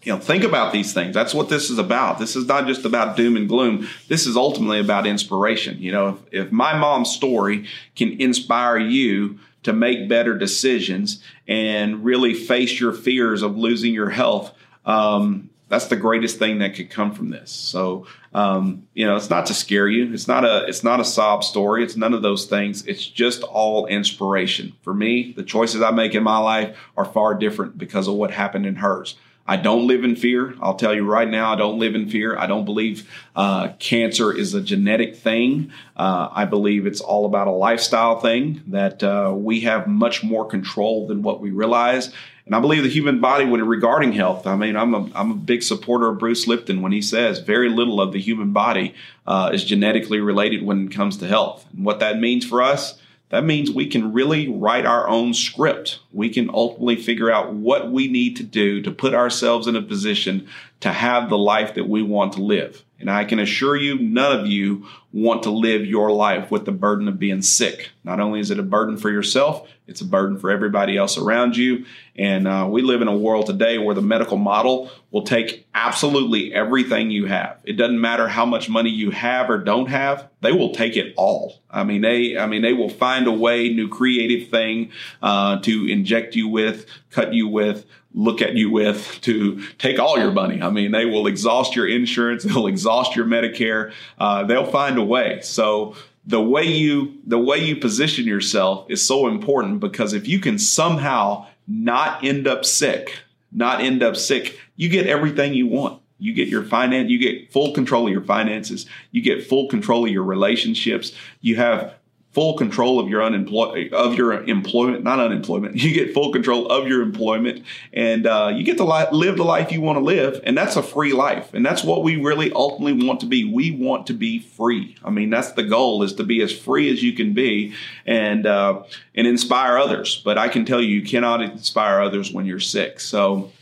you 0.02 0.12
know, 0.12 0.18
think 0.18 0.44
about 0.44 0.72
these 0.72 0.94
things. 0.94 1.14
That's 1.14 1.34
what 1.34 1.48
this 1.48 1.70
is 1.70 1.78
about. 1.78 2.18
This 2.18 2.36
is 2.36 2.46
not 2.46 2.66
just 2.66 2.84
about 2.84 3.16
doom 3.16 3.36
and 3.36 3.48
gloom. 3.48 3.86
This 4.08 4.26
is 4.26 4.36
ultimately 4.36 4.80
about 4.80 5.06
inspiration. 5.06 5.78
You 5.78 5.92
know, 5.92 6.08
if, 6.08 6.46
if 6.46 6.52
my 6.52 6.76
mom's 6.78 7.10
story 7.10 7.66
can 7.94 8.20
inspire 8.20 8.78
you 8.78 9.38
to 9.62 9.72
make 9.72 10.08
better 10.08 10.36
decisions 10.36 11.22
and 11.46 12.04
really 12.04 12.34
face 12.34 12.80
your 12.80 12.92
fears 12.92 13.42
of 13.42 13.56
losing 13.56 13.92
your 13.92 14.10
health, 14.10 14.52
um, 14.86 15.50
that's 15.68 15.86
the 15.88 15.96
greatest 15.96 16.38
thing 16.38 16.58
that 16.58 16.74
could 16.74 16.90
come 16.90 17.12
from 17.12 17.30
this. 17.30 17.50
So, 17.50 18.06
um, 18.32 18.86
you 18.94 19.06
know, 19.06 19.16
it's 19.16 19.30
not 19.30 19.46
to 19.46 19.54
scare 19.54 19.88
you. 19.88 20.12
It's 20.12 20.28
not 20.28 20.44
a 20.44 20.64
it's 20.66 20.84
not 20.84 21.00
a 21.00 21.04
sob 21.04 21.42
story. 21.42 21.82
It's 21.82 21.96
none 21.96 22.14
of 22.14 22.22
those 22.22 22.46
things. 22.46 22.86
It's 22.86 23.06
just 23.06 23.42
all 23.42 23.86
inspiration. 23.86 24.74
For 24.82 24.94
me, 24.94 25.32
the 25.32 25.42
choices 25.42 25.82
I 25.82 25.90
make 25.90 26.14
in 26.14 26.22
my 26.22 26.38
life 26.38 26.76
are 26.96 27.04
far 27.04 27.34
different 27.34 27.78
because 27.78 28.08
of 28.08 28.14
what 28.14 28.30
happened 28.30 28.66
in 28.66 28.76
hers. 28.76 29.16
I 29.46 29.56
don't 29.56 29.86
live 29.86 30.04
in 30.04 30.16
fear. 30.16 30.54
I'll 30.62 30.76
tell 30.76 30.94
you 30.94 31.04
right 31.04 31.28
now, 31.28 31.52
I 31.52 31.56
don't 31.56 31.78
live 31.78 31.94
in 31.94 32.08
fear. 32.08 32.36
I 32.36 32.46
don't 32.46 32.64
believe 32.64 33.10
uh, 33.36 33.68
cancer 33.78 34.32
is 34.32 34.54
a 34.54 34.62
genetic 34.62 35.16
thing. 35.16 35.70
Uh, 35.96 36.28
I 36.32 36.46
believe 36.46 36.86
it's 36.86 37.02
all 37.02 37.26
about 37.26 37.46
a 37.46 37.52
lifestyle 37.52 38.20
thing 38.20 38.62
that 38.68 39.02
uh, 39.02 39.34
we 39.36 39.60
have 39.60 39.86
much 39.86 40.24
more 40.24 40.46
control 40.46 41.06
than 41.06 41.22
what 41.22 41.40
we 41.40 41.50
realize. 41.50 42.10
And 42.46 42.54
I 42.54 42.60
believe 42.60 42.82
the 42.82 42.90
human 42.90 43.20
body, 43.20 43.44
when 43.44 43.66
regarding 43.66 44.12
health, 44.12 44.46
I 44.46 44.56
mean, 44.56 44.76
I'm 44.76 44.94
a, 44.94 45.10
I'm 45.14 45.30
a 45.30 45.34
big 45.34 45.62
supporter 45.62 46.08
of 46.08 46.18
Bruce 46.18 46.46
Lipton 46.46 46.82
when 46.82 46.92
he 46.92 47.00
says 47.00 47.38
very 47.38 47.68
little 47.68 48.00
of 48.00 48.12
the 48.12 48.20
human 48.20 48.52
body 48.52 48.94
uh, 49.26 49.50
is 49.52 49.64
genetically 49.64 50.20
related 50.20 50.62
when 50.62 50.86
it 50.86 50.92
comes 50.92 51.18
to 51.18 51.26
health. 51.26 51.66
And 51.74 51.84
what 51.84 52.00
that 52.00 52.18
means 52.18 52.46
for 52.46 52.60
us, 52.60 52.98
that 53.34 53.42
means 53.42 53.68
we 53.68 53.88
can 53.88 54.12
really 54.12 54.48
write 54.48 54.86
our 54.86 55.08
own 55.08 55.34
script. 55.34 55.98
We 56.12 56.28
can 56.28 56.48
ultimately 56.50 56.94
figure 56.94 57.32
out 57.32 57.52
what 57.52 57.90
we 57.90 58.06
need 58.06 58.36
to 58.36 58.44
do 58.44 58.80
to 58.82 58.92
put 58.92 59.12
ourselves 59.12 59.66
in 59.66 59.74
a 59.74 59.82
position 59.82 60.46
to 60.78 60.92
have 60.92 61.28
the 61.28 61.36
life 61.36 61.74
that 61.74 61.88
we 61.88 62.00
want 62.00 62.34
to 62.34 62.42
live. 62.42 62.84
And 63.04 63.10
I 63.10 63.26
can 63.26 63.38
assure 63.38 63.76
you, 63.76 63.98
none 63.98 64.40
of 64.40 64.46
you 64.46 64.86
want 65.12 65.42
to 65.42 65.50
live 65.50 65.84
your 65.84 66.10
life 66.10 66.50
with 66.50 66.64
the 66.64 66.72
burden 66.72 67.06
of 67.06 67.18
being 67.18 67.42
sick. 67.42 67.90
Not 68.02 68.18
only 68.18 68.40
is 68.40 68.50
it 68.50 68.58
a 68.58 68.62
burden 68.62 68.96
for 68.96 69.10
yourself, 69.10 69.68
it's 69.86 70.00
a 70.00 70.06
burden 70.06 70.38
for 70.38 70.50
everybody 70.50 70.96
else 70.96 71.18
around 71.18 71.54
you. 71.54 71.84
And 72.16 72.48
uh, 72.48 72.66
we 72.70 72.80
live 72.80 73.02
in 73.02 73.08
a 73.08 73.14
world 73.14 73.44
today 73.44 73.76
where 73.76 73.94
the 73.94 74.00
medical 74.00 74.38
model 74.38 74.90
will 75.10 75.24
take 75.24 75.66
absolutely 75.74 76.54
everything 76.54 77.10
you 77.10 77.26
have. 77.26 77.58
It 77.64 77.74
doesn't 77.74 78.00
matter 78.00 78.26
how 78.26 78.46
much 78.46 78.70
money 78.70 78.88
you 78.88 79.10
have 79.10 79.50
or 79.50 79.58
don't 79.58 79.90
have; 79.90 80.30
they 80.40 80.52
will 80.52 80.72
take 80.72 80.96
it 80.96 81.12
all. 81.18 81.60
I 81.70 81.84
mean, 81.84 82.00
they, 82.00 82.38
I 82.38 82.46
mean, 82.46 82.62
they 82.62 82.72
will 82.72 82.88
find 82.88 83.26
a 83.26 83.32
way, 83.32 83.68
new 83.68 83.88
creative 83.88 84.48
thing 84.48 84.92
uh, 85.22 85.60
to 85.60 85.86
inject 85.86 86.34
you 86.34 86.48
with, 86.48 86.86
cut 87.10 87.34
you 87.34 87.48
with, 87.48 87.84
look 88.14 88.40
at 88.40 88.54
you 88.54 88.70
with 88.70 89.18
to 89.22 89.60
take 89.78 89.98
all 89.98 90.18
your 90.18 90.30
money. 90.30 90.62
I 90.62 90.70
mean, 90.70 90.92
they 90.92 91.04
will 91.04 91.26
exhaust 91.26 91.74
your 91.74 91.86
insurance, 91.86 92.44
they'll 92.44 92.68
exhaust 92.68 93.16
your 93.16 93.26
Medicare, 93.26 93.92
uh, 94.18 94.44
they'll 94.44 94.70
find 94.70 94.96
a 94.96 95.04
way. 95.04 95.40
So 95.42 95.96
the 96.26 96.40
way 96.40 96.64
you 96.64 97.18
the 97.26 97.38
way 97.38 97.58
you 97.58 97.76
position 97.76 98.24
yourself 98.24 98.86
is 98.90 99.06
so 99.06 99.28
important 99.28 99.80
because 99.80 100.12
if 100.12 100.26
you 100.26 100.38
can 100.38 100.58
somehow 100.58 101.46
not 101.66 102.24
end 102.24 102.46
up 102.46 102.64
sick, 102.64 103.18
not 103.52 103.80
end 103.80 104.02
up 104.02 104.16
sick, 104.16 104.58
you 104.76 104.88
get 104.88 105.06
everything 105.06 105.54
you 105.54 105.66
want. 105.66 106.00
You 106.18 106.32
get 106.32 106.48
your 106.48 106.62
finance, 106.62 107.10
you 107.10 107.18
get 107.18 107.52
full 107.52 107.74
control 107.74 108.06
of 108.06 108.12
your 108.12 108.22
finances, 108.22 108.86
you 109.10 109.20
get 109.20 109.46
full 109.46 109.68
control 109.68 110.06
of 110.06 110.12
your 110.12 110.22
relationships, 110.22 111.12
you 111.40 111.56
have 111.56 111.94
full 112.34 112.56
control 112.56 112.98
of 112.98 113.08
your 113.08 113.22
unemploy 113.22 113.88
of 113.92 114.16
your 114.16 114.32
employment, 114.44 115.04
not 115.04 115.20
unemployment. 115.20 115.76
You 115.84 115.92
get 115.92 116.14
full 116.14 116.32
control 116.32 116.66
of 116.68 116.88
your 116.88 117.02
employment, 117.02 117.62
and 117.92 118.26
uh, 118.26 118.50
you 118.54 118.64
get 118.64 118.78
to 118.78 118.84
li- 118.84 119.06
live 119.12 119.36
the 119.36 119.44
life 119.44 119.70
you 119.70 119.82
want 119.82 119.98
to 119.98 120.04
live, 120.04 120.40
and 120.44 120.56
that's 120.56 120.76
a 120.76 120.82
free 120.82 121.12
life, 121.12 121.52
and 121.52 121.64
that's 121.64 121.84
what 121.84 122.02
we 122.02 122.16
really 122.16 122.50
ultimately 122.52 123.06
want 123.06 123.20
to 123.20 123.26
be. 123.26 123.44
We 123.44 123.70
want 123.70 124.06
to 124.06 124.14
be 124.14 124.38
free. 124.38 124.96
I 125.04 125.10
mean, 125.10 125.28
that's 125.28 125.52
the 125.52 125.62
goal: 125.62 126.02
is 126.02 126.14
to 126.14 126.24
be 126.24 126.40
as 126.40 126.56
free 126.56 126.90
as 126.90 127.02
you 127.02 127.12
can 127.12 127.34
be, 127.34 127.74
and 128.06 128.46
uh, 128.46 128.84
and 129.14 129.26
inspire 129.26 129.76
others. 129.76 130.22
But 130.24 130.38
I 130.38 130.48
can 130.48 130.64
tell 130.64 130.80
you, 130.80 130.88
you 130.88 131.06
cannot 131.06 131.42
inspire 131.42 132.00
others 132.00 132.32
when 132.32 132.46
you're 132.46 132.60
sick. 132.60 133.00
So. 133.00 133.52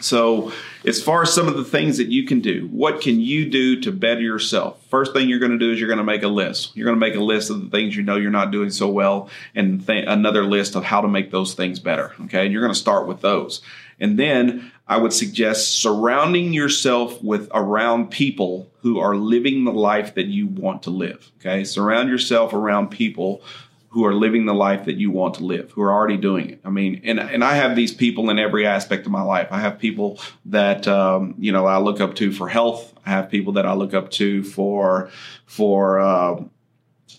So, 0.00 0.52
as 0.84 1.02
far 1.02 1.22
as 1.22 1.32
some 1.32 1.48
of 1.48 1.56
the 1.56 1.64
things 1.64 1.96
that 1.96 2.08
you 2.08 2.26
can 2.26 2.40
do, 2.40 2.68
what 2.70 3.00
can 3.00 3.18
you 3.18 3.48
do 3.48 3.80
to 3.80 3.90
better 3.90 4.20
yourself? 4.20 4.84
First 4.88 5.12
thing 5.12 5.28
you're 5.28 5.38
going 5.38 5.52
to 5.52 5.58
do 5.58 5.72
is 5.72 5.80
you're 5.80 5.88
going 5.88 5.98
to 5.98 6.04
make 6.04 6.22
a 6.22 6.28
list. 6.28 6.76
You're 6.76 6.84
going 6.84 7.00
to 7.00 7.06
make 7.06 7.16
a 7.16 7.22
list 7.22 7.50
of 7.50 7.62
the 7.62 7.70
things 7.70 7.96
you 7.96 8.02
know 8.02 8.16
you're 8.16 8.30
not 8.30 8.50
doing 8.50 8.70
so 8.70 8.88
well, 8.88 9.30
and 9.54 9.86
th- 9.86 10.04
another 10.06 10.44
list 10.44 10.76
of 10.76 10.84
how 10.84 11.00
to 11.00 11.08
make 11.08 11.30
those 11.30 11.54
things 11.54 11.78
better. 11.80 12.12
Okay, 12.24 12.44
and 12.44 12.52
you're 12.52 12.62
going 12.62 12.74
to 12.74 12.78
start 12.78 13.06
with 13.06 13.22
those. 13.22 13.62
And 13.98 14.18
then 14.18 14.70
I 14.86 14.98
would 14.98 15.12
suggest 15.12 15.80
surrounding 15.80 16.52
yourself 16.52 17.22
with 17.22 17.48
around 17.54 18.10
people 18.10 18.70
who 18.82 18.98
are 18.98 19.16
living 19.16 19.64
the 19.64 19.72
life 19.72 20.14
that 20.14 20.26
you 20.26 20.46
want 20.46 20.82
to 20.84 20.90
live. 20.90 21.32
Okay, 21.40 21.64
surround 21.64 22.10
yourself 22.10 22.52
around 22.52 22.88
people 22.88 23.42
who 23.96 24.04
are 24.04 24.12
living 24.12 24.44
the 24.44 24.52
life 24.52 24.84
that 24.84 24.96
you 24.96 25.10
want 25.10 25.36
to 25.36 25.42
live, 25.42 25.70
who 25.70 25.80
are 25.80 25.90
already 25.90 26.18
doing 26.18 26.50
it. 26.50 26.60
I 26.66 26.68
mean, 26.68 27.00
and 27.02 27.18
and 27.18 27.42
I 27.42 27.54
have 27.54 27.74
these 27.74 27.94
people 27.94 28.28
in 28.28 28.38
every 28.38 28.66
aspect 28.66 29.06
of 29.06 29.10
my 29.10 29.22
life. 29.22 29.48
I 29.50 29.58
have 29.60 29.78
people 29.78 30.20
that 30.44 30.86
um, 30.86 31.34
you 31.38 31.50
know 31.50 31.64
I 31.64 31.78
look 31.78 31.98
up 31.98 32.14
to 32.16 32.30
for 32.30 32.46
health. 32.46 32.92
I 33.06 33.10
have 33.12 33.30
people 33.30 33.54
that 33.54 33.64
I 33.64 33.72
look 33.72 33.94
up 33.94 34.10
to 34.10 34.44
for 34.44 35.08
for 35.46 35.98
uh, 35.98 36.44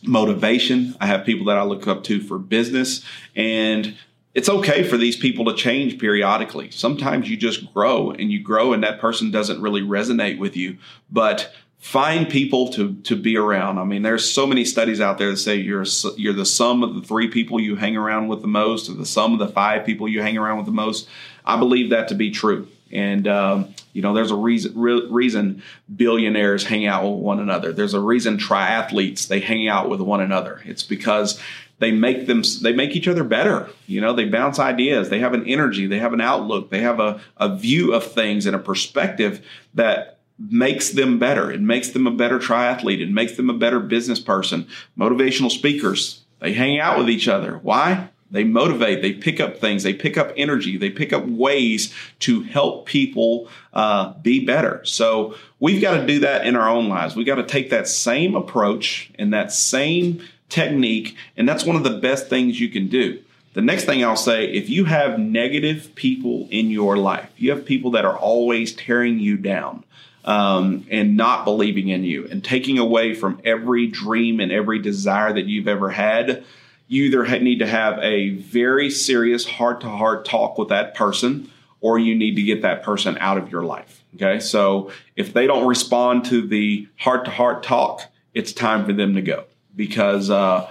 motivation. 0.03 0.95
I 1.01 1.07
have 1.07 1.25
people 1.25 1.47
that 1.47 1.57
I 1.57 1.63
look 1.63 1.87
up 1.87 2.03
to 2.03 2.21
for 2.21 2.37
business, 2.37 3.03
and 3.35 3.97
it's 4.35 4.47
okay 4.47 4.83
for 4.83 4.97
these 4.97 5.15
people 5.15 5.45
to 5.45 5.55
change 5.55 5.97
periodically. 5.97 6.69
Sometimes 6.69 7.27
you 7.27 7.37
just 7.37 7.73
grow 7.73 8.11
and 8.11 8.31
you 8.31 8.39
grow, 8.39 8.71
and 8.71 8.83
that 8.83 8.99
person 8.99 9.31
doesn't 9.31 9.59
really 9.59 9.81
resonate 9.81 10.37
with 10.37 10.55
you, 10.55 10.77
but 11.09 11.51
find 11.87 12.29
people 12.29 12.67
to 12.67 12.95
to 13.03 13.15
be 13.15 13.37
around. 13.37 13.77
I 13.77 13.85
mean, 13.85 14.01
there's 14.01 14.29
so 14.29 14.45
many 14.45 14.65
studies 14.65 14.99
out 14.99 15.17
there 15.17 15.31
that 15.31 15.37
say 15.37 15.55
you're 15.55 15.85
you're 16.17 16.33
the 16.33 16.45
sum 16.45 16.83
of 16.83 16.95
the 16.95 17.01
three 17.01 17.29
people 17.29 17.61
you 17.61 17.77
hang 17.77 17.95
around 17.95 18.27
with 18.27 18.41
the 18.41 18.47
most, 18.47 18.89
or 18.89 18.93
the 18.93 19.05
sum 19.05 19.31
of 19.31 19.39
the 19.39 19.47
five 19.47 19.85
people 19.85 20.05
you 20.09 20.21
hang 20.21 20.37
around 20.37 20.57
with 20.57 20.65
the 20.65 20.73
most. 20.73 21.07
I 21.45 21.57
believe 21.57 21.91
that 21.91 22.09
to 22.09 22.15
be 22.15 22.29
true, 22.29 22.67
and 22.91 23.25
um, 23.25 23.73
you 23.93 24.01
know, 24.01 24.13
there's 24.13 24.31
a 24.31 24.35
reason 24.35 24.73
re- 24.75 25.07
reason 25.09 25.63
billionaires 25.95 26.65
hang 26.65 26.85
out 26.85 27.09
with 27.09 27.21
one 27.21 27.39
another. 27.39 27.71
There's 27.71 27.93
a 27.93 28.01
reason 28.01 28.37
triathletes 28.37 29.29
they 29.29 29.39
hang 29.39 29.69
out 29.69 29.89
with 29.89 30.01
one 30.01 30.19
another. 30.19 30.61
It's 30.65 30.83
because 30.83 31.41
they 31.79 31.91
make 31.91 32.27
them 32.27 32.43
they 32.63 32.73
make 32.73 32.97
each 32.97 33.07
other 33.07 33.23
better 33.23 33.69
you 33.85 34.01
know 34.01 34.11
they 34.11 34.25
bounce 34.25 34.57
ideas 34.57 35.09
they 35.09 35.19
have 35.19 35.35
an 35.35 35.45
energy 35.45 35.85
they 35.85 35.99
have 35.99 36.11
an 36.11 36.19
outlook 36.19 36.71
they 36.71 36.81
have 36.81 36.99
a, 36.99 37.21
a 37.37 37.55
view 37.55 37.93
of 37.93 38.03
things 38.03 38.47
and 38.47 38.55
a 38.55 38.59
perspective 38.59 39.45
that 39.75 40.16
makes 40.39 40.91
them 40.91 41.19
better. 41.19 41.51
It 41.51 41.61
makes 41.61 41.89
them 41.89 42.07
a 42.07 42.11
better 42.11 42.39
triathlete. 42.39 43.01
It 43.01 43.11
makes 43.11 43.35
them 43.37 43.49
a 43.49 43.57
better 43.57 43.79
business 43.79 44.19
person. 44.19 44.67
Motivational 44.97 45.51
speakers, 45.51 46.21
they 46.39 46.53
hang 46.53 46.79
out 46.79 46.97
with 46.97 47.09
each 47.09 47.27
other. 47.27 47.59
Why? 47.63 48.09
They 48.29 48.43
motivate, 48.43 49.01
they 49.01 49.13
pick 49.13 49.39
up 49.39 49.57
things, 49.57 49.83
they 49.83 49.93
pick 49.93 50.17
up 50.17 50.33
energy, 50.35 50.77
they 50.77 50.89
pick 50.89 51.13
up 51.13 51.25
ways 51.25 51.93
to 52.19 52.41
help 52.41 52.85
people 52.85 53.47
uh, 53.73 54.13
be 54.15 54.45
better. 54.45 54.83
So 54.83 55.35
we've 55.61 55.81
got 55.81 56.01
to 56.01 56.05
do 56.05 56.19
that 56.19 56.45
in 56.45 56.57
our 56.57 56.69
own 56.69 56.89
lives. 56.89 57.15
We've 57.15 57.25
got 57.25 57.35
to 57.35 57.45
take 57.45 57.69
that 57.69 57.87
same 57.87 58.35
approach 58.35 59.11
and 59.17 59.33
that 59.33 59.53
same 59.53 60.21
technique, 60.49 61.15
and 61.37 61.47
that's 61.47 61.63
one 61.63 61.77
of 61.77 61.83
the 61.83 61.99
best 61.99 62.27
things 62.27 62.59
you 62.59 62.69
can 62.69 62.87
do. 62.87 63.21
The 63.53 63.61
next 63.61 63.85
thing 63.85 64.03
I'll 64.03 64.15
say 64.15 64.45
if 64.51 64.69
you 64.69 64.85
have 64.85 65.17
negative 65.17 65.95
people 65.95 66.47
in 66.51 66.69
your 66.69 66.97
life, 66.97 67.29
you 67.37 67.49
have 67.51 67.65
people 67.65 67.91
that 67.91 68.05
are 68.05 68.17
always 68.17 68.75
tearing 68.75 69.19
you 69.19 69.37
down, 69.37 69.83
um, 70.27 70.85
and 70.91 71.15
not 71.15 71.45
believing 71.45 71.87
in 71.87 72.03
you 72.03 72.27
and 72.29 72.43
taking 72.43 72.77
away 72.77 73.15
from 73.15 73.41
every 73.45 73.87
dream 73.87 74.41
and 74.41 74.51
every 74.51 74.77
desire 74.77 75.33
that 75.33 75.45
you've 75.45 75.69
ever 75.69 75.89
had, 75.89 76.43
you 76.89 77.05
either 77.05 77.39
need 77.39 77.59
to 77.59 77.65
have 77.65 77.97
a 77.99 78.31
very 78.31 78.89
serious 78.89 79.47
heart 79.47 79.81
to 79.81 79.89
heart 79.89 80.25
talk 80.25 80.57
with 80.57 80.67
that 80.67 80.93
person 80.95 81.49
or 81.79 81.97
you 81.97 82.13
need 82.13 82.35
to 82.35 82.43
get 82.43 82.61
that 82.61 82.83
person 82.83 83.17
out 83.19 83.37
of 83.37 83.51
your 83.51 83.63
life. 83.63 84.03
Okay. 84.15 84.39
So 84.39 84.91
if 85.15 85.31
they 85.31 85.47
don't 85.47 85.65
respond 85.65 86.25
to 86.25 86.45
the 86.45 86.87
heart 86.97 87.25
to 87.25 87.31
heart 87.31 87.63
talk, 87.63 88.01
it's 88.33 88.51
time 88.51 88.85
for 88.85 88.93
them 88.93 89.15
to 89.15 89.21
go 89.21 89.45
because, 89.75 90.29
uh, 90.29 90.69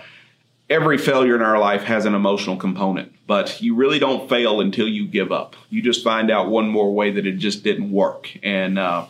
every 0.68 0.98
failure 0.98 1.36
in 1.36 1.42
our 1.42 1.58
life 1.58 1.84
has 1.84 2.06
an 2.06 2.14
emotional 2.14 2.56
component, 2.56 3.12
but 3.26 3.62
you 3.62 3.74
really 3.76 4.00
don't 4.00 4.28
fail 4.28 4.60
until 4.60 4.88
you 4.88 5.06
give 5.06 5.30
up. 5.30 5.54
You 5.70 5.80
just 5.80 6.02
find 6.02 6.28
out 6.30 6.50
one 6.50 6.68
more 6.68 6.92
way 6.92 7.12
that 7.12 7.24
it 7.24 7.38
just 7.38 7.62
didn't 7.62 7.92
work. 7.92 8.36
And, 8.42 8.78
uh, 8.78 9.06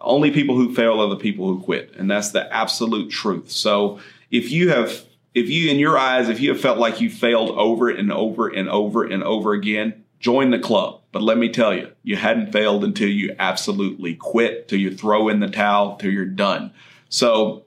only 0.00 0.30
people 0.30 0.56
who 0.56 0.74
fail 0.74 1.00
are 1.00 1.08
the 1.08 1.16
people 1.16 1.46
who 1.46 1.60
quit. 1.60 1.94
And 1.96 2.10
that's 2.10 2.30
the 2.30 2.52
absolute 2.52 3.10
truth. 3.10 3.50
So 3.50 4.00
if 4.30 4.50
you 4.50 4.70
have, 4.70 5.04
if 5.34 5.48
you, 5.48 5.70
in 5.70 5.78
your 5.78 5.98
eyes, 5.98 6.28
if 6.28 6.40
you 6.40 6.50
have 6.50 6.60
felt 6.60 6.78
like 6.78 7.00
you 7.00 7.10
failed 7.10 7.50
over 7.50 7.88
and 7.88 8.12
over 8.12 8.48
and 8.48 8.68
over 8.68 9.04
and 9.04 9.22
over 9.22 9.52
again, 9.52 10.04
join 10.18 10.50
the 10.50 10.58
club. 10.58 11.00
But 11.12 11.22
let 11.22 11.38
me 11.38 11.48
tell 11.48 11.74
you, 11.74 11.90
you 12.02 12.16
hadn't 12.16 12.52
failed 12.52 12.84
until 12.84 13.08
you 13.08 13.34
absolutely 13.38 14.14
quit, 14.14 14.68
till 14.68 14.78
you 14.78 14.94
throw 14.94 15.28
in 15.28 15.40
the 15.40 15.48
towel, 15.48 15.96
till 15.96 16.12
you're 16.12 16.24
done. 16.24 16.72
So 17.08 17.64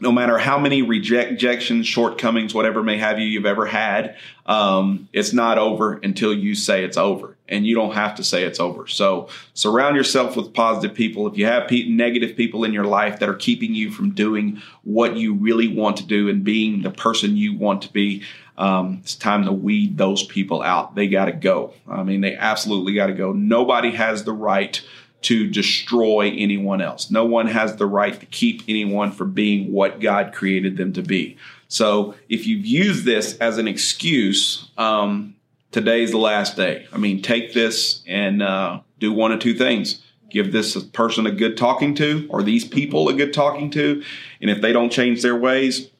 no 0.00 0.12
matter 0.12 0.38
how 0.38 0.58
many 0.58 0.82
rejections, 0.82 1.86
shortcomings, 1.86 2.54
whatever 2.54 2.82
may 2.82 2.98
have 2.98 3.18
you 3.18 3.26
you've 3.26 3.46
ever 3.46 3.66
had, 3.66 4.16
um, 4.46 5.08
it's 5.12 5.32
not 5.32 5.56
over 5.56 5.94
until 5.94 6.34
you 6.34 6.54
say 6.54 6.84
it's 6.84 6.96
over, 6.96 7.36
and 7.48 7.66
you 7.66 7.74
don't 7.74 7.94
have 7.94 8.14
to 8.16 8.24
say 8.24 8.44
it's 8.44 8.60
over. 8.60 8.86
So 8.86 9.28
surround 9.54 9.96
yourself 9.96 10.36
with 10.36 10.52
positive 10.52 10.96
people. 10.96 11.26
If 11.26 11.38
you 11.38 11.46
have 11.46 11.68
pe- 11.68 11.88
negative 11.88 12.36
people 12.36 12.64
in 12.64 12.72
your 12.72 12.84
life 12.84 13.18
that 13.20 13.28
are 13.28 13.34
keeping 13.34 13.74
you 13.74 13.90
from 13.90 14.10
doing 14.10 14.60
what 14.82 15.16
you 15.16 15.34
really 15.34 15.68
want 15.68 15.96
to 15.98 16.06
do 16.06 16.28
and 16.28 16.44
being 16.44 16.82
the 16.82 16.90
person 16.90 17.36
you 17.36 17.56
want 17.56 17.82
to 17.82 17.92
be, 17.92 18.22
um, 18.58 18.98
it's 19.02 19.14
time 19.14 19.44
to 19.46 19.52
weed 19.52 19.96
those 19.96 20.24
people 20.24 20.62
out. 20.62 20.94
They 20.94 21.08
got 21.08 21.26
to 21.26 21.32
go. 21.32 21.72
I 21.88 22.02
mean, 22.02 22.20
they 22.20 22.36
absolutely 22.36 22.94
got 22.94 23.06
to 23.06 23.14
go. 23.14 23.32
Nobody 23.32 23.92
has 23.92 24.24
the 24.24 24.32
right 24.32 24.80
to 25.24 25.46
destroy 25.46 26.34
anyone 26.36 26.80
else. 26.80 27.10
No 27.10 27.24
one 27.24 27.46
has 27.46 27.76
the 27.76 27.86
right 27.86 28.18
to 28.18 28.26
keep 28.26 28.62
anyone 28.68 29.12
from 29.12 29.32
being 29.32 29.72
what 29.72 30.00
God 30.00 30.32
created 30.32 30.76
them 30.76 30.92
to 30.94 31.02
be. 31.02 31.36
So 31.68 32.14
if 32.28 32.46
you've 32.46 32.66
used 32.66 33.04
this 33.04 33.36
as 33.38 33.58
an 33.58 33.66
excuse 33.66 34.70
um, 34.76 35.34
today's 35.74 36.12
the 36.12 36.18
last 36.18 36.56
day. 36.56 36.86
I 36.92 36.98
mean, 36.98 37.20
take 37.20 37.52
this 37.52 38.02
and 38.06 38.42
uh, 38.42 38.80
do 39.00 39.12
one 39.12 39.32
of 39.32 39.40
two 39.40 39.54
things. 39.54 40.00
Give 40.30 40.52
this 40.52 40.80
person 40.84 41.26
a 41.26 41.32
good 41.32 41.56
talking 41.56 41.96
to, 41.96 42.28
or 42.30 42.42
these 42.44 42.64
people 42.64 43.08
a 43.08 43.12
good 43.12 43.34
talking 43.34 43.70
to. 43.72 44.02
And 44.40 44.50
if 44.50 44.60
they 44.60 44.72
don't 44.72 44.90
change 44.90 45.20
their 45.22 45.36
ways, 45.36 45.90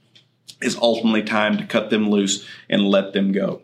it's 0.61 0.77
ultimately 0.77 1.25
time 1.25 1.59
to 1.59 1.66
cut 1.66 1.91
them 1.91 2.09
loose 2.09 2.47
and 2.70 2.85
let 2.85 3.12
them 3.14 3.33
go. 3.33 3.62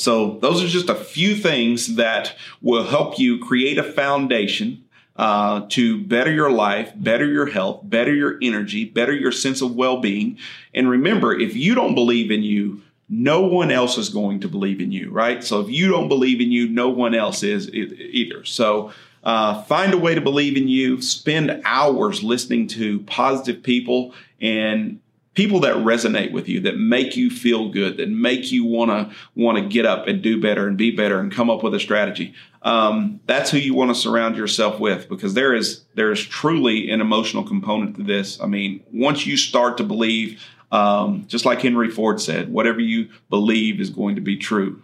So, 0.00 0.38
those 0.40 0.62
are 0.62 0.68
just 0.68 0.88
a 0.88 0.94
few 0.94 1.34
things 1.34 1.96
that 1.96 2.34
will 2.62 2.84
help 2.84 3.18
you 3.18 3.38
create 3.38 3.78
a 3.78 3.82
foundation 3.82 4.84
uh, 5.16 5.66
to 5.70 6.00
better 6.04 6.32
your 6.32 6.50
life, 6.50 6.92
better 6.94 7.26
your 7.26 7.46
health, 7.46 7.80
better 7.82 8.14
your 8.14 8.38
energy, 8.40 8.84
better 8.84 9.12
your 9.12 9.32
sense 9.32 9.60
of 9.60 9.74
well 9.74 10.00
being. 10.00 10.38
And 10.72 10.88
remember, 10.88 11.38
if 11.38 11.56
you 11.56 11.74
don't 11.74 11.94
believe 11.94 12.30
in 12.30 12.42
you, 12.42 12.82
no 13.08 13.40
one 13.40 13.70
else 13.70 13.98
is 13.98 14.10
going 14.10 14.40
to 14.40 14.48
believe 14.48 14.80
in 14.80 14.92
you, 14.92 15.10
right? 15.10 15.42
So 15.42 15.60
if 15.60 15.70
you 15.70 15.88
don't 15.88 16.08
believe 16.08 16.40
in 16.40 16.52
you, 16.52 16.68
no 16.68 16.88
one 16.88 17.14
else 17.14 17.42
is 17.42 17.68
either. 17.72 18.44
So 18.44 18.92
uh, 19.24 19.62
find 19.62 19.94
a 19.94 19.98
way 19.98 20.14
to 20.14 20.20
believe 20.20 20.56
in 20.56 20.68
you. 20.68 21.00
Spend 21.02 21.62
hours 21.64 22.22
listening 22.22 22.68
to 22.68 23.00
positive 23.00 23.62
people 23.62 24.14
and 24.40 25.00
people 25.38 25.60
that 25.60 25.76
resonate 25.76 26.32
with 26.32 26.48
you, 26.48 26.58
that 26.58 26.76
make 26.76 27.16
you 27.16 27.30
feel 27.30 27.68
good, 27.68 27.96
that 27.96 28.08
make 28.08 28.50
you 28.50 28.64
want 28.64 28.90
to 28.90 29.16
want 29.36 29.56
to 29.56 29.64
get 29.68 29.86
up 29.86 30.08
and 30.08 30.20
do 30.20 30.40
better 30.40 30.66
and 30.66 30.76
be 30.76 30.90
better 30.90 31.20
and 31.20 31.30
come 31.30 31.48
up 31.48 31.62
with 31.62 31.72
a 31.72 31.78
strategy. 31.78 32.34
Um, 32.62 33.20
that's 33.26 33.48
who 33.52 33.58
you 33.58 33.72
want 33.72 33.88
to 33.90 33.94
surround 33.94 34.36
yourself 34.36 34.80
with 34.80 35.08
because 35.08 35.34
there 35.34 35.54
is 35.54 35.84
there 35.94 36.10
is 36.10 36.20
truly 36.20 36.90
an 36.90 37.00
emotional 37.00 37.44
component 37.44 37.94
to 37.98 38.02
this. 38.02 38.40
I 38.40 38.46
mean, 38.46 38.82
once 38.92 39.26
you 39.26 39.36
start 39.36 39.76
to 39.76 39.84
believe, 39.84 40.44
um, 40.72 41.24
just 41.28 41.44
like 41.44 41.62
Henry 41.62 41.88
Ford 41.88 42.20
said, 42.20 42.52
whatever 42.52 42.80
you 42.80 43.08
believe 43.30 43.80
is 43.80 43.90
going 43.90 44.16
to 44.16 44.20
be 44.20 44.36
true 44.36 44.82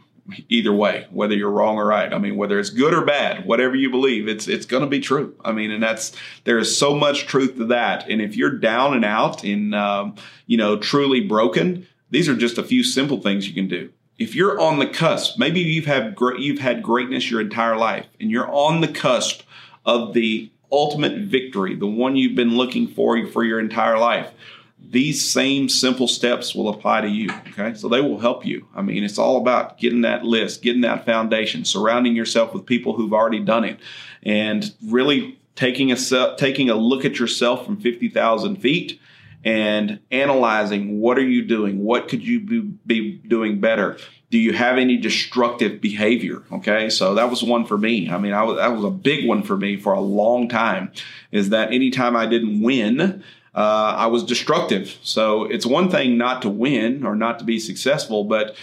either 0.49 0.73
way, 0.73 1.07
whether 1.11 1.35
you're 1.35 1.51
wrong 1.51 1.77
or 1.77 1.87
right. 1.87 2.13
I 2.13 2.19
mean, 2.19 2.37
whether 2.37 2.59
it's 2.59 2.71
good 2.71 2.95
or 2.95 3.05
bad, 3.05 3.47
whatever 3.47 3.75
you 3.75 3.91
believe, 3.91 4.29
it's 4.29 4.49
it's 4.49 4.67
going 4.67 4.83
to 4.83 4.89
be 4.89 5.01
true. 5.01 5.35
I 5.45 5.53
mean, 5.53 5.71
and 5.71 5.83
that's 5.83 6.13
there 6.45 6.59
is 6.59 6.79
so 6.79 6.95
much 6.95 7.27
truth 7.27 7.57
to 7.57 7.67
that. 7.67 8.09
And 8.09 8.21
if 8.23 8.37
you're 8.37 8.59
down 8.59 8.95
and 8.95 9.05
out 9.05 9.45
and 9.45 9.75
um, 9.75 10.17
you 10.47 10.57
know 10.57 10.79
truly 10.79 11.21
broken, 11.21 11.87
these 12.11 12.29
are 12.29 12.37
just 12.37 12.59
a 12.59 12.63
few 12.63 12.83
simple 12.83 13.21
things 13.21 13.47
you 13.47 13.55
can 13.55 13.69
do. 13.69 13.91
If 14.19 14.35
you're 14.35 14.61
on 14.61 14.79
the 14.79 14.87
cusp, 14.87 15.39
maybe 15.39 15.61
you've 15.61 15.87
had 15.87 16.15
great, 16.15 16.41
you've 16.41 16.61
had 16.61 16.83
greatness 16.83 17.31
your 17.31 17.41
entire 17.41 17.77
life, 17.77 18.07
and 18.21 18.31
you're 18.31 18.51
on 18.51 18.81
the 18.81 18.89
cusp 18.89 19.43
of 19.85 20.15
the 20.15 20.51
ultimate 20.73 21.19
victory, 21.19 21.75
the 21.77 21.87
one 21.87 22.17
you've 22.17 22.35
been 22.35 22.57
looking 22.57 22.89
for 22.89 23.27
for 23.27 23.45
your 23.45 23.61
entire 23.61 23.99
life 23.99 24.33
these 24.91 25.29
same 25.29 25.69
simple 25.69 26.09
steps 26.09 26.55
will 26.55 26.69
apply 26.69 27.01
to 27.01 27.09
you. 27.09 27.29
Okay. 27.49 27.75
So 27.75 27.89
they 27.89 28.01
will 28.01 28.19
help 28.19 28.45
you. 28.45 28.67
I 28.75 28.83
mean, 28.83 29.05
it's 29.05 29.19
all 29.19 29.37
about 29.37 29.79
getting 29.79 30.03
that 30.03 30.25
list, 30.25 30.63
getting 30.63 30.83
that 30.83 31.05
foundation, 31.05 31.65
surrounding 31.65 32.15
yourself 32.15 32.55
with 32.55 32.67
people 32.67 32.95
who've 32.95 33.13
already 33.13 33.41
done 33.41 33.65
it, 33.65 33.79
and 34.23 34.73
really 34.87 35.39
taking 35.57 35.93
a, 35.93 35.97
taking 36.37 36.71
a 36.71 36.75
look 36.75 37.05
at 37.05 37.19
yourself 37.19 37.65
from 37.65 37.81
50,000 37.81 38.57
feet 38.57 39.01
and 39.45 40.01
analyzing 40.11 41.01
what 41.01 41.19
are 41.19 41.27
you 41.27 41.45
doing? 41.45 41.85
What 41.85 42.09
could 42.09 42.27
you 42.27 42.41
be, 42.41 42.61
be 42.87 43.13
doing 43.13 43.61
better? 43.61 43.99
Do 44.31 44.39
you 44.39 44.53
have 44.53 44.79
any 44.79 44.97
destructive 44.97 45.81
behavior? 45.81 46.43
Okay. 46.51 46.89
So 46.89 47.15
that 47.15 47.31
was 47.31 47.43
one 47.43 47.67
for 47.67 47.77
me. 47.77 48.11
I 48.11 48.19
mean, 48.19 48.33
I 48.33 48.43
was, 48.43 48.57
that 48.57 48.75
was 48.75 48.85
a 48.85 48.91
big 48.91 49.29
one 49.29 49.43
for 49.43 49.57
me 49.57 49.77
for 49.77 49.93
a 49.93 50.01
long 50.01 50.49
time 50.49 50.93
is 51.31 51.51
that 51.51 51.73
anytime 51.73 52.17
I 52.17 52.27
didn't 52.27 52.63
win, 52.63 53.23
uh, 53.55 53.95
I 53.97 54.07
was 54.07 54.25
destructive. 54.25 54.99
So 55.03 55.45
it's 55.45 55.67
one 55.67 55.91
thing 55.91 56.19
not 56.19 56.43
to 56.43 56.51
win 56.51 57.05
or 57.05 57.15
not 57.15 57.39
to 57.39 57.45
be 57.45 57.59
successful, 57.59 58.25
but 58.25 58.57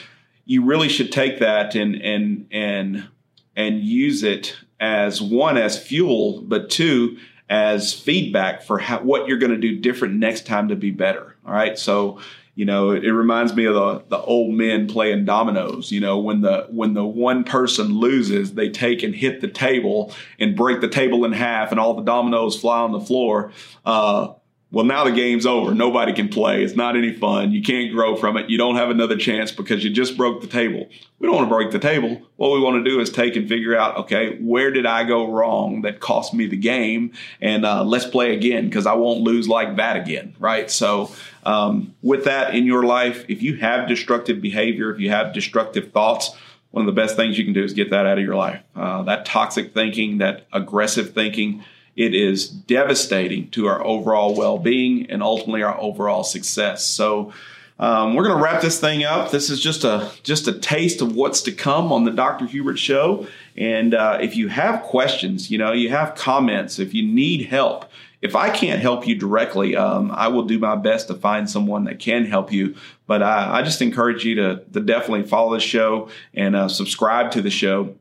you 0.45 0.65
really 0.65 0.89
should 0.89 1.11
take 1.11 1.39
that 1.39 1.75
and 1.75 1.95
and 1.95 2.47
and 2.51 3.07
and 3.55 3.81
use 3.81 4.23
it 4.23 4.55
as 4.79 5.21
one 5.21 5.57
as 5.57 5.81
fuel, 5.81 6.41
but 6.41 6.69
two 6.69 7.17
as 7.49 7.93
feedback 7.93 8.63
for 8.63 8.79
how, 8.79 8.99
what 9.01 9.27
you're 9.27 9.37
going 9.37 9.51
to 9.51 9.57
do 9.57 9.77
different 9.77 10.15
next 10.15 10.45
time 10.45 10.69
to 10.69 10.75
be 10.75 10.91
better. 10.91 11.35
All 11.45 11.53
right, 11.53 11.77
so 11.77 12.19
you 12.55 12.65
know 12.65 12.91
it, 12.91 13.07
reminds 13.07 13.55
me 13.55 13.65
of 13.65 13.73
the 13.73 14.03
the 14.09 14.21
old 14.21 14.53
men 14.53 14.87
playing 14.87 15.25
dominoes 15.25 15.91
you 15.91 15.99
know 15.99 16.19
when 16.19 16.41
the 16.41 16.67
when 16.69 16.93
the 16.93 17.05
one 17.05 17.43
person 17.43 17.97
loses 17.97 18.53
they 18.53 18.69
take 18.69 19.03
and 19.03 19.15
hit 19.15 19.41
the 19.41 19.47
table 19.47 20.13
and 20.37 20.55
break 20.55 20.81
the 20.81 20.87
table 20.87 21.23
in 21.23 21.31
half 21.31 21.71
and 21.71 21.79
all 21.79 21.93
the 21.93 22.03
dominoes 22.03 22.59
fly 22.59 22.79
on 22.81 22.91
the 22.91 22.99
floor 22.99 23.51
uh, 23.85 24.33
well, 24.72 24.86
now 24.86 25.03
the 25.03 25.11
game's 25.11 25.45
over. 25.45 25.76
Nobody 25.76 26.13
can 26.13 26.30
play. 26.30 26.63
It's 26.63 26.76
not 26.78 26.95
any 26.95 27.11
fun. 27.11 27.51
You 27.51 27.61
can't 27.61 27.93
grow 27.93 28.15
from 28.15 28.38
it. 28.38 28.49
You 28.49 28.57
don't 28.57 28.78
have 28.78 28.89
another 28.89 29.17
chance 29.17 29.51
because 29.51 29.84
you 29.84 29.89
just 29.89 30.15
broke 30.15 30.39
the 30.39 30.47
table. 30.47 30.88
We 31.19 31.28
don't 31.28 31.36
want 31.36 31.49
to 31.49 31.53
break 31.53 31.72
the 31.72 31.80
table. 31.80 32.22
What 32.38 32.51
we 32.53 32.61
want 32.61 32.84
to 32.84 32.89
do 32.89 33.01
is 33.01 33.09
take 33.09 33.36
and 33.36 33.49
figure 33.49 33.76
out, 33.76 33.97
okay, 33.97 34.38
where 34.39 34.72
did 34.72 34.86
I 34.86 35.03
go 35.03 35.30
wrong 35.30 35.82
that 35.82 35.99
cost 35.99 36.34
me 36.34 36.47
the 36.47 36.55
game? 36.55 37.11
And 37.41 37.65
uh, 37.65 37.84
let's 37.84 38.05
play 38.05 38.34
again 38.34 38.65
because 38.69 38.86
I 38.86 38.93
won't 38.93 39.19
lose 39.19 39.49
like 39.49 39.76
that 39.76 39.97
again, 39.97 40.36
right? 40.39 40.72
So, 40.72 41.11
um, 41.43 41.93
with 42.01 42.24
that 42.24 42.55
in 42.55 42.65
your 42.65 42.84
life, 42.84 43.26
if 43.28 43.41
you 43.41 43.57
have 43.57 43.89
destructive 43.89 44.41
behavior, 44.41 44.89
if 44.93 45.01
you 45.01 45.09
have 45.09 45.34
destructive 45.34 45.91
thoughts, 45.91 46.34
one 46.69 46.88
of 46.88 46.95
the 46.95 46.99
best 46.99 47.17
things 47.17 47.38
you 47.38 47.43
can 47.43 47.53
do 47.53 47.63
is 47.63 47.74
get 47.74 47.89
that 47.89 48.05
out 48.05 48.17
of 48.17 48.24
your 48.24 48.36
life. 48.36 48.61
Uh, 48.74 49.03
that 49.03 49.26
toxic 49.26 49.74
thinking, 49.74 50.19
that 50.19 50.47
aggressive 50.53 51.13
thinking, 51.13 51.63
it 52.01 52.15
is 52.15 52.49
devastating 52.49 53.49
to 53.51 53.67
our 53.67 53.85
overall 53.85 54.35
well 54.35 54.57
being 54.57 55.09
and 55.11 55.21
ultimately 55.21 55.61
our 55.61 55.79
overall 55.79 56.23
success. 56.23 56.85
So, 56.85 57.31
um, 57.77 58.13
we're 58.13 58.23
going 58.23 58.37
to 58.37 58.43
wrap 58.43 58.61
this 58.61 58.79
thing 58.79 59.03
up. 59.03 59.31
This 59.31 59.49
is 59.49 59.59
just 59.59 59.83
a 59.83 60.11
just 60.21 60.47
a 60.47 60.53
taste 60.59 61.01
of 61.01 61.15
what's 61.15 61.41
to 61.43 61.51
come 61.51 61.91
on 61.91 62.03
the 62.03 62.11
Dr. 62.11 62.45
Hubert 62.45 62.77
Show. 62.77 63.27
And 63.57 63.93
uh, 63.93 64.19
if 64.21 64.35
you 64.35 64.49
have 64.49 64.83
questions, 64.83 65.49
you 65.49 65.57
know, 65.57 65.71
you 65.71 65.89
have 65.89 66.15
comments, 66.15 66.77
if 66.79 66.93
you 66.93 67.03
need 67.03 67.47
help, 67.47 67.85
if 68.21 68.35
I 68.35 68.51
can't 68.51 68.81
help 68.81 69.07
you 69.07 69.15
directly, 69.15 69.75
um, 69.75 70.11
I 70.11 70.27
will 70.27 70.43
do 70.43 70.59
my 70.59 70.75
best 70.75 71.07
to 71.07 71.15
find 71.15 71.49
someone 71.49 71.85
that 71.85 71.97
can 71.97 72.25
help 72.25 72.51
you. 72.51 72.75
But 73.07 73.23
I, 73.23 73.59
I 73.59 73.61
just 73.63 73.81
encourage 73.81 74.23
you 74.25 74.35
to, 74.35 74.63
to 74.73 74.79
definitely 74.79 75.27
follow 75.27 75.53
the 75.53 75.59
show 75.59 76.09
and 76.33 76.55
uh, 76.55 76.67
subscribe 76.67 77.31
to 77.31 77.41
the 77.41 77.49
show. 77.49 77.95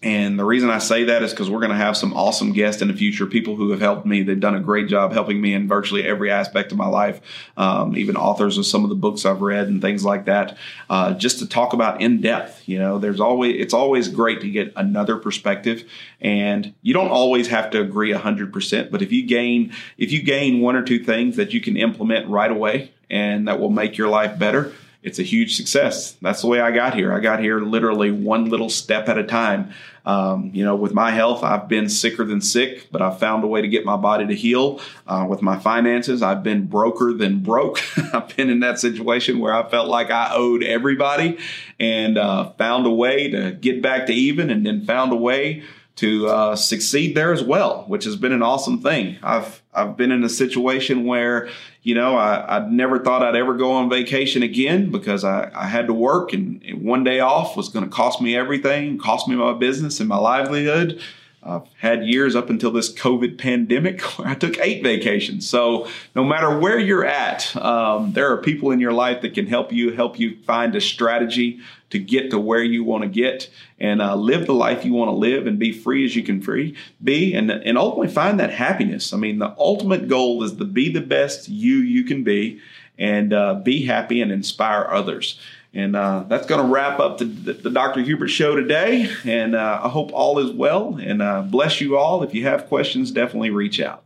And 0.00 0.38
the 0.38 0.44
reason 0.44 0.70
I 0.70 0.78
say 0.78 1.04
that 1.04 1.22
is 1.22 1.32
because 1.32 1.50
we're 1.50 1.58
going 1.58 1.72
to 1.72 1.76
have 1.76 1.96
some 1.96 2.12
awesome 2.12 2.52
guests 2.52 2.82
in 2.82 2.88
the 2.88 2.94
future, 2.94 3.26
people 3.26 3.56
who 3.56 3.70
have 3.70 3.80
helped 3.80 4.06
me. 4.06 4.22
They've 4.22 4.38
done 4.38 4.54
a 4.54 4.60
great 4.60 4.86
job 4.86 5.12
helping 5.12 5.40
me 5.40 5.54
in 5.54 5.66
virtually 5.66 6.04
every 6.04 6.30
aspect 6.30 6.70
of 6.70 6.78
my 6.78 6.86
life, 6.86 7.20
um, 7.56 7.96
even 7.96 8.14
authors 8.14 8.58
of 8.58 8.66
some 8.66 8.84
of 8.84 8.90
the 8.90 8.94
books 8.94 9.24
I've 9.24 9.40
read 9.40 9.66
and 9.66 9.82
things 9.82 10.04
like 10.04 10.26
that, 10.26 10.56
uh, 10.88 11.14
just 11.14 11.40
to 11.40 11.48
talk 11.48 11.72
about 11.72 12.00
in 12.00 12.20
depth. 12.20 12.68
You 12.68 12.78
know, 12.78 12.98
there's 12.98 13.18
always, 13.18 13.56
it's 13.60 13.74
always 13.74 14.08
great 14.08 14.40
to 14.42 14.50
get 14.50 14.72
another 14.76 15.16
perspective. 15.16 15.82
And 16.20 16.74
you 16.82 16.94
don't 16.94 17.10
always 17.10 17.48
have 17.48 17.70
to 17.70 17.80
agree 17.80 18.12
100%, 18.12 18.90
but 18.92 19.02
if 19.02 19.10
you 19.10 19.26
gain, 19.26 19.72
if 19.96 20.12
you 20.12 20.22
gain 20.22 20.60
one 20.60 20.76
or 20.76 20.84
two 20.84 21.02
things 21.02 21.36
that 21.36 21.52
you 21.52 21.60
can 21.60 21.76
implement 21.76 22.28
right 22.28 22.50
away 22.50 22.92
and 23.10 23.48
that 23.48 23.58
will 23.58 23.70
make 23.70 23.96
your 23.96 24.08
life 24.08 24.38
better, 24.38 24.72
it's 25.02 25.18
a 25.18 25.22
huge 25.22 25.56
success. 25.56 26.12
That's 26.20 26.40
the 26.40 26.48
way 26.48 26.60
I 26.60 26.72
got 26.72 26.94
here. 26.94 27.12
I 27.12 27.20
got 27.20 27.40
here 27.40 27.60
literally 27.60 28.10
one 28.10 28.50
little 28.50 28.68
step 28.68 29.08
at 29.08 29.16
a 29.16 29.24
time. 29.24 29.72
Um, 30.04 30.50
you 30.54 30.64
know, 30.64 30.74
with 30.74 30.92
my 30.92 31.10
health, 31.10 31.44
I've 31.44 31.68
been 31.68 31.88
sicker 31.88 32.24
than 32.24 32.40
sick, 32.40 32.88
but 32.90 33.00
I've 33.00 33.18
found 33.18 33.44
a 33.44 33.46
way 33.46 33.60
to 33.60 33.68
get 33.68 33.84
my 33.84 33.96
body 33.96 34.26
to 34.26 34.34
heal. 34.34 34.80
Uh, 35.06 35.26
with 35.28 35.42
my 35.42 35.58
finances, 35.58 36.22
I've 36.22 36.42
been 36.42 36.66
broker 36.66 37.12
than 37.12 37.40
broke. 37.40 37.80
I've 38.12 38.34
been 38.34 38.50
in 38.50 38.60
that 38.60 38.80
situation 38.80 39.38
where 39.38 39.52
I 39.52 39.68
felt 39.68 39.88
like 39.88 40.10
I 40.10 40.30
owed 40.32 40.64
everybody 40.64 41.38
and 41.78 42.18
uh, 42.18 42.50
found 42.52 42.86
a 42.86 42.90
way 42.90 43.30
to 43.30 43.52
get 43.52 43.82
back 43.82 44.06
to 44.06 44.12
even 44.12 44.50
and 44.50 44.66
then 44.66 44.84
found 44.84 45.12
a 45.12 45.16
way 45.16 45.62
to 45.98 46.28
uh, 46.28 46.54
succeed 46.54 47.16
there 47.16 47.32
as 47.32 47.42
well, 47.42 47.82
which 47.88 48.04
has 48.04 48.14
been 48.14 48.30
an 48.30 48.40
awesome 48.40 48.80
thing. 48.80 49.18
I've 49.20 49.60
I've 49.74 49.96
been 49.96 50.12
in 50.12 50.22
a 50.22 50.28
situation 50.28 51.04
where 51.04 51.48
you 51.82 51.96
know 51.96 52.16
I, 52.16 52.58
I 52.58 52.68
never 52.68 53.00
thought 53.00 53.24
I'd 53.24 53.34
ever 53.34 53.54
go 53.54 53.72
on 53.72 53.90
vacation 53.90 54.44
again 54.44 54.92
because 54.92 55.24
I, 55.24 55.50
I 55.52 55.66
had 55.66 55.88
to 55.88 55.92
work 55.92 56.32
and, 56.32 56.62
and 56.62 56.84
one 56.84 57.02
day 57.02 57.18
off 57.18 57.56
was 57.56 57.68
going 57.68 57.84
to 57.84 57.90
cost 57.90 58.20
me 58.20 58.36
everything, 58.36 58.98
cost 58.98 59.26
me 59.26 59.34
my 59.34 59.54
business 59.54 59.98
and 59.98 60.08
my 60.08 60.18
livelihood. 60.18 61.00
I've 61.42 61.72
had 61.78 62.04
years 62.04 62.34
up 62.34 62.50
until 62.50 62.70
this 62.70 62.92
COVID 62.92 63.38
pandemic 63.38 64.00
where 64.18 64.28
I 64.28 64.34
took 64.34 64.58
eight 64.58 64.82
vacations. 64.82 65.48
So 65.48 65.88
no 66.14 66.24
matter 66.24 66.58
where 66.58 66.78
you're 66.78 67.06
at, 67.06 67.54
um, 67.56 68.12
there 68.12 68.32
are 68.32 68.38
people 68.38 68.70
in 68.70 68.80
your 68.80 68.92
life 68.92 69.22
that 69.22 69.34
can 69.34 69.46
help 69.46 69.72
you, 69.72 69.92
help 69.92 70.18
you 70.18 70.36
find 70.42 70.74
a 70.74 70.80
strategy 70.80 71.60
to 71.90 71.98
get 71.98 72.30
to 72.30 72.38
where 72.38 72.62
you 72.62 72.84
want 72.84 73.02
to 73.02 73.08
get 73.08 73.50
and 73.78 74.02
uh, 74.02 74.14
live 74.14 74.46
the 74.46 74.52
life 74.52 74.84
you 74.84 74.92
want 74.92 75.08
to 75.08 75.14
live 75.14 75.46
and 75.46 75.58
be 75.58 75.72
free 75.72 76.04
as 76.04 76.14
you 76.14 76.22
can 76.22 76.42
free 76.42 76.76
be 77.02 77.34
and, 77.34 77.50
and 77.50 77.78
ultimately 77.78 78.12
find 78.12 78.38
that 78.40 78.50
happiness. 78.50 79.12
I 79.12 79.16
mean, 79.16 79.38
the 79.38 79.54
ultimate 79.58 80.08
goal 80.08 80.42
is 80.42 80.54
to 80.54 80.64
be 80.64 80.92
the 80.92 81.00
best 81.00 81.48
you 81.48 81.76
you 81.76 82.04
can 82.04 82.24
be 82.24 82.60
and 82.98 83.32
uh, 83.32 83.54
be 83.54 83.86
happy 83.86 84.20
and 84.20 84.32
inspire 84.32 84.88
others. 84.90 85.40
And 85.74 85.94
uh, 85.94 86.24
that's 86.28 86.46
going 86.46 86.64
to 86.64 86.72
wrap 86.72 86.98
up 86.98 87.18
the, 87.18 87.24
the, 87.24 87.70
Dr. 87.70 88.00
Hubert 88.00 88.28
show 88.28 88.56
today. 88.56 89.10
And 89.24 89.54
uh, 89.54 89.80
I 89.84 89.88
hope 89.88 90.12
all 90.12 90.38
is 90.38 90.50
well 90.50 90.96
and 90.96 91.20
uh, 91.20 91.42
bless 91.42 91.80
you 91.80 91.98
all. 91.98 92.22
If 92.22 92.34
you 92.34 92.44
have 92.44 92.68
questions, 92.68 93.10
definitely 93.10 93.50
reach 93.50 93.80
out. 93.80 94.02